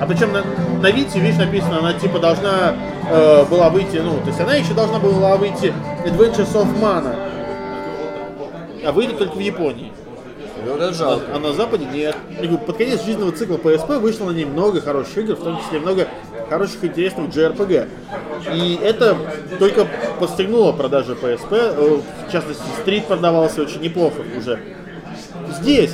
А 0.00 0.06
причем 0.06 0.32
на, 0.32 0.42
на 0.80 0.86
Vita, 0.86 1.18
видишь, 1.18 1.38
написано, 1.38 1.78
она 1.78 1.94
типа 1.94 2.20
должна 2.20 2.74
э, 3.10 3.44
была 3.44 3.70
выйти, 3.70 3.96
ну, 3.96 4.18
то 4.20 4.28
есть 4.28 4.40
она 4.40 4.54
еще 4.54 4.74
должна 4.74 4.98
была 4.98 5.36
выйти 5.36 5.72
Adventures 6.04 6.52
of 6.54 6.68
Mana, 6.80 7.14
а 8.84 8.92
выйдет 8.92 9.18
только 9.18 9.36
в 9.36 9.40
Японии. 9.40 9.92
Ну, 10.64 10.74
это 10.74 10.92
жалко. 10.92 11.26
А 11.34 11.38
на 11.38 11.52
Западе 11.52 11.86
нет. 11.86 12.16
Я 12.30 12.36
говорю, 12.36 12.58
под 12.58 12.76
конец 12.76 13.04
жизненного 13.04 13.32
цикла 13.32 13.56
PSP 13.56 13.98
вышло 14.00 14.26
на 14.26 14.32
ней 14.32 14.44
много 14.44 14.80
хороших 14.80 15.18
игр, 15.18 15.34
в 15.34 15.42
том 15.42 15.58
числе 15.62 15.78
много 15.78 16.08
хороших 16.50 16.84
интересных 16.84 17.30
JRPG. 17.30 17.88
И 18.54 18.78
это 18.82 19.16
только 19.58 19.86
подстегнуло 20.18 20.72
продажи 20.72 21.12
PSP. 21.14 21.52
Э, 21.52 22.00
В 22.28 22.32
частности, 22.32 22.62
Street 22.84 23.06
продавался 23.06 23.62
очень 23.62 23.80
неплохо 23.80 24.22
уже. 24.36 24.58
Здесь 25.60 25.92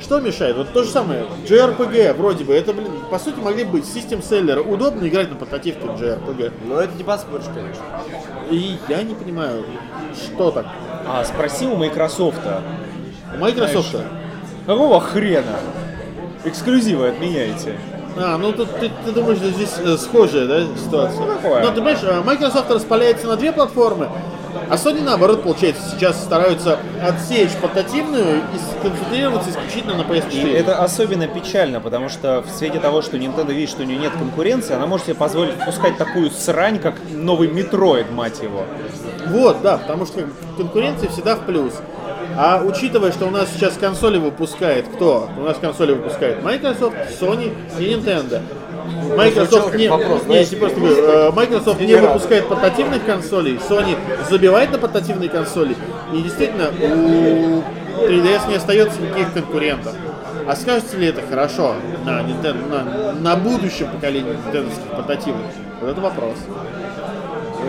что 0.00 0.20
мешает? 0.20 0.56
Вот 0.56 0.72
то 0.72 0.82
же 0.82 0.90
самое. 0.90 1.26
JRPG 1.46 2.14
вроде 2.14 2.44
бы. 2.44 2.54
Это, 2.54 2.72
блин, 2.72 2.92
по 3.10 3.18
сути, 3.18 3.38
могли 3.38 3.64
быть 3.64 3.86
систем 3.86 4.22
селлеры. 4.22 4.62
Удобно 4.62 5.06
играть 5.06 5.30
на 5.30 5.36
портативке 5.36 5.86
в 5.86 6.00
JRPG. 6.00 6.52
Но 6.66 6.80
это 6.80 6.94
не 6.96 7.04
поспоришь, 7.04 7.46
конечно. 7.54 7.82
И 8.50 8.78
я 8.88 9.02
не 9.02 9.14
понимаю, 9.14 9.64
что 10.14 10.50
так. 10.50 10.66
А, 11.06 11.24
спроси 11.24 11.66
у 11.66 11.76
Microsoft. 11.76 12.40
У 13.34 13.38
Microsoft. 13.38 13.96
Какого 14.66 15.00
хрена? 15.00 15.58
Эксклюзивы 16.44 17.08
отменяете. 17.08 17.76
А, 18.16 18.36
ну 18.38 18.52
тут 18.52 18.68
ты, 18.78 18.90
ты 19.04 19.12
думаешь, 19.12 19.38
что 19.38 19.50
здесь 19.50 19.72
э, 19.78 19.96
схожая, 19.96 20.46
да, 20.46 20.62
ситуация? 20.76 21.26
такое. 21.26 21.62
Ну, 21.62 21.68
ты 21.68 21.74
понимаешь, 21.74 22.00
э, 22.02 22.20
Microsoft 22.22 22.70
распаляется 22.70 23.26
на 23.28 23.36
две 23.36 23.52
платформы, 23.52 24.08
а 24.68 24.74
Sony, 24.74 25.02
наоборот, 25.02 25.42
получается, 25.42 25.82
сейчас 25.90 26.22
стараются 26.22 26.78
отсечь 27.02 27.50
портативную 27.60 28.38
и 28.38 28.78
сконцентрироваться 28.78 29.50
исключительно 29.50 29.96
на 29.96 30.02
PS4. 30.02 30.48
И 30.48 30.52
это 30.52 30.82
особенно 30.82 31.26
печально, 31.26 31.80
потому 31.80 32.08
что 32.08 32.42
в 32.42 32.50
свете 32.50 32.78
того, 32.78 33.02
что 33.02 33.16
Nintendo 33.16 33.52
видит, 33.52 33.70
что 33.70 33.82
у 33.82 33.84
нее 33.84 33.98
нет 33.98 34.12
конкуренции, 34.12 34.74
она 34.74 34.86
может 34.86 35.06
себе 35.06 35.16
позволить 35.16 35.56
выпускать 35.56 35.96
такую 35.96 36.30
срань, 36.30 36.78
как 36.78 36.94
новый 37.10 37.48
Metroid, 37.48 38.12
мать 38.12 38.40
его. 38.42 38.64
Вот, 39.28 39.62
да, 39.62 39.78
потому 39.78 40.06
что 40.06 40.24
конкуренция 40.56 41.08
всегда 41.08 41.36
в 41.36 41.40
плюс. 41.46 41.74
А 42.36 42.62
учитывая, 42.64 43.12
что 43.12 43.26
у 43.26 43.30
нас 43.30 43.48
сейчас 43.52 43.76
консоли 43.76 44.18
выпускает 44.18 44.86
кто? 44.88 45.28
У 45.36 45.42
нас 45.42 45.58
консоли 45.58 45.92
выпускает 45.92 46.42
Microsoft, 46.42 46.96
Sony 47.20 47.52
и 47.78 47.82
Nintendo. 47.82 48.40
Microsoft 49.16 49.74
не, 49.74 49.88
вопрос, 49.88 50.20
не, 50.22 50.26
знаешь. 50.26 50.48
я 50.48 50.58
просто 50.58 50.80
говорю, 50.80 50.96
э, 50.96 51.30
Microsoft 51.32 51.80
не 51.80 51.94
выпускает 51.94 52.48
портативных 52.48 53.04
консолей, 53.04 53.56
Sony 53.68 53.96
забивает 54.28 54.70
на 54.72 54.78
портативные 54.78 55.28
консоли, 55.28 55.76
и 56.12 56.22
действительно 56.22 56.68
у 56.68 57.62
3DS 58.06 58.48
не 58.48 58.54
остается 58.54 59.00
никаких 59.00 59.32
конкурентов. 59.32 59.94
А 60.46 60.56
скажется 60.56 60.96
ли 60.96 61.06
это 61.06 61.22
хорошо 61.22 61.74
на, 62.04 62.22
Nintendo, 62.22 62.68
на, 62.68 63.12
на 63.12 63.36
будущем 63.36 63.88
поколении 63.90 64.32
нинтендовских 64.32 64.90
портативных? 64.90 65.46
Вот 65.80 65.90
это 65.90 66.00
вопрос. 66.00 66.36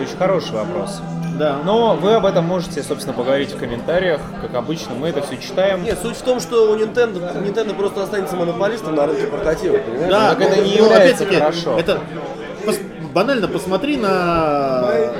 Очень 0.00 0.16
хороший 0.16 0.52
вопрос. 0.52 1.00
Да. 1.42 1.58
Но 1.64 1.96
вы 1.96 2.14
об 2.14 2.24
этом 2.24 2.44
можете, 2.44 2.84
собственно, 2.84 3.12
поговорить 3.16 3.50
в 3.52 3.58
комментариях. 3.58 4.20
Как 4.40 4.54
обычно, 4.54 4.94
мы 4.94 5.08
это 5.08 5.22
все 5.22 5.36
читаем. 5.38 5.82
Нет, 5.82 5.98
суть 6.00 6.16
в 6.16 6.22
том, 6.22 6.38
что 6.38 6.70
у 6.70 6.76
Nintendo, 6.76 7.34
Nintendo 7.44 7.74
просто 7.74 8.04
останется 8.04 8.36
монополистом 8.36 8.94
на 8.94 9.06
рынке 9.06 9.26
портативов, 9.26 9.82
понимаешь? 9.82 10.08
Да, 10.08 10.34
так 10.36 10.40
это 10.40 10.56
ну, 10.58 10.62
не 10.62 10.78
ну, 10.78 10.84
является 10.84 11.24
опять-таки, 11.24 11.40
хорошо. 11.40 11.76
Это 11.80 11.98
пос- 12.64 13.10
банально 13.12 13.48
посмотри 13.48 13.96
на, 13.96 15.10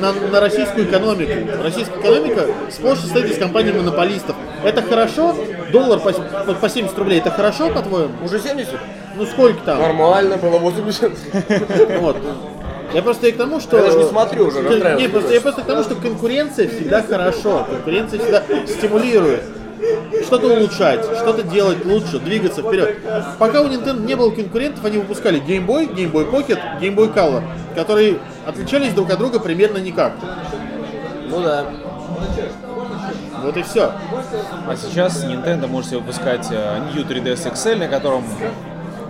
на, 0.00 0.12
на 0.32 0.40
российскую 0.40 0.86
экономику. 0.86 1.32
Российская 1.62 2.00
экономика 2.00 2.46
сплошь 2.68 2.98
состоит 2.98 3.30
из 3.30 3.38
компаний 3.38 3.70
монополистов. 3.70 4.34
Это 4.64 4.82
хорошо? 4.82 5.36
Доллар 5.70 6.00
по, 6.00 6.10
по- 6.12 6.54
по 6.54 6.68
70 6.68 6.98
рублей, 6.98 7.20
это 7.20 7.30
хорошо, 7.30 7.70
по-твоему? 7.70 8.14
Уже 8.24 8.40
70? 8.40 8.74
Ну 9.14 9.26
сколько 9.26 9.60
там? 9.64 9.78
Нормально, 9.78 10.38
было 10.38 10.58
80. 10.58 11.12
Вот. 12.00 12.16
Я 12.94 13.02
просто 13.02 13.28
и 13.28 13.32
к 13.32 13.36
тому, 13.36 13.60
что... 13.60 13.76
Я 13.76 13.84
даже 13.84 13.98
не 13.98 14.08
смотрю 14.08 14.46
уже. 14.46 14.62
Нет, 14.98 15.12
просто, 15.12 15.32
я 15.32 15.40
просто 15.40 15.62
к 15.62 15.64
тому, 15.64 15.82
что 15.82 15.94
конкуренция 15.94 16.68
всегда 16.68 17.02
хорошо. 17.02 17.66
Конкуренция 17.70 18.20
всегда 18.20 18.42
стимулирует. 18.66 19.42
Что-то 20.24 20.46
улучшать, 20.46 21.04
что-то 21.04 21.42
делать 21.42 21.84
лучше, 21.84 22.20
двигаться 22.20 22.62
вперед. 22.62 22.98
Пока 23.38 23.62
у 23.62 23.66
Nintendo 23.66 24.04
не 24.04 24.14
было 24.14 24.30
конкурентов, 24.30 24.84
они 24.84 24.98
выпускали 24.98 25.40
Game 25.40 25.66
Boy, 25.66 25.92
Game 25.92 26.12
Boy 26.12 26.30
Pocket, 26.30 26.58
Game 26.80 26.94
Boy 26.94 27.12
Color, 27.12 27.42
которые 27.74 28.18
отличались 28.46 28.92
друг 28.94 29.10
от 29.10 29.18
друга 29.18 29.40
примерно 29.40 29.78
никак. 29.78 30.12
Ну 31.28 31.42
да. 31.42 31.66
Вот 33.42 33.56
и 33.56 33.62
все. 33.62 33.92
А 34.68 34.76
сейчас 34.76 35.24
Nintendo 35.24 35.66
может 35.66 35.90
себе 35.90 36.00
выпускать 36.00 36.46
э, 36.50 36.78
New 36.94 37.04
3DS 37.04 37.52
XL, 37.52 37.76
на 37.76 37.88
котором 37.88 38.24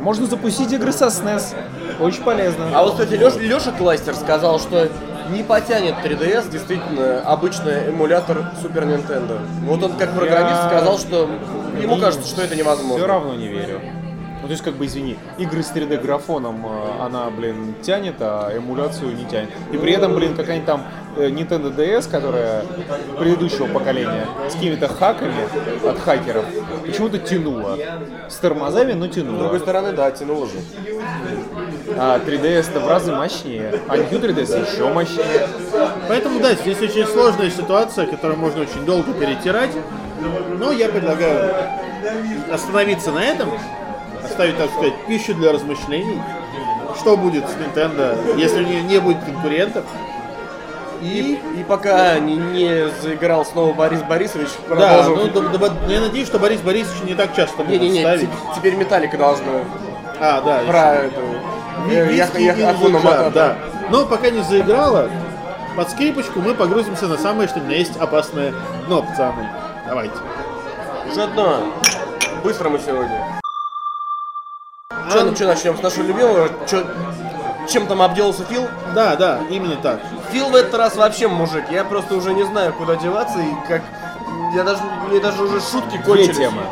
можно 0.01 0.27
запустить 0.27 0.73
игры 0.73 0.93
со 0.93 1.07
SNES. 1.07 1.55
Очень 2.01 2.23
полезно. 2.23 2.67
А 2.75 2.83
вот, 2.83 2.93
кстати, 2.93 3.15
Леша, 3.15 3.39
Леша 3.39 3.73
Кластер 3.73 4.15
сказал, 4.15 4.59
что 4.59 4.89
не 5.31 5.43
потянет 5.43 5.95
3DS 6.05 6.51
действительно 6.51 7.21
обычный 7.23 7.89
эмулятор 7.89 8.39
Super 8.63 8.85
Nintendo. 8.87 9.39
Вот 9.65 9.83
он 9.83 9.93
как 9.97 10.15
программист 10.15 10.63
Я 10.63 10.69
сказал, 10.69 10.99
что 10.99 11.29
ему 11.81 11.97
кажется, 11.99 12.29
что 12.29 12.43
это 12.43 12.55
Все 12.55 12.63
невозможно. 12.63 13.07
равно 13.07 13.35
не 13.35 13.49
верю. 13.49 13.81
Ну, 14.43 14.49
то 14.49 14.53
есть, 14.55 14.65
как 14.65 14.75
бы, 14.75 14.87
извини, 14.87 15.17
игры 15.39 15.63
с 15.63 15.71
3D 15.71 15.99
графоном 16.03 16.67
э, 16.67 17.03
она, 17.05 17.31
блин, 17.31 17.77
тянет, 17.81 18.17
а 18.19 18.51
эмуляцию 18.57 19.15
не 19.15 19.25
тянет. 19.25 19.51
И 19.71 19.77
при 19.77 19.93
этом, 19.93 20.17
блин, 20.17 20.35
какая-нибудь 20.35 20.67
там 20.67 20.83
э, 21.17 21.29
Nintendo 21.29 21.73
DS, 21.73 22.11
которая 22.11 22.65
предыдущего 23.21 23.69
поколения, 23.69 24.27
с 24.51 24.55
какими-то 24.55 24.89
хаками 24.89 25.47
от 25.89 25.97
хакеров, 26.01 26.45
почему-то 26.85 27.19
тянула. 27.19 27.79
С 28.29 28.35
тормозами, 28.39 28.95
но 28.95 29.07
С 29.07 29.11
другой 29.15 29.29
тянула. 29.37 29.59
стороны, 29.61 29.93
да, 29.93 30.11
тянуло 30.11 30.47
же. 30.49 30.55
А 31.99 32.19
3DS-то 32.19 32.81
в 32.81 32.89
разы 32.89 33.13
мощнее, 33.13 33.81
а 33.89 33.97
New 33.97 34.19
3DS 34.21 34.73
еще 34.75 34.89
мощнее. 34.89 35.49
Поэтому 36.09 36.41
да, 36.41 36.55
здесь 36.55 36.81
очень 36.81 37.07
сложная 37.07 37.51
ситуация, 37.51 38.07
которую 38.07 38.39
можно 38.39 38.63
очень 38.63 38.85
долго 38.85 39.13
перетирать. 39.13 39.71
Но 40.59 40.73
я 40.73 40.89
предлагаю 40.89 41.53
остановиться 42.53 43.11
на 43.11 43.21
этом, 43.25 43.51
оставить, 44.25 44.57
так 44.59 44.71
сказать, 44.71 44.95
пищу 45.09 45.35
для 45.35 45.53
размышлений. 45.53 46.21
Что 46.99 47.17
будет 47.17 47.45
с 47.49 47.53
Nintendo, 47.55 48.39
если 48.39 48.63
у 48.63 48.67
нее 48.67 48.83
не 48.83 48.99
будет 49.01 49.25
конкурентов? 49.25 49.85
И, 51.01 51.41
и 51.59 51.65
пока 51.65 52.19
не, 52.21 52.37
не 52.37 52.89
заиграл 53.03 53.45
снова 53.45 53.73
Борис 53.73 54.03
Борисович, 54.03 54.51
Да, 54.69 54.77
продолжим. 54.77 55.33
ну, 55.35 55.49
да- 55.51 55.59
да- 55.59 55.93
я 55.93 56.01
надеюсь, 56.01 56.29
что 56.29 56.39
Борис 56.39 56.61
Борисович 56.61 57.03
не 57.03 57.15
так 57.15 57.35
часто 57.35 57.65
будет 57.65 57.81
Не-не-не, 57.81 58.01
ставить. 58.03 58.29
те- 58.31 58.55
теперь 58.57 58.77
Металлика 58.77 59.17
должна 59.19 59.47
А, 60.21 60.41
да. 60.43 60.61
про 60.69 60.95
эту... 61.07 61.21
Ви- 61.87 61.95
э, 61.97 62.05
виски 62.07 62.41
я- 62.43 63.31
да. 63.31 63.57
Но 63.91 64.07
пока 64.07 64.31
не 64.31 64.43
заиграла, 64.43 65.09
под 65.77 65.91
скрипочку 65.91 66.41
мы 66.41 66.55
погрузимся 66.55 67.07
на 67.07 67.17
самое, 67.19 67.49
что 67.49 67.61
на 67.61 67.71
есть 67.73 67.97
опасное 67.97 68.53
дно, 68.87 69.03
пацаны. 69.03 69.49
Давайте. 69.87 70.15
Уже 71.11 71.23
одно. 71.23 71.61
Быстро 72.45 72.69
мы 72.71 72.79
сегодня. 72.79 73.27
Что, 75.11 75.25
ну, 75.25 75.35
что 75.35 75.47
начнем 75.47 75.77
с 75.77 75.83
нашего 75.83 76.05
любимого? 76.05 76.49
Чё, 76.69 76.85
чем 77.69 77.87
там 77.87 78.01
обделался 78.03 78.45
Фил? 78.45 78.67
Да, 78.95 79.17
да, 79.17 79.41
именно 79.51 79.77
так. 79.77 80.01
Фил 80.31 80.49
в 80.49 80.55
этот 80.57 80.75
раз 80.75 80.97
вообще 80.97 81.29
мужик. 81.29 81.65
Я 81.71 81.85
просто 81.85 82.15
уже 82.15 82.33
не 82.33 82.45
знаю, 82.45 82.73
куда 82.73 82.97
деваться 82.97 83.39
и 83.41 83.69
как... 83.69 83.83
Я 84.55 84.65
даже, 84.65 84.81
мне 85.09 85.21
даже 85.21 85.43
уже 85.43 85.61
шутки 85.61 85.97
Две 85.97 86.03
кончились. 86.05 86.37
темы. 86.37 86.63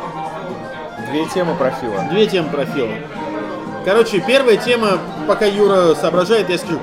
Две 1.09 1.25
темы 1.25 1.55
про 1.55 1.71
Фила. 1.71 2.01
Две 2.09 2.25
темы 2.27 2.49
про 2.49 2.65
Фила. 2.65 2.93
Короче, 3.83 4.19
первая 4.19 4.57
тема, 4.57 4.99
пока 5.27 5.45
Юра 5.45 5.95
соображает, 5.95 6.49
я 6.49 6.57
скажу. 6.57 6.79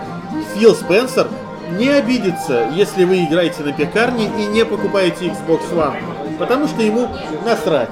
Фил 0.54 0.74
Спенсер 0.74 1.28
не 1.70 1.88
обидится, 1.88 2.68
если 2.72 3.04
вы 3.04 3.24
играете 3.24 3.62
на 3.62 3.72
пекарне 3.72 4.26
и 4.26 4.46
не 4.46 4.64
покупаете 4.64 5.26
Xbox 5.26 5.72
One. 5.72 6.36
Потому 6.38 6.66
что 6.66 6.82
ему 6.82 7.08
насрать. 7.44 7.90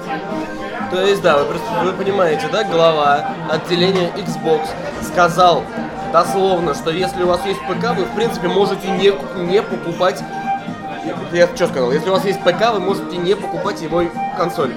То 0.91 1.01
есть, 1.01 1.21
да, 1.21 1.37
вы 1.37 1.45
просто 1.45 1.67
вы 1.83 1.91
понимаете, 1.93 2.47
да, 2.51 2.63
глава 2.63 3.29
отделения 3.49 4.11
Xbox 4.15 4.67
сказал 5.03 5.63
дословно, 6.11 6.73
что 6.73 6.91
если 6.91 7.23
у 7.23 7.27
вас 7.27 7.45
есть 7.45 7.59
ПК, 7.61 7.95
вы 7.95 8.05
в 8.05 8.15
принципе 8.15 8.47
можете 8.47 8.89
не, 8.89 9.13
не 9.49 9.61
покупать. 9.61 10.21
Я 11.31 11.47
что 11.47 11.67
сказал? 11.67 11.91
Если 11.91 12.09
у 12.09 12.13
вас 12.13 12.25
есть 12.25 12.41
ПК, 12.41 12.71
вы 12.73 12.79
можете 12.79 13.17
не 13.17 13.35
покупать 13.35 13.81
его 13.81 14.03
консоль. 14.37 14.73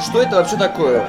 Что 0.00 0.22
это 0.22 0.36
вообще 0.36 0.56
такое? 0.56 1.06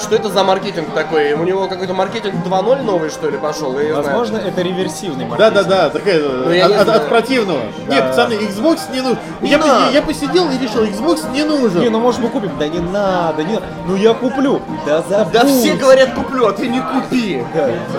Что 0.00 0.16
это 0.16 0.28
за 0.28 0.42
маркетинг 0.44 0.88
такой? 0.94 1.32
У 1.32 1.44
него 1.44 1.68
какой-то 1.68 1.94
маркетинг 1.94 2.34
2.0 2.44 2.82
новый, 2.82 3.10
что 3.10 3.30
ли, 3.30 3.38
пошел? 3.38 3.78
Я 3.78 3.84
не 3.84 3.90
знаю. 3.92 4.04
Возможно, 4.04 4.36
это 4.38 4.60
реверсивный 4.62 5.24
маркетинг. 5.26 5.54
Да-да-да, 5.54 5.90
такая 5.90 6.20
Ну, 6.20 6.50
я 6.50 6.66
от, 6.66 6.70
не 6.72 6.76
от- 6.76 6.88
от 6.88 7.08
противного. 7.08 7.60
Не, 7.88 8.02
пацаны, 8.02 8.32
Xbox 8.34 8.80
не 8.92 9.00
нужен. 9.00 9.18
я, 9.42 9.58
надо. 9.58 9.70
поси- 9.70 9.92
я 9.94 10.02
посидел 10.02 10.50
и 10.50 10.58
решил, 10.58 10.84
Xbox 10.84 11.30
не 11.32 11.44
нужен. 11.44 11.80
Не, 11.80 11.88
ну 11.90 12.00
может 12.00 12.20
мы 12.20 12.28
купим. 12.28 12.50
Да 12.58 12.68
не 12.68 12.80
надо, 12.80 13.44
не 13.44 13.58
Ну 13.86 13.96
я 13.96 14.14
куплю. 14.14 14.60
Да 14.86 15.02
забудь. 15.08 15.32
Да 15.32 15.44
все 15.46 15.74
говорят 15.74 16.14
куплю, 16.14 16.46
а 16.48 16.52
ты 16.52 16.68
не 16.68 16.80
купи. 16.80 17.44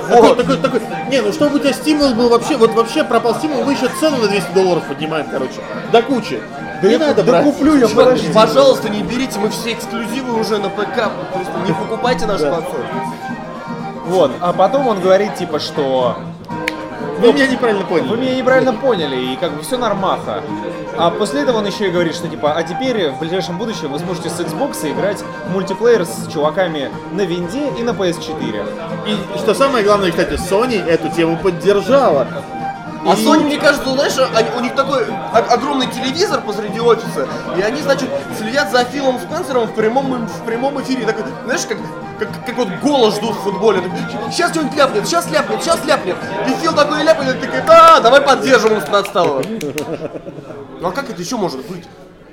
Такой, 0.10 0.22
Вот. 0.30 0.38
такой, 0.38 0.58
такой, 0.58 0.82
не, 1.10 1.22
ну 1.22 1.32
чтобы 1.32 1.56
у 1.56 1.60
тебя 1.60 1.74
стимул 1.74 2.14
был 2.14 2.30
вообще, 2.30 2.58
вот 2.58 2.72
вообще 2.74 3.04
пропал 3.04 3.36
стимул, 3.36 3.64
мы 3.64 3.74
еще 3.74 3.88
цену 4.00 4.18
на 4.18 4.28
200 4.28 4.52
долларов 4.54 4.84
поднимаем, 4.88 5.28
короче, 5.32 5.62
до 5.92 6.02
кучи. 6.02 6.42
Да 6.86 6.92
не 6.92 6.98
надо 6.98 7.24
да 7.24 7.32
брать. 7.32 7.44
куплю 7.46 7.76
я, 7.78 7.88
подожди. 7.88 8.32
Пожалуйста, 8.34 8.90
не 8.90 9.04
берите, 9.04 9.40
мы 9.40 9.50
все 9.50 9.74
эксклюзивы 9.74 10.40
уже 10.40 10.58
на 10.58 10.70
ПК. 10.70 11.10
Просто 11.34 11.54
не 11.66 11.74
покупайте 11.74 12.26
нашу 12.26 12.46
консоль. 12.46 12.86
Вот, 14.08 14.32
а 14.40 14.54
потом 14.54 14.88
он 14.88 15.00
говорит, 15.02 15.36
типа, 15.36 15.60
что 15.60 16.16
Вы 17.20 17.34
меня 17.34 17.48
неправильно 17.48 17.84
вы 17.84 17.90
поняли. 18.02 18.16
меня 18.22 18.36
неправильно 18.36 18.74
поняли, 18.74 19.16
и 19.34 19.36
как 19.36 19.54
бы 19.54 19.64
все 19.64 19.78
нормаха. 19.78 20.42
А 20.98 21.10
после 21.10 21.42
этого 21.42 21.58
он 21.58 21.66
еще 21.66 21.88
и 21.88 21.92
говорит, 21.92 22.16
что 22.16 22.28
типа, 22.28 22.54
а 22.54 22.64
теперь 22.64 23.10
в 23.10 23.20
ближайшем 23.20 23.58
будущем 23.58 23.92
вы 23.92 24.00
сможете 24.00 24.30
с 24.30 24.40
Xbox 24.40 24.90
играть 24.90 25.24
в 25.48 25.52
мультиплеер 25.52 26.06
с 26.06 26.32
чуваками 26.32 26.90
на 27.12 27.22
винде 27.22 27.70
и 27.80 27.84
на 27.84 27.90
PS4. 27.90 28.66
И 29.08 29.38
что 29.40 29.54
самое 29.54 29.84
главное, 29.84 30.12
кстати, 30.12 30.34
Sony 30.34 30.86
эту 30.86 31.10
тему 31.10 31.38
поддержала. 31.38 32.28
А 33.06 33.14
Sony, 33.14 33.44
мне 33.44 33.58
кажется, 33.58 33.90
знаешь, 33.92 34.14
они- 34.36 34.50
у 34.58 34.60
них 34.62 34.74
такой 34.76 35.06
огромный 35.32 35.88
телевизор 35.88 36.42
посреди 36.42 36.80
офиса, 36.80 37.28
и 37.58 37.62
они, 37.62 37.82
значит, 37.82 38.10
следят 38.38 38.72
за 38.72 38.84
Филом 38.86 39.20
Спенсером 39.20 39.68
в 39.68 39.74
прямом, 39.76 40.26
в 40.28 40.42
прямом 40.46 40.82
эфире. 40.82 41.06
Такой, 41.06 41.24
знаешь, 41.46 41.62
как, 41.68 41.78
как, 42.18 42.30
как 42.46 42.58
вот 42.58 42.68
голос 42.82 43.16
ждут 43.18 43.36
в 43.36 43.42
футболе. 43.42 43.82
Сейчас 44.32 44.52
что-нибудь 44.52 44.76
ляпнет, 44.76 45.06
сейчас 45.08 45.30
ляпнет, 45.30 45.62
сейчас 45.62 45.86
ляпнет. 45.86 46.16
И 46.48 46.52
Фил 46.62 46.74
такой 46.74 47.04
ляпнет, 47.04 47.40
такой, 47.40 47.62
да, 47.68 48.00
давай 48.00 48.22
поддержим 48.22 48.74
умственно 48.74 49.00
отсталого. 49.00 49.44
Ну 50.82 50.88
а 50.88 50.92
как 50.92 51.10
это 51.10 51.22
еще 51.22 51.38
может 51.38 51.66
быть? 51.68 51.86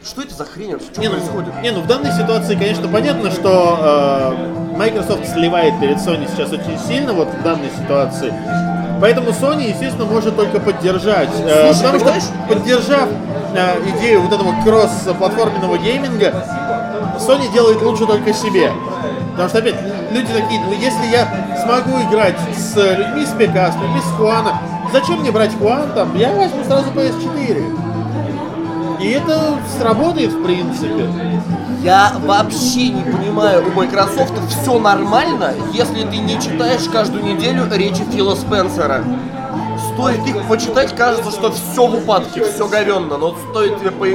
Что 0.05 0.23
это 0.23 0.35
за 0.35 0.45
хрень 0.45 0.73
вообще? 0.73 0.89
Что 0.91 1.01
Не 1.01 1.09
ну, 1.09 1.15
происходит? 1.15 1.63
не, 1.63 1.71
ну 1.71 1.81
в 1.83 1.87
данной 1.87 2.11
ситуации, 2.13 2.55
конечно, 2.57 2.89
понятно, 2.89 3.31
что 3.31 4.35
э, 4.35 4.77
Microsoft 4.77 5.29
сливает 5.29 5.79
перед 5.79 5.99
Sony 5.99 6.29
сейчас 6.29 6.51
очень 6.51 6.77
сильно, 6.89 7.13
вот 7.13 7.29
в 7.29 7.43
данной 7.43 7.71
ситуации. 7.71 8.35
Поэтому 9.03 9.31
Sony, 9.31 9.71
естественно, 9.71 10.05
может 10.05 10.37
только 10.37 10.61
поддержать. 10.61 11.29
Э, 11.41 11.73
Слушай, 11.73 11.83
потому 11.83 11.99
понимаешь? 11.99 12.23
что, 12.23 12.55
поддержав 12.55 13.09
э, 13.53 13.81
идею 13.99 14.23
вот 14.23 14.33
этого 14.33 14.55
кросс-платформенного 14.63 15.77
гейминга, 15.79 16.33
Sony 17.19 17.53
делает 17.53 17.83
лучше 17.83 18.07
только 18.07 18.33
себе. 18.33 18.71
Потому 19.33 19.49
что, 19.49 19.59
опять, 19.59 19.75
люди 20.13 20.33
такие, 20.33 20.61
ну 20.61 20.73
если 20.73 21.05
я 21.11 21.27
смогу 21.65 22.01
играть 22.09 22.37
с 22.57 22.77
людьми 22.77 23.27
с 23.27 23.31
ПК, 23.31 23.73
с 23.73 23.77
людьми 23.83 24.01
с 24.01 24.17
Хуана, 24.17 24.61
зачем 24.93 25.19
мне 25.19 25.33
брать 25.33 25.51
Хуан 25.59 25.91
там? 25.97 26.17
Я 26.17 26.33
возьму 26.35 26.63
сразу 26.63 26.93
PS4. 26.93 29.01
И 29.01 29.11
это 29.11 29.57
сработает, 29.81 30.33
в 30.33 30.45
принципе. 30.45 31.09
Я 31.83 32.13
вообще 32.25 32.91
не 32.91 33.03
понимаю, 33.03 33.67
у 33.67 33.71
Microsoft 33.73 34.33
все 34.49 34.79
нормально, 34.79 35.53
если 35.73 36.05
ты 36.05 36.19
не 36.19 36.41
читаешь 36.41 36.89
каждую 36.93 37.25
неделю 37.25 37.65
речи 37.73 38.05
Фила 38.13 38.35
Спенсера. 38.37 39.03
Стоит 39.95 40.25
их 40.27 40.41
почитать, 40.49 40.95
кажется, 40.95 41.31
что 41.33 41.53
все 41.53 41.87
в 41.87 41.97
упадке, 41.97 42.45
все 42.45 42.69
говенно. 42.69 43.19
Но 43.19 43.37
стоит 43.51 43.79
тебе 43.81 43.91
по- 43.91 44.07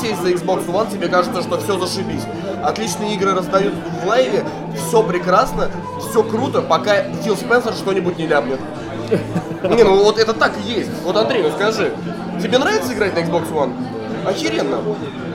сесть 0.00 0.22
за 0.22 0.30
Xbox 0.30 0.66
One, 0.66 0.90
тебе 0.90 1.08
кажется, 1.08 1.42
что 1.42 1.58
все 1.58 1.78
зашибись. 1.78 2.22
Отличные 2.62 3.14
игры 3.16 3.34
раздают 3.34 3.74
в 4.02 4.06
лайве, 4.06 4.44
все 4.76 5.02
прекрасно, 5.02 5.68
все 5.98 6.22
круто, 6.22 6.62
пока 6.62 7.02
Фил 7.24 7.36
Спенсер 7.36 7.74
что-нибудь 7.74 8.18
не 8.18 8.26
ляпнет. 8.28 8.60
Не, 9.64 9.82
ну 9.82 10.04
вот 10.04 10.18
это 10.18 10.32
так 10.32 10.52
и 10.64 10.70
есть. 10.70 10.90
Вот, 11.04 11.16
Андрей, 11.16 11.42
ну 11.42 11.50
скажи, 11.50 11.92
тебе 12.40 12.58
нравится 12.58 12.92
играть 12.94 13.14
на 13.14 13.18
Xbox 13.18 13.52
One? 13.52 13.72
Охеренно. 14.26 14.78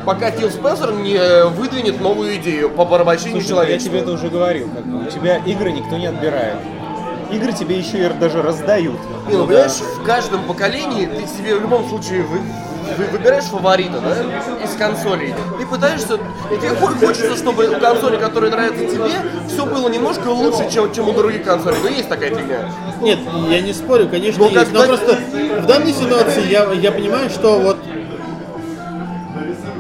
Пока 0.05 0.31
Фил 0.31 0.49
Спенсер 0.51 0.91
не 0.93 1.17
выдвинет 1.49 1.99
новую 1.99 2.35
идею 2.35 2.69
по 2.69 2.85
порабощению 2.85 3.41
Слушай, 3.41 3.51
ну, 3.51 3.55
я 3.55 3.63
человечества. 3.65 3.89
тебе 3.91 3.99
это 4.01 4.11
уже 4.11 4.27
говорил, 4.29 4.69
как 4.69 4.85
бы 4.85 5.07
у 5.07 5.09
тебя 5.09 5.37
игры 5.45 5.71
никто 5.71 5.97
не 5.97 6.05
отбирает. 6.07 6.57
Игры 7.31 7.53
тебе 7.53 7.77
еще 7.79 8.05
и 8.05 8.09
даже 8.19 8.41
раздают. 8.43 8.99
Не, 9.27 9.35
ну, 9.37 9.47
понимаешь, 9.47 9.71
в 9.99 10.03
каждом 10.03 10.43
поколении 10.43 11.07
ты 11.07 11.25
себе 11.25 11.55
в 11.55 11.61
любом 11.61 11.89
случае 11.89 12.21
вы, 12.21 12.37
вы 12.99 13.05
выбираешь 13.11 13.45
фаворита, 13.45 13.99
да, 13.99 14.63
из 14.63 14.75
консолей. 14.77 15.33
И 15.59 15.65
пытаешься, 15.65 16.19
и 16.51 16.57
тебе 16.57 16.69
хо- 16.79 16.93
хочется, 17.03 17.35
чтобы 17.35 17.67
у 17.67 17.79
консоли, 17.79 18.17
которая 18.17 18.51
нравится 18.51 18.85
тебе, 18.85 19.09
все 19.47 19.65
было 19.65 19.89
немножко 19.89 20.27
лучше, 20.27 20.69
чем, 20.71 20.93
чем 20.93 21.09
у 21.09 21.13
других 21.13 21.43
консолей. 21.43 21.79
Но 21.81 21.89
есть 21.89 22.09
такая 22.09 22.29
фигня. 22.29 22.69
Нет, 23.01 23.17
я 23.49 23.59
не 23.61 23.73
спорю, 23.73 24.07
конечно, 24.07 24.43
Ну, 24.45 24.51
есть. 24.51 24.59
как 24.65 24.71
Но 24.71 24.79
так- 24.81 24.87
просто 24.89 25.17
в 25.61 25.65
данной 25.65 25.93
ситуации 25.93 26.47
я, 26.47 26.71
я 26.73 26.91
понимаю, 26.91 27.31
что 27.31 27.57
вот 27.59 27.77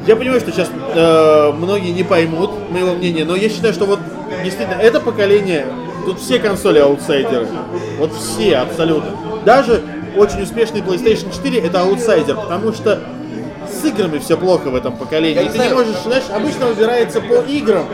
я 0.05 0.15
понимаю, 0.15 0.39
что 0.39 0.51
сейчас 0.51 0.69
э, 0.93 1.51
многие 1.57 1.91
не 1.91 2.03
поймут 2.03 2.51
моего 2.69 2.93
мнения, 2.93 3.25
но 3.25 3.35
я 3.35 3.49
считаю, 3.49 3.73
что 3.73 3.85
вот 3.85 3.99
действительно 4.43 4.79
это 4.79 4.99
поколение, 4.99 5.65
тут 6.05 6.19
все 6.19 6.39
консоли 6.39 6.79
аутсайдеры. 6.79 7.47
Вот 7.97 8.11
все 8.13 8.57
абсолютно. 8.57 9.11
Даже 9.45 9.81
очень 10.15 10.41
успешный 10.43 10.81
PlayStation 10.81 11.33
4 11.33 11.59
это 11.59 11.81
аутсайдер, 11.81 12.35
потому 12.35 12.71
что 12.73 13.01
с 13.69 13.83
играми 13.85 14.19
все 14.19 14.37
плохо 14.37 14.69
в 14.69 14.75
этом 14.75 14.95
поколении. 14.95 15.35
Я 15.35 15.43
не 15.43 15.49
ты 15.49 15.57
не 15.57 15.63
знаю. 15.65 15.75
можешь, 15.75 16.01
знаешь, 16.03 16.23
обычно 16.33 16.67
выбирается 16.67 17.21
по 17.21 17.41
играм. 17.47 17.85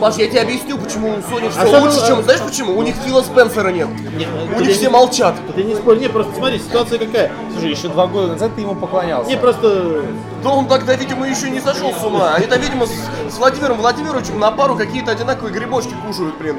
Паш, 0.00 0.16
я 0.16 0.26
тебе 0.28 0.40
объясню, 0.42 0.76
почему 0.78 1.08
у 1.08 1.12
Sony 1.16 1.50
все 1.50 1.60
Особенно- 1.60 1.80
лучше, 1.80 2.06
чем... 2.06 2.22
Знаешь 2.22 2.40
почему? 2.40 2.76
У 2.76 2.82
них 2.82 2.94
Фила 2.96 3.22
Спенсера 3.22 3.68
нет. 3.68 3.88
Нет, 4.16 4.28
У 4.44 4.54
ты 4.54 4.60
них 4.60 4.68
не- 4.68 4.74
все 4.74 4.90
молчат. 4.90 5.34
Ты 5.54 5.62
не 5.64 5.74
спорь, 5.74 5.98
не, 5.98 6.08
просто 6.08 6.34
смотри, 6.34 6.58
ситуация 6.58 6.98
какая. 6.98 7.32
Слушай, 7.52 7.70
еще 7.70 7.88
два 7.88 8.06
года 8.06 8.32
назад 8.32 8.52
ты 8.54 8.60
ему 8.60 8.74
поклонялся. 8.74 9.28
Не, 9.30 9.36
просто 9.36 10.02
Да 10.42 10.50
он 10.50 10.66
тогда, 10.68 10.94
видимо, 10.94 11.26
еще 11.26 11.48
не 11.50 11.60
сошел 11.60 11.92
с 11.92 12.04
ума. 12.04 12.34
Они 12.34 12.46
там, 12.46 12.60
видимо, 12.60 12.86
с, 12.86 12.90
с 12.90 13.38
Владимиром 13.38 13.78
Владимировичем 13.78 14.38
на 14.38 14.50
пару 14.50 14.76
какие-то 14.76 15.10
одинаковые 15.12 15.52
грибочки 15.52 15.94
кушают, 16.06 16.36
блин. 16.38 16.56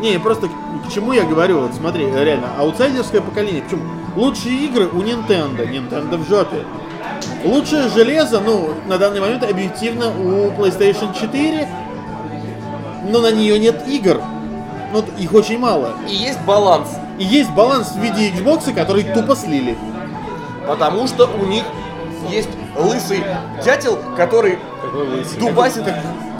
Не, 0.00 0.18
просто 0.18 0.48
к, 0.48 0.50
к 0.88 0.92
чему 0.92 1.12
я 1.12 1.24
говорю, 1.24 1.60
вот 1.60 1.74
смотри, 1.74 2.06
реально, 2.10 2.48
аутсайдерское 2.58 3.20
поколение, 3.20 3.62
почему? 3.62 3.82
Лучшие 4.16 4.54
игры 4.66 4.86
у 4.88 5.02
Nintendo, 5.02 5.68
Nintendo 5.68 6.16
в 6.16 6.28
жопе. 6.28 6.64
Лучшее 7.44 7.88
железо, 7.88 8.40
ну, 8.40 8.70
на 8.86 8.98
данный 8.98 9.20
момент 9.20 9.42
объективно 9.44 10.08
у 10.08 10.50
PlayStation 10.50 11.18
4, 11.18 11.68
но 13.04 13.20
на 13.20 13.32
нее 13.32 13.58
нет 13.58 13.86
игр. 13.86 14.20
Ну, 14.92 15.04
их 15.18 15.32
очень 15.32 15.58
мало. 15.58 15.94
И 16.08 16.14
есть 16.14 16.40
баланс. 16.42 16.88
И 17.18 17.24
есть 17.24 17.50
баланс 17.50 17.92
в 17.92 17.98
виде 17.98 18.30
Xbox, 18.30 18.72
который 18.74 19.04
тупо 19.04 19.34
слили. 19.36 19.76
Потому 20.66 21.06
что 21.06 21.26
у 21.26 21.46
них 21.46 21.64
есть 22.30 22.50
лысый 22.76 23.24
дятел, 23.64 23.98
который 24.16 24.58
Какой 24.82 25.08
лысый. 25.08 25.40
дубасит 25.40 25.84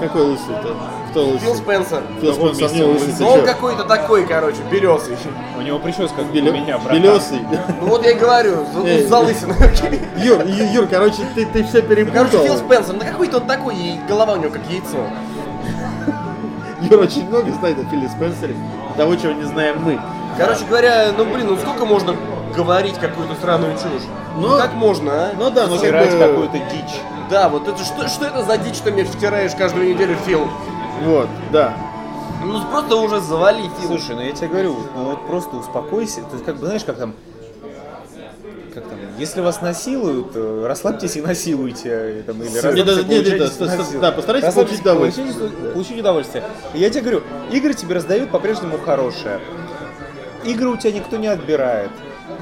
Какой 0.00 0.22
лысый-то? 0.22 0.76
Кто 1.10 1.26
лысый? 1.26 1.40
Фил 1.40 1.54
Спенсер. 1.56 2.02
Фил 2.20 2.34
Спенсер, 2.34 2.72
не 2.74 2.82
он 2.82 2.92
лысый, 2.92 3.14
Но 3.20 3.32
он 3.32 3.40
чё? 3.40 3.46
какой-то 3.46 3.84
такой, 3.84 4.26
короче, 4.26 4.58
березый. 4.70 5.16
У 5.58 5.60
него 5.60 5.78
прическа 5.78 6.16
как 6.16 6.26
Белё- 6.26 6.50
у 6.50 6.54
меня, 6.54 6.78
братан. 6.78 7.02
Белесый. 7.02 7.40
Ну 7.80 7.86
вот 7.88 8.04
я 8.04 8.12
и 8.12 8.14
говорю, 8.14 8.64
лысиной. 8.74 9.56
Юр, 10.24 10.42
Юр, 10.44 10.86
короче, 10.86 11.22
ты, 11.34 11.44
ты 11.46 11.64
все 11.64 11.82
перепутал. 11.82 12.24
Короче, 12.26 12.44
Фил 12.48 12.56
Спенсер, 12.56 12.94
ну 12.94 13.00
какой-то 13.00 13.38
он 13.38 13.46
такой, 13.46 13.76
и 13.76 14.00
голова 14.08 14.32
у 14.34 14.36
него 14.36 14.50
как 14.50 14.62
яйцо. 14.70 15.06
Юр 16.90 17.00
очень 17.00 17.28
много 17.28 17.50
знает 17.52 17.78
о 17.78 17.84
Филе 17.84 18.08
Спенсере, 18.08 18.56
того, 18.96 19.14
чего 19.16 19.32
не 19.32 19.44
знаем 19.44 19.82
мы. 19.82 20.00
Короче 20.38 20.64
говоря, 20.64 21.12
ну 21.16 21.24
блин, 21.24 21.46
ну 21.48 21.56
сколько 21.56 21.84
можно 21.84 22.16
говорить 22.54 22.94
какую-то 22.98 23.34
странную 23.34 23.74
чушь? 23.74 24.02
Ну, 24.36 24.48
Ну 24.48 24.58
как 24.58 24.74
можно, 24.74 25.12
а? 25.12 25.32
Ну 25.38 25.50
да, 25.50 25.66
ну 25.66 25.72
как 25.72 25.80
Стирать 25.80 26.12
бы... 26.12 26.18
какую-то 26.18 26.58
дичь. 26.58 27.00
Да, 27.30 27.48
вот 27.48 27.68
это 27.68 27.82
что, 27.84 28.08
что 28.08 28.26
это 28.26 28.42
за 28.42 28.58
дичь, 28.58 28.76
что 28.76 28.90
мне 28.90 29.04
втираешь 29.04 29.54
каждую 29.54 29.88
неделю, 29.94 30.16
Фил? 30.26 30.48
Вот, 31.04 31.28
да. 31.50 31.74
Ну 32.44 32.60
просто 32.70 32.96
уже 32.96 33.20
завали, 33.20 33.62
Фил. 33.78 33.88
Слушай, 33.88 34.16
ну 34.16 34.22
я 34.22 34.32
тебе 34.32 34.48
говорю, 34.48 34.76
ну 34.96 35.04
вот 35.04 35.26
просто 35.26 35.56
успокойся. 35.56 36.22
То 36.22 36.32
есть, 36.32 36.44
как 36.44 36.56
бы, 36.56 36.66
знаешь, 36.66 36.84
как 36.84 36.96
там, 36.98 37.14
как 38.74 38.84
там, 38.84 38.98
если 39.18 39.40
вас 39.40 39.60
насилуют, 39.60 40.28
э, 40.34 40.64
расслабьтесь 40.66 41.16
и 41.16 41.20
насилуйте. 41.20 41.88
э, 41.90 42.22
Там, 42.26 42.42
или 42.42 42.48
да, 42.84 42.92
и 42.92 42.96
нет, 42.96 43.06
получайте 43.06 43.32
нет, 43.32 44.00
да, 44.00 44.12
постарайтесь 44.12 44.46
получить 44.54 44.80
удовольствие. 44.80 45.26
получите- 45.32 45.72
Получить 45.72 46.00
удовольствие. 46.00 46.44
И 46.74 46.78
я 46.78 46.90
тебе 46.90 47.00
говорю, 47.02 47.22
игры 47.50 47.74
тебе 47.74 47.94
раздают 47.94 48.30
по-прежнему 48.30 48.78
хорошие. 48.78 49.40
Игры 50.44 50.68
у 50.70 50.76
тебя 50.76 50.92
никто 50.92 51.16
не 51.16 51.28
отбирает. 51.28 51.90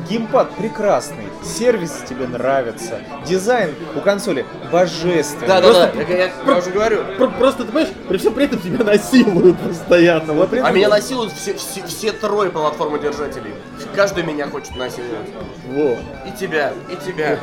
Геймпад 0.08 0.50
прекрасный, 0.56 1.26
сервис 1.44 2.02
тебе 2.08 2.26
нравится, 2.26 3.00
дизайн 3.26 3.74
у 3.96 4.00
консоли 4.00 4.44
божественный. 4.72 5.46
Да, 5.48 5.60
да, 5.60 5.68
Просто- 5.68 5.92
да, 5.94 6.02
я, 6.02 6.16
я- 6.26 6.32
я 6.46 6.56
уже 6.58 6.70
говорю. 6.70 7.00
Про- 7.18 7.28
Просто, 7.28 7.64
ты 7.64 7.72
понимаешь, 7.72 7.94
при 8.08 8.16
всем 8.18 8.34
при 8.34 8.44
этом 8.46 8.58
тебя 8.60 8.84
насилуют 8.84 9.58
постоянно. 9.58 10.32
Вот 10.32 10.52
А 10.52 10.70
меня 10.70 10.88
насилуют 10.88 11.32
все, 11.32 11.54
все, 11.54 11.84
все 11.86 12.12
трое 12.12 12.50
платформодержателей. 12.50 13.52
Каждый 13.94 14.22
меня 14.24 14.48
хочет 14.48 14.74
насиловать. 14.76 15.28
Во. 15.68 15.96
И 16.26 16.32
тебя, 16.38 16.72
и 16.90 16.96
тебя. 17.04 17.38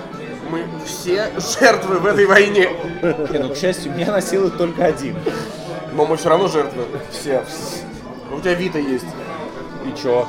Мы 0.49 0.63
все 0.85 1.29
жертвы 1.59 1.97
в 1.99 2.05
этой 2.05 2.25
войне. 2.25 2.69
Не, 3.31 3.39
ну, 3.39 3.49
к 3.49 3.57
счастью, 3.57 3.91
меня 3.93 4.11
насилует 4.11 4.57
только 4.57 4.85
один. 4.85 5.15
Но 5.93 6.05
мы 6.05 6.15
все 6.17 6.29
равно 6.29 6.47
жертвы. 6.47 6.83
Все. 7.11 7.43
У 8.31 8.39
тебя 8.39 8.53
Вита 8.53 8.79
есть. 8.79 9.05
И 9.85 10.01
чё? 10.01 10.27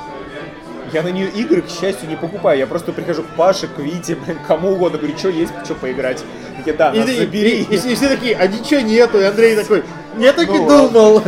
Я 0.92 1.02
на 1.02 1.08
нее 1.08 1.28
игры, 1.28 1.62
к 1.62 1.68
счастью, 1.68 2.08
не 2.08 2.16
покупаю. 2.16 2.58
Я 2.58 2.66
просто 2.66 2.92
прихожу 2.92 3.22
к 3.22 3.26
Паше, 3.36 3.66
к 3.68 3.78
Вите, 3.78 4.14
блин, 4.16 4.38
кому 4.46 4.72
угодно, 4.72 4.98
говорю, 4.98 5.16
что 5.18 5.28
есть, 5.28 5.52
что 5.64 5.74
поиграть. 5.74 6.22
Такие, 6.56 6.76
да, 6.76 6.90
И, 6.92 6.98
нас 6.98 7.06
ты- 7.08 7.16
забери. 7.16 7.62
и- 7.62 7.74
и- 7.74 7.92
и 7.92 7.94
все 7.94 8.08
такие, 8.08 8.36
а 8.36 8.46
ничего 8.46 8.80
нету. 8.80 9.20
И 9.20 9.24
Андрей 9.24 9.56
такой, 9.56 9.84
я 10.18 10.32
так 10.32 10.48
и 10.48 10.52
Ну 10.52 10.68
думал. 10.88 11.22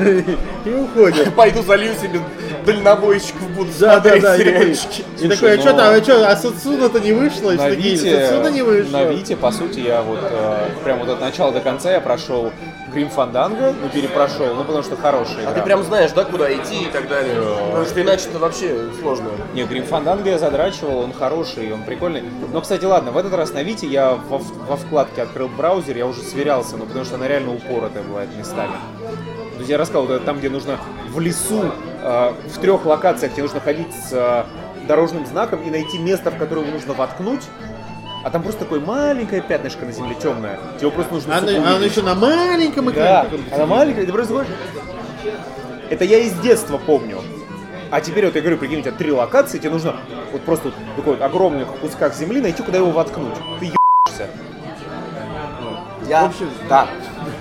И 0.65 0.71
уходит. 0.71 1.35
Пойду 1.37 1.63
залью 1.63 1.95
себе 1.95 2.21
дальнобойщиков, 2.67 3.49
буду 3.51 3.71
Да, 3.79 4.01
да, 4.01 4.17
да. 4.19 4.37
И 4.37 4.39
сериальчики. 4.41 5.05
и 5.21 5.29
такой, 5.29 5.55
а 5.55 5.57
ну- 5.57 5.63
что 5.63 5.73
там, 5.73 5.95
а 5.95 6.03
что, 6.03 6.29
а 6.29 6.37
Сацуна-то 6.37 7.01
не 7.01 7.13
вышло? 7.13 7.53
И 7.53 7.57
На 7.57 7.71
Вите, 7.71 8.51
не 8.53 8.63
вышло. 8.63 8.99
на 8.99 9.05
Вите, 9.05 9.37
по 9.37 9.51
сути, 9.53 9.81
я 9.81 10.03
вот 10.03 10.19
э, 10.23 10.69
прям 10.85 10.99
вот 11.01 11.09
от 11.09 11.21
начала 11.21 11.53
до 11.53 11.61
конца 11.61 11.91
я 11.93 12.01
прошел 12.01 12.53
Грим 12.93 13.09
Фанданго, 13.09 13.73
ну 13.81 13.89
перепрошел, 13.89 14.55
ну 14.55 14.65
потому 14.65 14.83
что 14.83 14.97
хорошая 14.97 15.39
А 15.39 15.43
игра. 15.43 15.53
ты 15.53 15.63
прям 15.63 15.83
знаешь, 15.83 16.11
да, 16.13 16.25
куда 16.25 16.53
идти 16.53 16.83
и 16.85 16.87
так 16.87 17.09
далее. 17.09 17.35
Потому 17.69 17.85
что 17.85 18.03
иначе 18.03 18.29
это 18.29 18.39
вообще 18.39 18.89
сложно. 19.01 19.31
Не, 19.55 19.65
Грим 19.65 19.85
Фанданго 19.85 20.29
я 20.31 20.39
задрачивал, 20.39 20.99
он 20.99 21.13
хороший, 21.13 21.73
он 21.73 21.83
прикольный. 21.85 22.23
Но, 22.53 22.61
кстати, 22.61 22.85
ладно, 22.85 23.13
в 23.13 23.17
этот 23.19 23.35
раз 23.35 23.53
на 23.53 23.63
Вите 23.63 23.87
я 23.87 24.15
во, 24.15 24.39
во 24.39 24.77
вкладке 24.77 25.23
открыл 25.23 25.49
браузер, 25.49 25.97
я 25.97 26.07
уже 26.07 26.21
сверялся, 26.23 26.77
ну 26.77 26.87
потому 26.87 27.05
что 27.05 27.15
она 27.17 27.29
реально 27.29 27.55
упоротая 27.55 28.03
бывает 28.03 28.29
местами. 28.37 28.73
То 29.55 29.59
есть 29.59 29.71
я 29.71 29.79
рассказал, 29.79 30.07
вот 30.07 30.15
это 30.15 30.25
там, 30.25 30.39
где 30.39 30.49
нужно 30.49 30.79
в 31.11 31.21
лесу, 31.21 31.71
э, 32.03 32.33
в 32.47 32.59
трех 32.61 32.85
локациях, 32.87 33.33
где 33.33 33.43
нужно 33.43 33.61
ходить 33.61 33.93
с 33.95 34.09
э, 34.13 34.45
дорожным 34.89 35.27
знаком 35.27 35.63
и 35.63 35.71
найти 35.71 35.99
место, 35.99 36.31
в 36.31 36.39
которое 36.39 36.65
нужно 36.67 36.95
воткнуть. 36.95 37.43
А 38.23 38.31
там 38.31 38.43
просто 38.43 38.61
такое 38.61 38.81
маленькое 38.81 39.41
пятнышко 39.41 39.87
на 39.87 39.93
земле 39.93 40.15
темное. 40.15 40.59
Тебе 40.79 40.91
просто 40.91 41.15
нужно 41.15 41.37
оно 41.39 41.47
увидеть. 41.49 41.93
еще 41.93 42.03
на 42.03 42.15
маленьком 42.15 42.87
Да, 42.87 42.93
экране. 42.93 43.29
таком. 43.31 43.41
она 43.55 43.67
маленькая, 43.67 44.07
ты 44.07 44.13
просто 44.13 44.33
говоришь. 44.35 44.53
Это 45.89 46.05
я 46.05 46.19
из 46.19 46.33
детства 46.41 46.79
помню. 46.79 47.19
А 47.91 48.01
теперь 48.01 48.27
вот 48.27 48.35
я 48.37 48.41
говорю, 48.41 48.59
прикинь, 48.59 48.79
у 48.81 48.83
тебя 48.83 48.93
три 48.93 49.11
локации, 49.11 49.59
тебе 49.59 49.71
нужно 49.71 49.97
вот 50.33 50.43
просто 50.43 50.67
вот 50.69 50.75
такой 50.97 51.15
вот 51.17 51.23
огромных 51.23 51.67
кусках 51.81 52.15
земли 52.15 52.41
найти, 52.41 52.63
куда 52.63 52.79
его 52.79 52.91
воткнуть. 52.91 53.35
Ты 53.59 53.67
ебешься. 53.67 54.29
Я... 56.09 56.23
В 56.23 56.27
общем, 56.31 56.51
да. 56.69 56.87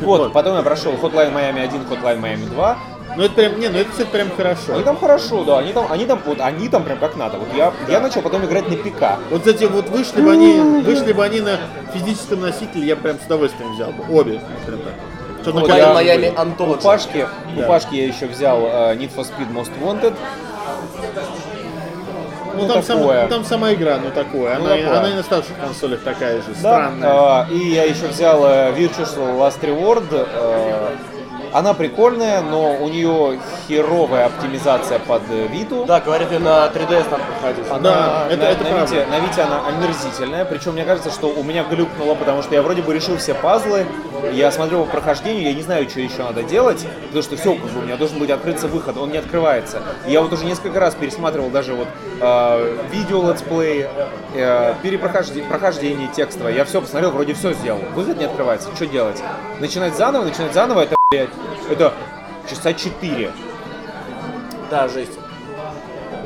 Вот, 0.01 0.32
потом 0.34 0.55
я 0.55 0.63
прошел 0.63 0.93
Hotline 0.93 1.34
Miami 1.34 1.59
1, 1.61 1.82
Hotline 1.84 2.19
Miami 2.21 2.47
2. 2.49 2.77
Ну 3.20 3.26
это 3.26 3.34
прям, 3.36 3.59
не, 3.59 3.67
ну 3.67 3.78
это, 3.80 3.89
кстати, 3.89 4.07
прям 4.07 4.32
хорошо. 4.32 4.76
Они 4.76 4.84
там 4.84 4.95
хорошо, 4.97 5.43
да, 5.43 5.57
они 5.59 5.74
там, 5.74 5.91
они 5.91 6.05
там, 6.05 6.22
вот, 6.26 6.39
они 6.39 6.70
там 6.70 6.86
прям 6.86 6.99
как 6.99 7.17
надо. 7.17 7.38
Вот 7.38 7.49
я, 7.53 7.74
я 7.89 7.99
начал 7.99 8.22
потом 8.22 8.45
играть 8.45 8.70
на 8.70 8.78
ПК. 8.78 9.20
Вот, 9.30 9.39
кстати, 9.41 9.65
вот 9.65 9.89
вышли 9.89 10.22
бы 10.22 10.32
они, 10.32 10.57
вышли 10.84 11.11
бы 11.11 11.26
они 11.26 11.41
на 11.41 11.57
физическом 11.93 12.39
носителе, 12.39 12.88
я 12.88 12.95
прям 12.95 13.20
с 13.20 13.26
удовольствием 13.26 13.74
взял 13.74 13.91
бы. 13.91 14.05
Обе, 14.09 14.39
скажем 14.63 14.80
так. 14.84 14.93
Что 15.41 15.51
Hotline 15.51 15.67
я- 15.67 15.93
колесах 15.93 16.01
Miami 16.01 16.57
были. 16.65 16.72
У. 16.72 16.76
Пашки, 16.82 17.28
у 17.57 17.59
Да. 17.59 17.67
Пашки 17.67 17.95
я 17.95 18.07
еще 18.07 18.26
взял 18.28 18.57
э, 18.65 18.95
Need 18.95 19.11
for 19.13 19.26
Speed 19.28 19.51
Most 19.53 19.72
Wanted. 19.84 20.13
Ну, 22.55 22.61
ну, 22.67 22.74
там, 22.74 22.84
сам- 22.84 22.99
такое. 22.99 23.24
ну, 23.24 23.30
там 23.30 23.43
сама 23.43 23.74
игра, 23.74 23.97
ну 24.03 24.11
такое. 24.11 24.57
Ну, 24.59 24.65
Она, 24.65 24.76
такое. 24.78 24.97
она 24.99 25.09
и 25.09 25.13
на 25.13 25.24
старших 25.24 25.57
консолях 25.59 25.99
такая 26.03 26.38
же, 26.38 26.47
Да, 26.61 26.91
странная. 26.91 27.47
э, 27.49 27.53
и 27.53 27.70
я 27.74 27.84
еще 27.84 28.07
взял 28.07 28.43
э, 28.45 28.72
Virtual 28.78 29.38
Last 29.38 29.59
Reward. 29.61 30.05
э, 30.11 30.88
она 31.54 31.74
прикольная, 31.74 32.41
но 32.41 32.76
у 32.76 32.89
нее 32.89 33.39
херовая 33.68 34.26
оптимизация 34.28 35.00
под 35.00 35.22
э, 35.30 35.47
Виту. 35.47 35.86
Да, 35.86 36.00
говорят, 36.00 36.32
ее 36.32 36.39
на 36.39 36.68
3DS 36.68 37.10
надо 37.10 37.24
проходить. 37.24 37.66
Она, 37.70 37.80
Да, 37.82 38.28
это- 38.30 38.38
на, 38.43 38.45
это 38.50 38.64
на 38.64 38.70
правда. 38.70 38.95
Вите, 38.95 39.06
на 39.10 39.20
Вите 39.20 39.41
она 39.41 39.68
омерзительная, 39.68 40.45
причем 40.45 40.74
мне 40.74 40.84
кажется, 40.86 41.10
что 41.12 41.28
у 41.30 41.43
меня 41.43 41.64
глюкнуло, 41.64 42.16
потому 42.16 42.41
что 42.43 42.54
я 42.56 42.62
вроде 42.62 42.82
бы 42.82 42.93
решил 42.93 43.18
все 43.18 43.34
пазлы, 43.34 43.86
я 44.34 44.52
смотрю 44.52 44.86
по 44.86 44.91
прохождению, 44.91 45.43
я 45.43 45.54
не 45.54 45.62
знаю, 45.62 45.89
что 45.89 46.00
еще 46.02 46.24
надо 46.24 46.43
делать, 46.43 46.86
потому 47.08 47.24
что 47.24 47.38
все, 47.38 47.56
как 47.56 47.66
бы 47.72 47.80
у 47.80 47.84
меня 47.84 47.95
должен 47.97 48.20
быть 48.20 48.30
открыться 48.30 48.68
выход, 48.68 48.97
он 48.97 49.12
не 49.12 49.18
открывается. 49.18 49.82
Я 50.08 50.22
вот 50.22 50.32
уже 50.34 50.45
несколько 50.45 50.80
раз 50.80 50.93
пересматривал 50.95 51.50
даже 51.50 51.74
вот 51.74 51.88
э, 52.22 52.78
видео 52.91 53.28
let's 53.30 53.59
play, 53.59 53.88
э, 54.36 54.74
перепрохождение 54.84 55.50
прохождение 55.50 56.08
текстовое, 56.16 56.54
я 56.54 56.66
все 56.66 56.82
посмотрел, 56.82 57.12
вроде 57.12 57.34
все 57.34 57.54
сделал, 57.54 57.80
выход 57.95 58.18
не 58.20 58.26
открывается, 58.26 58.70
что 58.76 58.86
делать? 58.86 59.22
Начинать 59.60 59.95
заново, 59.95 60.26
начинать 60.26 60.54
заново, 60.54 60.82
это, 60.82 60.95
блядь, 61.12 61.30
это 61.72 61.91
часа 62.47 62.72
4. 62.72 63.32
Да, 64.70 64.88
жесть. 64.88 65.18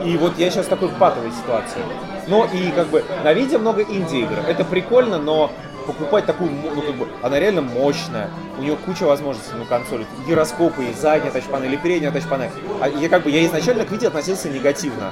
И 0.04 0.18
вот 0.18 0.38
я 0.38 0.52
сейчас 0.52 0.66
в 0.66 0.70
такой 0.70 0.90
патовой 0.90 1.32
ситуации. 1.32 1.80
Но 2.28 2.46
и 2.54 2.70
как 2.72 2.88
бы 2.88 3.02
на 3.24 3.32
Vita 3.32 3.60
много 3.60 3.82
инди-игр. 3.82 4.40
Это 4.46 4.66
прикольно, 4.66 5.20
но 5.20 5.54
покупать 5.88 6.26
такую, 6.26 6.52
ну 6.52 6.82
как 6.82 6.96
бы, 6.96 7.08
она 7.22 7.40
реально 7.40 7.62
мощная. 7.62 8.30
У 8.58 8.62
нее 8.62 8.76
куча 8.76 9.06
возможностей 9.06 9.56
на 9.56 9.64
консоли. 9.64 10.06
Гироскопы, 10.28 10.84
и 10.84 10.94
задняя 10.94 11.32
тачпана, 11.32 11.64
или 11.64 11.78
передняя 11.78 12.12
тачпана. 12.12 12.50
А 12.82 12.90
я 12.90 13.08
как 13.08 13.24
бы, 13.24 13.30
я 13.30 13.46
изначально 13.46 13.86
к 13.86 13.92
видео 13.92 14.10
относился 14.10 14.50
негативно. 14.50 15.12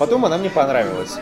Потом 0.00 0.24
она 0.24 0.38
мне 0.38 0.50
понравилась. 0.50 1.18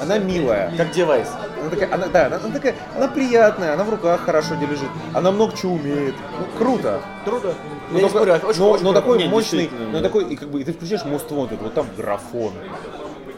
Она 0.00 0.18
милая. 0.18 0.72
Как 0.76 0.90
девайс. 0.92 1.28
Она 1.60 1.70
такая, 1.70 1.94
она, 1.94 2.06
да, 2.08 2.26
она, 2.26 2.36
она 2.36 2.54
такая, 2.54 2.74
она 2.96 3.08
приятная, 3.08 3.74
она 3.74 3.84
в 3.84 3.90
руках 3.90 4.20
хорошо 4.20 4.54
лежит, 4.54 4.88
она 5.14 5.30
много 5.30 5.56
чего 5.56 5.74
умеет. 5.74 6.14
Ну, 6.38 6.46
круто. 6.58 7.00
Трудно. 7.24 7.54
Но, 7.90 7.98
Я 7.98 8.04
не 8.04 8.10
только- 8.10 8.36
спорю, 8.36 8.48
очень, 8.50 8.60
но, 8.60 8.70
очень 8.70 8.84
но 8.84 8.90
круто. 8.92 9.00
такой 9.00 9.18
Не, 9.18 9.28
мощный, 9.28 9.70
но 9.92 10.00
такой, 10.00 10.24
и 10.24 10.36
как 10.36 10.48
бы, 10.48 10.60
и 10.60 10.64
ты 10.64 10.72
включаешь 10.72 11.02
Most 11.02 11.28
Wanted, 11.30 11.58
вот 11.62 11.74
там 11.74 11.86
графон. 11.96 12.52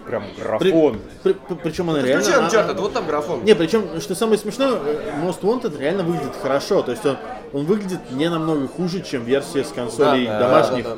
прям 0.07 0.25
графон. 0.37 0.99
при- 1.23 1.33
при- 1.33 1.55
причем 1.55 1.89
она 1.89 2.03
реально... 2.03 2.23
Включи 2.25 2.37
а- 2.37 2.43
Uncharted, 2.69 2.81
вот 2.81 2.93
там 2.93 3.07
графон. 3.07 3.45
Не, 3.45 3.55
причем, 3.55 4.01
что 4.01 4.15
самое 4.15 4.37
смешное, 4.39 4.73
э, 4.73 5.13
Most 5.23 5.41
Wanted 5.43 5.79
реально 5.79 6.03
выглядит 6.03 6.35
хорошо. 6.43 6.83
То 6.83 6.91
есть 6.91 7.07
он, 7.07 7.17
он 7.53 7.65
выглядит 7.65 8.01
не 8.11 8.29
намного 8.29 8.67
хуже, 8.69 9.01
чем 9.03 9.25
версия 9.25 9.65
с 9.65 9.69
консолей 9.69 10.27
Да, 10.27 10.39
да, 10.39 10.47
домашних. 10.47 10.85
да, 10.85 10.97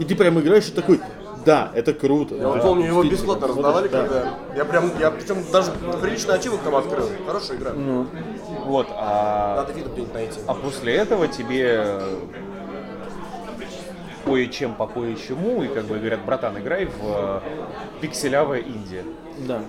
И 0.00 0.04
ты 0.04 0.16
прям 0.16 0.40
играешь 0.40 0.66
и 0.68 0.72
такой, 0.72 1.00
да, 1.46 1.70
это 1.74 1.94
круто. 1.94 2.34
Я 2.34 2.48
вот 2.48 2.60
помню, 2.60 2.86
его 2.86 3.04
бесплатно 3.04 3.46
раздавали, 3.46 3.88
Да. 3.88 4.02
когда... 4.02 4.34
Я 4.56 4.64
прям, 4.64 4.90
я 4.98 5.10
причем 5.12 5.36
даже 5.52 5.70
приличный 6.02 6.34
ачивок 6.34 6.60
там 6.62 6.74
открыл. 6.74 7.08
Хорошая 7.26 7.56
игра. 7.56 7.72
Вот, 8.64 8.88
а, 8.90 9.56
Надо 9.56 9.72
где-нибудь 9.72 10.12
найти. 10.12 10.40
а 10.46 10.54
после 10.54 10.94
этого 10.96 11.28
тебе 11.28 12.00
кое-чем 14.24 14.74
по 14.74 14.88
кое-чему, 14.88 15.62
и 15.62 15.68
как 15.68 15.84
бы 15.84 15.98
говорят, 15.98 16.24
братан, 16.24 16.58
играй 16.58 16.86
в 16.86 16.90
э, 17.00 17.40
пикселявое 18.00 18.58
Индия. 18.58 19.04
Да. 19.46 19.62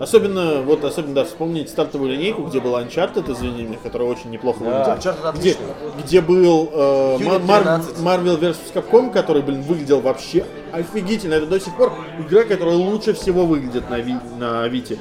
Особенно, 0.00 0.62
вот 0.62 0.84
особенно, 0.84 1.14
да, 1.14 1.24
вспомнить 1.24 1.68
стартовую 1.68 2.10
линейку, 2.12 2.42
где 2.42 2.60
был 2.60 2.76
Uncharted, 2.76 3.30
извини 3.32 3.62
меня, 3.64 3.78
который 3.82 4.06
очень 4.06 4.30
неплохо 4.30 4.58
выглядел. 4.58 4.92
Uncharted 4.92 5.38
Где, 5.38 5.56
где 6.02 6.20
был 6.20 6.68
э, 6.72 7.16
13. 7.18 7.98
Marvel 7.98 8.38
vs. 8.40 8.56
Capcom, 8.74 9.10
который, 9.12 9.42
блин, 9.42 9.62
выглядел 9.62 10.00
вообще 10.00 10.44
офигительно. 10.72 11.34
Это 11.34 11.46
до 11.46 11.60
сих 11.60 11.76
пор 11.76 11.92
игра, 12.18 12.44
которая 12.44 12.76
лучше 12.76 13.12
всего 13.14 13.46
выглядит 13.46 13.88
на, 13.90 14.00
Ви- 14.00 14.16
на 14.38 14.66
Вите. 14.68 14.98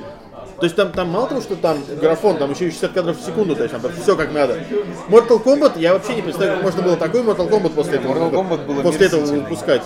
То 0.57 0.65
есть 0.65 0.75
там, 0.75 0.91
там 0.91 1.09
мало 1.09 1.27
того, 1.27 1.41
что 1.41 1.55
там 1.55 1.77
графон, 1.99 2.37
там 2.37 2.51
еще 2.51 2.67
и 2.67 2.71
60 2.71 2.91
кадров 2.93 3.17
в 3.19 3.25
секунду, 3.25 3.55
то 3.55 3.63
есть 3.63 3.75
там 3.75 3.91
все 4.01 4.15
как 4.15 4.31
надо. 4.31 4.59
Mortal 5.09 5.43
Kombat, 5.43 5.79
я 5.79 5.93
вообще 5.93 6.15
не 6.15 6.21
представляю, 6.21 6.57
как 6.57 6.63
можно 6.63 6.81
было 6.83 6.95
такой 6.95 7.21
Mortal 7.21 7.49
Kombat 7.49 7.69
после 7.71 7.95
этого, 7.95 8.13
Mortal 8.13 8.31
Kombat 8.31 8.65
было 8.65 8.81
после 8.81 9.07
этого 9.07 9.25
выпускать. 9.25 9.81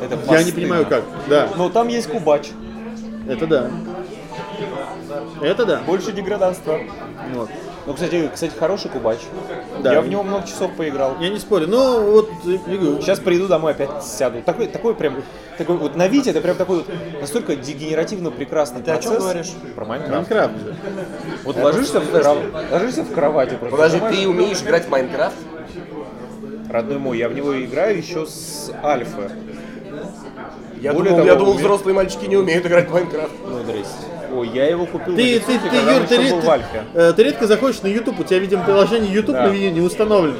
Это 0.00 0.18
Я 0.32 0.42
не 0.44 0.52
понимаю 0.52 0.86
как. 0.86 1.04
Да, 1.28 1.48
Но 1.56 1.68
там 1.68 1.88
есть 1.88 2.08
кубач. 2.08 2.48
это 3.28 3.46
да. 3.46 3.70
Это 5.40 5.64
да. 5.64 5.80
Больше 5.86 6.12
деграданства. 6.12 6.78
Вот. 7.34 7.48
Ну, 7.84 7.94
кстати, 7.94 8.30
кстати, 8.32 8.52
хороший 8.56 8.90
кубач. 8.90 9.18
Да. 9.82 9.92
Я 9.92 10.00
в 10.02 10.08
него 10.08 10.22
много 10.22 10.46
часов 10.46 10.70
поиграл. 10.72 11.16
Я 11.20 11.30
не 11.30 11.38
спорю, 11.38 11.66
но 11.66 12.00
вот 12.00 12.30
Сейчас 12.44 13.18
приду 13.18 13.48
домой, 13.48 13.72
опять 13.72 14.04
сяду. 14.04 14.40
Такой, 14.42 14.68
такой 14.68 14.94
прям, 14.94 15.22
такой 15.58 15.76
вот 15.76 15.96
на 15.96 16.06
Вите 16.06 16.30
это 16.30 16.40
прям 16.40 16.56
такой 16.56 16.78
вот 16.78 16.86
настолько 17.20 17.56
дегенеративно 17.56 18.30
прекрасный 18.30 18.82
Ты 18.82 18.92
о 18.92 18.94
процесс. 18.94 19.12
чем 19.12 19.20
говоришь? 19.20 19.50
Про 19.74 19.84
Майнкрафт. 19.84 20.30
Майнкрафт. 20.30 20.54
Вот 21.44 21.56
ложишься 21.56 22.00
в, 22.00 22.10
кров... 22.10 22.38
ложишься 22.70 23.02
в 23.02 23.12
кровати 23.12 23.56
просто. 23.58 23.76
Подожди, 23.76 24.00
ты 24.10 24.28
умеешь 24.28 24.62
играть 24.62 24.86
в 24.86 24.88
Майнкрафт? 24.88 25.36
Родной 26.70 26.98
мой, 26.98 27.18
я 27.18 27.28
в 27.28 27.34
него 27.34 27.60
играю 27.64 27.98
еще 27.98 28.26
с 28.26 28.70
альфы. 28.82 29.30
Я 30.80 30.92
Более 30.92 31.10
думал, 31.10 31.16
того, 31.18 31.28
я 31.28 31.34
думал, 31.36 31.52
взрослые 31.54 31.94
мальчики 31.94 32.26
не 32.26 32.36
умеют 32.36 32.64
играть 32.64 32.88
в 32.88 32.92
Minecraft. 32.92 33.32
Ну, 33.46 33.58
здрасте. 33.62 34.06
Ой, 34.32 34.48
я 34.48 34.66
его 34.66 34.86
купил 34.86 35.14
Ты, 35.14 35.40
ты, 35.40 35.58
ты, 35.58 35.76
Юр, 35.76 36.06
ты, 36.08 36.16
ты- 36.16 36.62
э, 36.94 37.12
ты 37.14 37.22
редко 37.22 37.46
заходишь 37.46 37.82
на 37.82 37.86
YouTube, 37.88 38.20
у 38.20 38.24
тебя, 38.24 38.38
видимо, 38.38 38.64
приложение 38.64 39.12
YouTube 39.12 39.34
Да. 39.34 39.46
на 39.46 39.48
Vita 39.48 39.70
не 39.70 39.80
установлено. 39.80 40.36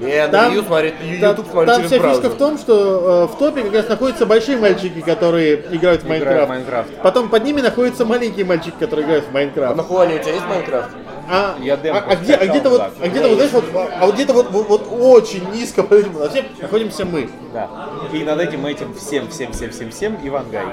Не, 0.00 0.26
Там, 0.28 0.54
на 0.56 0.62
смотреть, 0.64 0.94
там- 0.98 1.30
YouTube 1.30 1.46
смотреть 1.50 1.66
там 1.72 1.76
через 1.78 1.90
вся 1.92 2.00
браузер. 2.00 2.22
фишка 2.22 2.34
в 2.34 2.38
том, 2.38 2.58
что 2.58 3.28
э, 3.30 3.32
в 3.34 3.38
топе 3.38 3.62
как 3.62 3.72
раз 3.74 3.88
находятся 3.88 4.26
большие 4.26 4.58
мальчики, 4.58 5.00
которые 5.00 5.62
играют 5.70 6.02
в 6.02 6.08
Minecraft. 6.08 6.90
Потом 7.02 7.28
под 7.28 7.44
ними 7.44 7.60
находятся 7.60 8.04
маленькие 8.04 8.44
мальчики, 8.44 8.74
которые 8.78 9.06
играют 9.06 9.24
в 9.26 9.28
А 9.30 9.32
Minecraft. 9.32 9.76
на 9.76 9.82
Хуане 9.84 10.16
у 10.16 10.18
тебя 10.18 10.32
есть 10.32 10.46
Minecraft? 10.46 10.90
А, 11.28 11.56
Я 11.60 11.74
а, 11.74 11.76
демку 11.76 12.10
а 12.10 12.16
где, 12.16 12.34
а 12.34 12.46
где-то 12.46 12.70
вот, 12.70 12.82
а 13.00 13.08
где-то 13.08 13.28
вот, 13.28 13.34
знаешь, 13.36 13.52
вот, 13.52 13.64
а 13.74 14.06
вот 14.06 14.14
где-то 14.14 14.32
вот, 14.32 14.50
вот, 14.50 14.68
вот 14.68 14.88
очень 14.90 15.48
низко 15.52 15.82
этим 15.82 16.12
вообще 16.12 16.44
находимся 16.60 17.04
мы. 17.04 17.30
Да. 17.52 17.68
И 18.12 18.24
над 18.24 18.40
этим 18.40 18.66
этим 18.66 18.94
всем, 18.94 19.28
всем, 19.30 19.52
всем, 19.52 19.70
всем, 19.70 19.90
всем 19.90 20.18
Ивангай. 20.22 20.66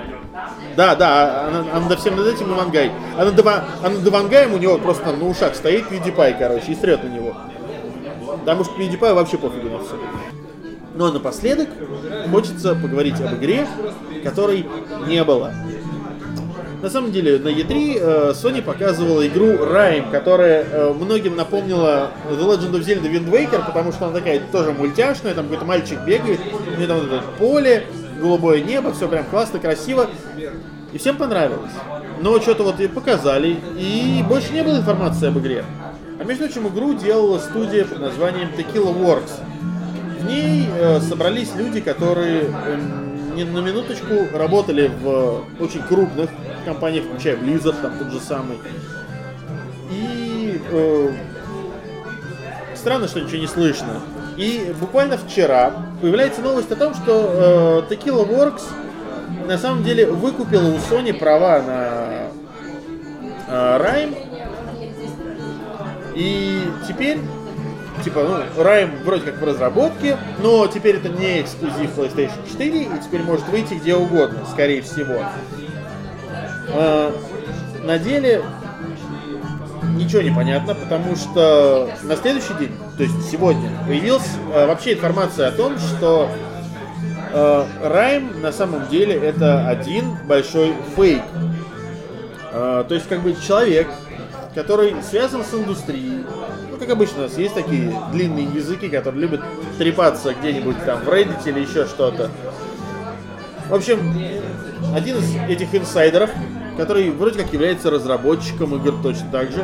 Да, 0.76 0.96
да, 0.96 1.08
а, 1.10 1.68
а 1.74 1.80
над- 1.80 1.92
а 1.92 1.96
всем 1.98 2.16
над 2.16 2.28
этим 2.28 2.54
Ивангай. 2.54 2.92
А 3.18 3.26
над, 3.26 3.40
а 3.46 3.90
над 3.90 4.08
Ивангаем 4.08 4.54
у 4.54 4.58
него 4.58 4.78
просто 4.78 5.06
там 5.06 5.20
на 5.20 5.28
ушах 5.28 5.56
стоит 5.56 5.90
PewDiePie, 5.90 6.36
короче, 6.38 6.72
и 6.72 6.76
стрет 6.76 7.04
на 7.04 7.10
него. 7.10 7.36
Потому 8.40 8.64
что 8.64 8.74
PewDiePie 8.76 9.14
вообще 9.14 9.38
пофигу 9.38 9.70
на 9.70 9.80
все. 9.80 9.96
Ну 10.94 11.06
а 11.06 11.12
напоследок 11.12 11.70
хочется 12.32 12.76
поговорить 12.76 13.20
об 13.22 13.34
игре, 13.36 13.66
которой 14.24 14.68
не 15.08 15.24
было. 15.24 15.54
На 16.82 16.90
самом 16.90 17.12
деле 17.12 17.38
на 17.38 17.50
E3 17.50 17.98
э, 18.00 18.32
Sony 18.32 18.64
показывала 18.64 19.26
игру 19.28 19.50
Rime, 19.50 20.10
которая 20.10 20.64
э, 20.64 20.94
многим 20.94 21.36
напомнила 21.36 22.10
The 22.28 22.40
Legend 22.40 22.72
of 22.72 22.80
Zelda 22.80 23.12
Wind 23.12 23.30
Waker, 23.30 23.64
потому 23.68 23.92
что 23.92 24.06
она 24.08 24.16
такая 24.16 24.42
тоже 24.52 24.72
мультяшная, 24.72 25.36
там 25.36 25.46
какой-то 25.46 25.66
мальчик 25.66 26.00
бегает, 26.04 26.40
у 26.52 26.80
него 26.80 26.88
там 26.88 27.00
вот 27.02 27.12
это 27.12 27.24
поле, 27.38 27.84
голубое 28.20 28.62
небо, 28.62 28.92
все 28.94 29.08
прям 29.08 29.26
классно, 29.26 29.60
красиво. 29.60 30.10
И 30.92 30.98
всем 30.98 31.18
понравилось. 31.18 31.72
Но 32.20 32.40
что-то 32.42 32.64
вот 32.64 32.80
и 32.80 32.88
показали, 32.88 33.58
и 33.78 34.24
больше 34.28 34.52
не 34.52 34.64
было 34.64 34.78
информации 34.78 35.28
об 35.28 35.38
игре. 35.38 35.64
А 36.20 36.24
между 36.24 36.46
прочим, 36.46 36.68
игру 36.68 36.96
делала 36.96 37.38
студия 37.38 37.86
под 37.86 38.00
названием 38.00 38.50
Tequila 38.58 38.92
Works. 38.94 39.32
В 40.20 40.26
ней 40.26 40.68
э, 40.68 41.00
собрались 41.00 41.50
люди, 41.56 41.80
которые 41.80 42.44
эм, 42.44 43.11
не 43.36 43.44
на 43.44 43.60
минуточку 43.60 44.28
работали 44.34 44.92
в 45.02 45.44
очень 45.60 45.82
крупных 45.84 46.30
компаниях, 46.66 47.06
включая 47.06 47.36
Blizzard, 47.36 47.82
там 47.82 47.98
тот 47.98 48.12
же 48.12 48.20
самый. 48.20 48.58
И 49.92 50.62
э, 50.72 51.12
странно, 52.76 53.08
что 53.08 53.22
ничего 53.22 53.42
не 53.42 53.48
слышно. 53.48 54.02
И 54.38 54.74
буквально 54.80 55.18
вчера 55.18 55.72
появляется 56.02 56.42
новость 56.42 56.72
о 56.72 56.76
том, 56.76 56.94
что 56.94 57.86
э, 57.90 57.94
Tequila 57.94 58.28
Works 58.28 58.64
на 59.48 59.58
самом 59.58 59.84
деле 59.84 60.06
выкупила 60.06 60.68
у 60.70 60.78
Sony 60.78 61.14
права 61.14 61.62
на 61.62 62.28
э, 63.48 63.80
Rime. 63.80 64.18
И 66.16 66.62
теперь, 66.88 67.20
типа, 68.04 68.24
ну, 68.24 68.64
Rime 68.64 69.04
вроде 69.04 69.26
как 69.26 69.40
в 69.40 69.44
разработке, 69.44 70.18
но 70.40 70.68
теперь 70.68 70.98
это 70.98 71.10
не 71.10 71.42
эксклюзив 71.42 71.98
PlayStation 71.98 72.50
4, 72.50 72.84
и 72.84 72.90
теперь 73.04 73.22
может 73.22 73.48
выйти 73.50 73.76
где 73.76 73.96
угодно, 73.96 74.40
скорее 74.52 74.82
всего. 74.82 75.24
Э, 76.70 77.12
на 77.84 77.98
деле 77.98 78.44
ничего 79.96 80.22
не 80.22 80.32
понятно, 80.32 80.76
потому 80.76 81.16
что 81.16 81.90
на 82.04 82.16
следующий 82.16 82.54
день, 82.56 82.72
то 82.98 83.04
есть 83.04 83.30
сегодня, 83.30 83.70
появилась 83.86 84.30
э, 84.54 84.68
вообще 84.68 84.94
информация 84.94 85.48
о 85.48 85.52
том, 85.52 85.78
что 85.78 86.30
э, 87.34 87.66
Райм 87.84 88.42
на 88.42 88.52
самом 88.52 88.88
деле 88.88 89.16
это 89.16 89.68
один 89.68 90.18
большой 90.26 90.74
фейк. 90.96 91.24
Э, 92.52 92.84
то 92.88 92.94
есть 92.94 93.08
как 93.08 93.22
бы 93.22 93.36
человек, 93.36 93.88
который 94.56 94.96
связан 95.04 95.44
с 95.44 95.54
индустрией. 95.54 96.24
Как 96.82 96.90
обычно, 96.90 97.20
у 97.20 97.22
нас 97.26 97.38
есть 97.38 97.54
такие 97.54 97.94
длинные 98.12 98.46
языки, 98.46 98.90
которые 98.90 99.22
любят 99.22 99.42
трепаться 99.78 100.34
где-нибудь 100.34 100.84
там 100.84 101.02
в 101.02 101.10
Reddit 101.10 101.48
или 101.48 101.60
еще 101.60 101.86
что-то. 101.86 102.32
В 103.70 103.76
общем, 103.76 104.00
один 104.96 105.18
из 105.18 105.36
этих 105.48 105.76
инсайдеров, 105.76 106.32
который 106.78 107.12
вроде 107.12 107.38
как 107.38 107.54
является 107.54 107.92
разработчиком 107.92 108.76
игр 108.78 108.96
точно 109.04 109.30
так 109.32 109.52
же, 109.52 109.64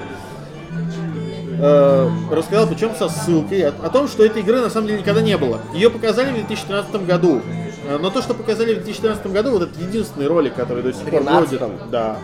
э, 1.59 2.09
рассказал, 2.29 2.67
причем 2.67 2.93
со 2.93 3.09
ссылкой, 3.09 3.61
о, 3.63 3.69
о 3.69 3.89
том, 3.89 4.07
что 4.07 4.23
этой 4.23 4.43
игры 4.43 4.61
на 4.61 4.69
самом 4.69 4.85
деле 4.85 4.99
никогда 4.99 5.23
не 5.23 5.39
было. 5.39 5.59
Ее 5.73 5.89
показали 5.89 6.29
в 6.29 6.35
2013 6.35 7.07
году. 7.07 7.41
Э, 7.87 7.97
Но 7.99 8.11
то, 8.11 8.21
что 8.21 8.35
показали 8.35 8.75
в 8.75 8.83
2013 8.83 9.25
году, 9.33 9.53
вот 9.53 9.63
этот 9.63 9.77
единственный 9.81 10.27
ролик, 10.27 10.53
который 10.53 10.83
до 10.83 10.93
сих 10.93 11.09
пор 11.09 11.23
бродит. 11.23 11.59
13-м? 11.61 11.89
Да. 11.89 12.17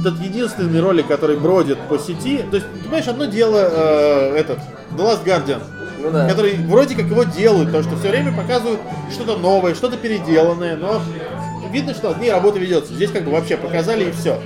Этот 0.00 0.20
единственный 0.20 0.80
ролик, 0.80 1.06
который 1.06 1.36
бродит 1.36 1.78
по 1.88 1.98
сети. 1.98 2.44
То 2.50 2.56
есть, 2.56 2.66
ты 2.72 2.78
понимаешь, 2.84 3.08
одно 3.08 3.24
дело 3.26 3.58
э, 3.58 4.36
этот, 4.36 4.58
The 4.92 4.98
Last 4.98 5.24
Guardian, 5.24 5.62
Ну 6.02 6.10
да. 6.10 6.28
который 6.28 6.54
вроде 6.66 6.94
как 6.94 7.06
его 7.06 7.24
делают, 7.24 7.66
потому 7.68 7.84
что 7.84 7.96
все 7.96 8.08
время 8.10 8.32
показывают 8.32 8.80
что-то 9.10 9.36
новое, 9.36 9.74
что-то 9.74 9.96
переделанное, 9.96 10.76
но 10.76 11.00
видно, 11.72 11.94
что 11.94 12.08
над 12.10 12.20
ней 12.20 12.30
работа 12.30 12.58
ведется. 12.58 12.92
Здесь 12.94 13.10
как 13.10 13.24
бы 13.24 13.30
вообще 13.32 13.56
показали 13.56 14.04
и 14.08 14.12
все. 14.12 14.38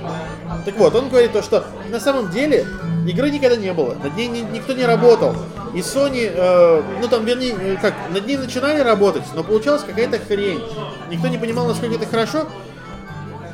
Так 0.65 0.77
вот, 0.77 0.93
он 0.95 1.09
говорит 1.09 1.31
то, 1.33 1.41
что 1.41 1.65
на 1.91 1.99
самом 1.99 2.29
деле 2.31 2.65
игры 3.07 3.29
никогда 3.29 3.55
не 3.55 3.73
было, 3.73 3.95
над 4.03 4.15
ней 4.15 4.27
ни- 4.27 4.45
никто 4.53 4.73
не 4.73 4.83
работал. 4.85 5.35
И 5.73 5.79
Sony, 5.79 6.31
э, 6.33 6.81
ну 7.01 7.07
там, 7.07 7.25
вернее, 7.25 7.53
э, 7.59 7.77
как, 7.81 7.93
над 8.13 8.25
ней 8.27 8.37
начинали 8.37 8.79
работать, 8.79 9.23
но 9.35 9.43
получалась 9.43 9.83
какая-то 9.83 10.19
хрень. 10.19 10.61
Никто 11.09 11.27
не 11.27 11.37
понимал, 11.37 11.67
насколько 11.67 11.95
это 11.95 12.05
хорошо. 12.05 12.47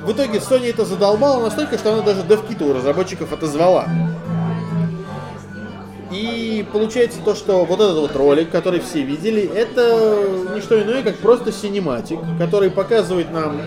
В 0.04 0.12
итоге 0.14 0.39
Sony 0.39 0.70
это 0.70 0.84
задолбала 0.84 1.43
настолько, 1.43 1.78
что 1.78 1.93
она 1.93 2.02
даже 2.02 2.24
девкиты 2.24 2.64
у 2.66 2.74
разработчиков 2.74 3.32
отозвала. 3.32 3.88
И 6.12 6.66
получается 6.74 7.20
то, 7.24 7.36
что 7.36 7.64
вот 7.64 7.80
этот 7.80 7.97
вот 7.97 8.16
ролик, 8.16 8.49
который 8.49 8.80
все 8.80 9.04
видели, 9.04 9.43
это 9.43 10.28
не 10.54 10.62
что 10.62 10.82
иное, 10.82 11.04
как 11.04 11.18
просто 11.18 11.52
синематик, 11.52 12.20
который 12.38 12.70
показывает 12.70 13.32
нам 13.32 13.62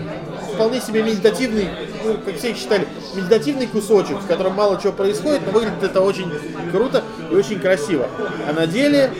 вполне 0.53 0.79
себе 0.79 1.01
медитативный, 1.03 1.69
ну, 2.05 2.17
как 2.25 2.37
все 2.37 2.53
считали, 2.53 2.87
медитативный 3.15 3.67
кусочек, 3.67 4.17
в 4.17 4.27
котором 4.27 4.53
мало 4.53 4.79
чего 4.81 4.93
происходит, 4.93 5.41
но 5.45 5.51
выглядит 5.51 5.83
это 5.83 6.01
очень 6.01 6.31
круто 6.71 7.03
и 7.31 7.35
очень 7.35 7.59
красиво. 7.59 8.07
А 8.47 8.53
на 8.53 8.67
деле, 8.67 9.11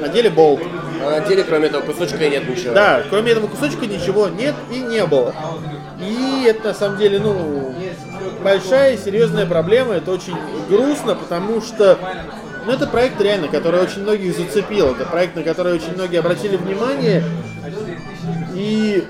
на 0.00 0.08
деле 0.08 0.30
болт. 0.30 0.62
А 1.04 1.20
на 1.20 1.20
деле, 1.20 1.44
кроме 1.44 1.66
этого 1.66 1.82
кусочка, 1.82 2.28
нет 2.28 2.48
ничего. 2.48 2.74
Да, 2.74 3.02
кроме 3.10 3.32
этого 3.32 3.46
кусочка 3.46 3.86
ничего 3.86 4.28
нет 4.28 4.54
и 4.70 4.78
не 4.78 5.04
было. 5.06 5.34
И 6.00 6.44
это 6.46 6.68
на 6.68 6.74
самом 6.74 6.98
деле, 6.98 7.18
ну, 7.18 7.74
большая 8.42 8.94
и 8.94 8.98
серьезная 8.98 9.46
проблема. 9.46 9.94
Это 9.94 10.10
очень 10.12 10.36
грустно, 10.68 11.14
потому 11.14 11.60
что 11.60 11.98
ну, 12.64 12.72
это 12.72 12.86
проект 12.86 13.20
реально, 13.20 13.48
который 13.48 13.80
очень 13.80 14.02
многих 14.02 14.36
зацепил. 14.36 14.92
Это 14.92 15.04
проект, 15.04 15.34
на 15.36 15.42
который 15.42 15.74
очень 15.74 15.94
многие 15.94 16.18
обратили 16.18 16.56
внимание. 16.56 17.22
И 18.54 19.04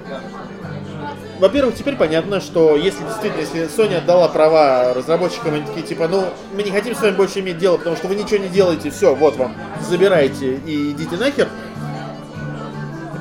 во-первых, 1.43 1.75
теперь 1.75 1.97
понятно, 1.97 2.41
что 2.41 2.77
если 2.77 3.03
действительно, 3.03 3.41
если 3.41 3.63
Sony 3.65 3.97
отдала 3.97 4.29
права 4.29 4.95
разработчикам, 4.95 5.55
они 5.55 5.67
такие, 5.67 5.85
типа, 5.85 6.07
ну, 6.07 6.27
мы 6.55 6.63
не 6.63 6.71
хотим 6.71 6.95
с 6.95 7.01
вами 7.01 7.17
больше 7.17 7.41
иметь 7.41 7.59
дело, 7.59 7.79
потому 7.79 7.97
что 7.97 8.07
вы 8.07 8.15
ничего 8.15 8.37
не 8.37 8.49
делаете, 8.49 8.91
все, 8.91 9.13
вот 9.13 9.35
вам, 9.35 9.53
забирайте 9.81 10.61
и 10.65 10.93
идите 10.93 11.17
нахер. 11.17 11.49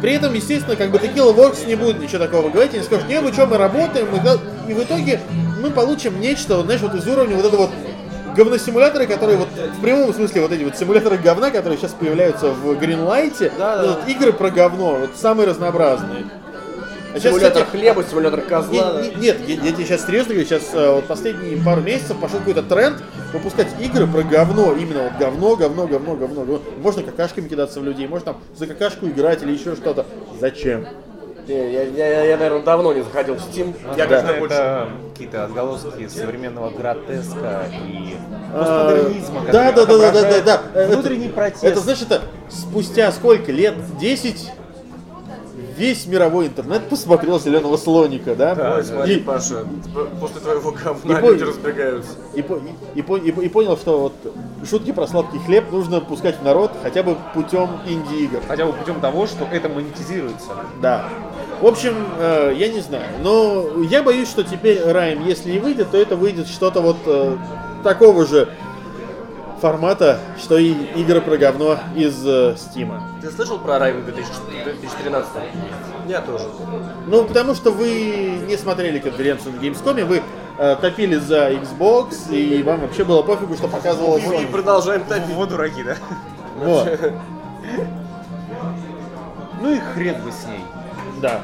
При 0.03 0.13
этом, 0.13 0.36
естественно, 0.36 0.76
как 0.76 0.91
бы 0.91 0.99
Tequila 0.99 1.36
Works 1.36 1.65
не 1.65 1.74
будет 1.74 1.99
ничего 1.99 2.19
такого 2.19 2.51
говорить, 2.51 2.76
они 2.76 2.84
скажут, 2.84 3.07
не, 3.07 3.19
вы 3.19 3.34
что, 3.34 3.47
мы 3.47 3.57
работаем, 3.57 4.07
и 4.67 4.74
в 4.74 4.84
итоге 4.84 5.19
мы 5.59 5.72
получим 5.72 6.22
нечто, 6.22 6.57
вот, 6.57 6.65
знаешь, 6.65 6.82
вот 6.82 6.93
из 6.93 7.07
уровня 7.07 7.36
вот 7.36 7.45
этого 7.45 7.61
вот 7.61 7.72
говносимуляторы, 8.36 9.07
которые 9.07 9.39
вот 9.39 9.47
в 9.49 9.82
прямом 9.82 10.13
смысле 10.13 10.41
вот 10.43 10.51
эти 10.51 10.63
вот 10.63 10.78
симуляторы 10.78 11.17
говна, 11.17 11.49
которые 11.49 11.80
сейчас 11.80 11.93
появляются 11.93 12.51
в 12.51 12.74
Greenlight, 12.74 13.51
Да, 13.57 13.78
да. 13.78 13.88
вот 13.88 14.07
игры 14.07 14.32
про 14.32 14.51
говно, 14.51 14.97
вот 15.01 15.09
самые 15.15 15.47
разнообразные. 15.47 16.26
А 17.14 17.20
сейчас, 17.20 17.24
Симулятор 17.34 17.64
кстати, 17.66 17.82
хлеба, 17.82 18.03
симулятор 18.03 18.41
козла. 18.41 19.01
не- 19.01 19.09
не- 19.09 19.16
Нет, 19.16 19.38
я, 19.47 19.55
я 19.55 19.72
тебе 19.74 19.86
сейчас 19.86 20.05
серьезно 20.05 20.34
говорю, 20.34 20.47
сейчас 20.47 20.64
э, 20.74 20.91
вот 20.93 21.05
последние 21.05 21.57
пару 21.64 21.82
месяцев 21.82 22.18
пошел 22.20 22.39
какой-то 22.39 22.64
тренд 22.64 23.03
выпускать 23.34 23.68
игры 23.80 24.07
про 24.07 24.22
говно, 24.24 24.74
именно 24.74 25.03
вот 25.03 25.14
говно, 25.20 25.55
говно, 25.55 25.88
говно, 25.88 26.16
говно. 26.16 26.41
говно. 26.45 26.62
Можно 26.82 27.03
какашками 27.03 27.47
кидаться 27.47 27.80
в 27.80 27.84
людей, 27.84 28.07
можно 28.07 28.34
там 28.34 28.41
за 28.55 28.68
какашку 28.68 29.07
играть 29.07 29.43
или 29.43 29.51
еще 29.51 29.76
что-то. 29.76 30.05
Зачем? 30.39 30.88
Не, 31.47 31.74
я, 31.74 31.84
я, 31.84 32.07
я, 32.07 32.24
я, 32.26 32.38
наверное, 32.38 32.62
давно 32.62 32.93
не 32.93 33.01
заходил 33.03 33.36
в 33.36 33.39
Steam. 33.39 33.76
Я 33.97 34.05
Да. 34.05 34.22
больше... 34.39 34.55
Это 34.55 34.88
какие-то 35.12 35.43
отголоски 35.45 36.07
современного 36.07 36.70
гротеска 36.70 37.66
и 37.89 38.16
А, 38.53 38.89
постмодернизма, 38.89 39.41
да, 39.51 39.72
да, 39.72 39.86
да, 39.86 39.97
да, 39.97 40.12
да, 40.12 40.41
да, 40.41 40.62
да. 40.74 40.86
Внутренний 40.88 41.26
это, 41.26 41.34
протест. 41.36 41.64
Это 41.64 41.80
значит, 41.80 42.12
это 42.12 42.22
спустя 42.49 43.12
сколько 43.12 43.51
лет? 43.51 43.74
10 43.99 44.51
весь 45.82 46.05
мировой 46.05 46.45
интернет 46.47 46.88
посмотрел 46.89 47.39
зеленого 47.39 47.75
слоника, 47.75 48.36
да? 48.36 48.75
Ой, 48.77 48.84
смотри, 48.84 49.15
И- 49.15 49.19
Паша, 49.19 49.65
после 50.19 50.39
твоего 50.39 50.71
говна 50.71 51.19
И 51.19 51.21
пон- 51.21 51.32
люди 51.32 51.43
разбегаются. 51.43 52.11
И, 52.36 52.41
по- 52.43 52.55
и- 52.57 52.99
и 52.99 53.01
по- 53.01 53.17
и 53.17 53.32
по- 53.32 53.41
и 53.41 53.49
понял, 53.49 53.75
что 53.77 53.99
вот 53.99 54.13
шутки 54.69 54.91
про 54.91 55.07
сладкий 55.07 55.39
хлеб 55.39 55.71
нужно 55.71 55.99
пускать 55.99 56.38
в 56.39 56.43
народ 56.43 56.71
хотя 56.84 57.01
бы 57.01 57.17
путем 57.34 57.67
инди-игр. 57.88 58.41
Хотя 58.47 58.67
бы 58.67 58.73
путем 58.73 59.01
того, 59.01 59.25
что 59.25 59.45
это 59.51 59.69
монетизируется. 59.69 60.49
Да. 60.82 61.09
В 61.59 61.65
общем, 61.65 61.95
э, 62.19 62.53
я 62.55 62.69
не 62.69 62.79
знаю. 62.82 63.05
Но 63.23 63.65
я 63.89 64.03
боюсь, 64.03 64.29
что 64.29 64.43
теперь 64.43 64.82
Райм, 64.84 65.25
если 65.25 65.51
и 65.51 65.59
выйдет, 65.59 65.89
то 65.91 65.97
это 65.97 66.15
выйдет 66.15 66.47
что-то 66.47 66.82
вот 66.82 66.97
э, 67.07 67.38
такого 67.84 68.27
же 68.27 68.49
формата, 69.62 70.20
что 70.39 70.57
и 70.57 70.72
игры 70.95 71.22
про 71.22 71.38
говно 71.38 71.78
из 71.95 72.26
э, 72.26 72.55
Стима. 72.57 73.03
Ты 73.22 73.30
слышал 73.30 73.59
про 73.59 73.78
Райм 73.80 74.03
2013? 74.03 75.30
Я 76.07 76.22
тоже. 76.22 76.45
Ну, 77.07 77.24
потому 77.26 77.53
что 77.53 77.72
вы 77.72 78.41
не 78.47 78.57
смотрели 78.57 78.99
конференцию 78.99 79.53
на 79.55 79.59
Gamescom, 79.59 80.03
вы 80.05 80.24
э, 80.57 80.76
топили 80.82 81.16
за 81.16 81.51
Xbox, 81.51 82.34
и 82.36 82.64
вам 82.64 82.82
вообще 82.82 83.03
было 83.03 83.22
пофигу, 83.22 83.53
что 83.55 83.68
показывалось 83.68 84.24
И 84.24 84.28
Sony. 84.28 84.51
продолжаем 84.51 85.03
топить. 85.05 85.34
Вот 85.36 85.49
дураки, 85.49 85.84
да? 85.84 85.95
Вот, 86.57 86.89
Ну 89.62 89.72
и 89.74 89.80
хрен 89.80 90.22
бы 90.24 90.32
с 90.32 90.45
ней. 90.47 90.64
да. 91.22 91.39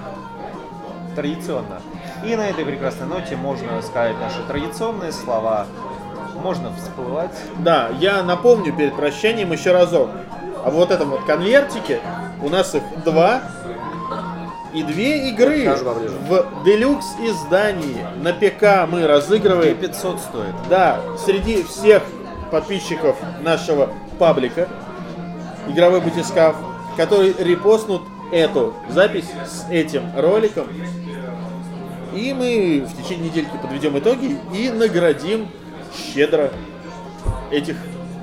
Традиционно. 1.15 1.81
И 2.25 2.35
на 2.35 2.47
этой 2.49 2.63
прекрасной 2.63 3.07
ноте 3.07 3.35
можно 3.35 3.81
сказать 3.81 4.15
наши 4.19 4.37
традиционные 4.47 5.11
слова. 5.11 5.65
Можно 6.47 6.71
всплывать. 6.77 7.31
Да, 7.59 7.89
я 7.99 8.23
напомню 8.23 8.73
перед 8.73 8.95
прощанием 8.95 9.51
еще 9.51 9.73
разок. 9.73 10.09
А 10.63 10.69
вот 10.69 10.91
этом 10.91 11.09
вот 11.09 11.25
конвертике 11.25 11.99
у 12.41 12.47
нас 12.47 12.73
их 12.73 12.83
два 13.03 13.41
и 14.73 14.81
две 14.81 15.27
игры 15.27 15.75
в 16.29 16.63
делюкс 16.63 17.05
издании 17.19 17.97
на 18.21 18.31
ПК 18.31 18.89
мы 18.89 19.05
разыгрываем. 19.05 19.75
500 19.75 20.19
стоит. 20.21 20.55
Да, 20.69 21.01
среди 21.25 21.63
всех 21.63 22.01
подписчиков 22.49 23.17
нашего 23.41 23.89
паблика 24.17 24.69
игровой 25.67 25.99
батискаф, 25.99 26.55
который 26.95 27.35
репостнут 27.37 28.03
эту 28.31 28.73
запись 28.87 29.27
с 29.45 29.69
этим 29.69 30.03
роликом. 30.15 30.67
И 32.13 32.33
мы 32.33 32.87
в 32.87 33.03
течение 33.03 33.31
недельки 33.31 33.51
подведем 33.61 33.99
итоги 33.99 34.37
и 34.53 34.69
наградим 34.69 35.49
щедро 35.97 36.51
этих 37.51 37.75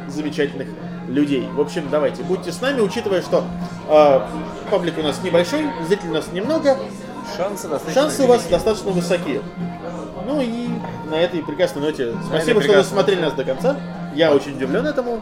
замечательных 0.08 0.68
людей. 1.08 1.46
В 1.52 1.60
общем, 1.60 1.88
давайте, 1.90 2.22
будьте 2.22 2.52
с 2.52 2.60
нами, 2.60 2.80
учитывая, 2.80 3.22
что 3.22 3.44
э, 3.88 4.20
паблик 4.70 4.98
у 4.98 5.02
нас 5.02 5.22
небольшой, 5.22 5.66
зрителей 5.86 6.10
у 6.10 6.14
нас 6.14 6.32
немного, 6.32 6.78
Шансы 7.36 7.68
достаточно 7.68 8.02
шансы 8.02 8.22
у 8.22 8.26
вас 8.26 8.44
достаточно 8.44 8.90
высоки. 8.90 9.40
Ну 10.26 10.40
и 10.40 10.68
на 11.10 11.14
этой 11.14 11.42
прекрасной 11.42 11.82
ноте 11.82 12.14
спасибо, 12.26 12.62
что 12.62 12.72
вы 12.72 12.84
смотрели 12.84 13.20
нас 13.20 13.32
до 13.32 13.44
конца. 13.44 13.76
Я 14.14 14.32
очень 14.32 14.56
удивлен 14.56 14.86
этому. 14.86 15.20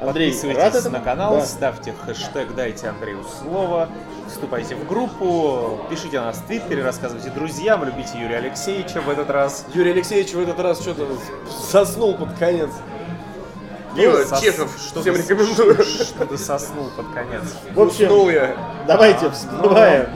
Андрей 0.00 0.30
рад 0.30 0.42
Подписывайтесь 0.42 0.80
этому. 0.80 0.98
на 0.98 1.04
канал, 1.04 1.36
Да. 1.36 1.46
ставьте 1.46 1.94
хэштег 2.04 2.54
«Дайте 2.54 2.88
Андрею 2.88 3.24
слово», 3.40 3.88
вступайте 4.28 4.74
в 4.74 4.86
группу, 4.86 5.80
пишите 5.90 6.18
на 6.20 6.26
нас 6.26 6.38
в 6.38 6.46
Твиттере, 6.46 6.82
рассказывайте 6.84 7.30
друзьям, 7.30 7.84
любите 7.84 8.18
Юрия 8.18 8.36
Алексеевича 8.38 9.00
в 9.00 9.08
этот 9.10 9.30
раз. 9.30 9.64
Юрий 9.74 9.90
Алексеевич 9.92 10.32
в 10.32 10.40
этот 10.40 10.58
раз 10.60 10.80
что-то 10.80 11.06
заснул 11.70 12.14
под 12.16 12.32
конец. 12.38 12.70
Пиво, 13.96 14.24
Сос- 14.24 14.40
Чехов, 14.40 14.76
что 14.76 15.00
всем 15.02 15.14
рекомендую. 15.16 15.82
Что 15.84 16.26
ты 16.26 16.36
соснул 16.36 16.90
под 16.96 17.06
конец. 17.14 17.42
В 17.74 17.80
общем, 17.80 18.06
Уснул 18.06 18.28
я. 18.28 18.56
давайте 18.88 19.30
всплываем. 19.30 20.08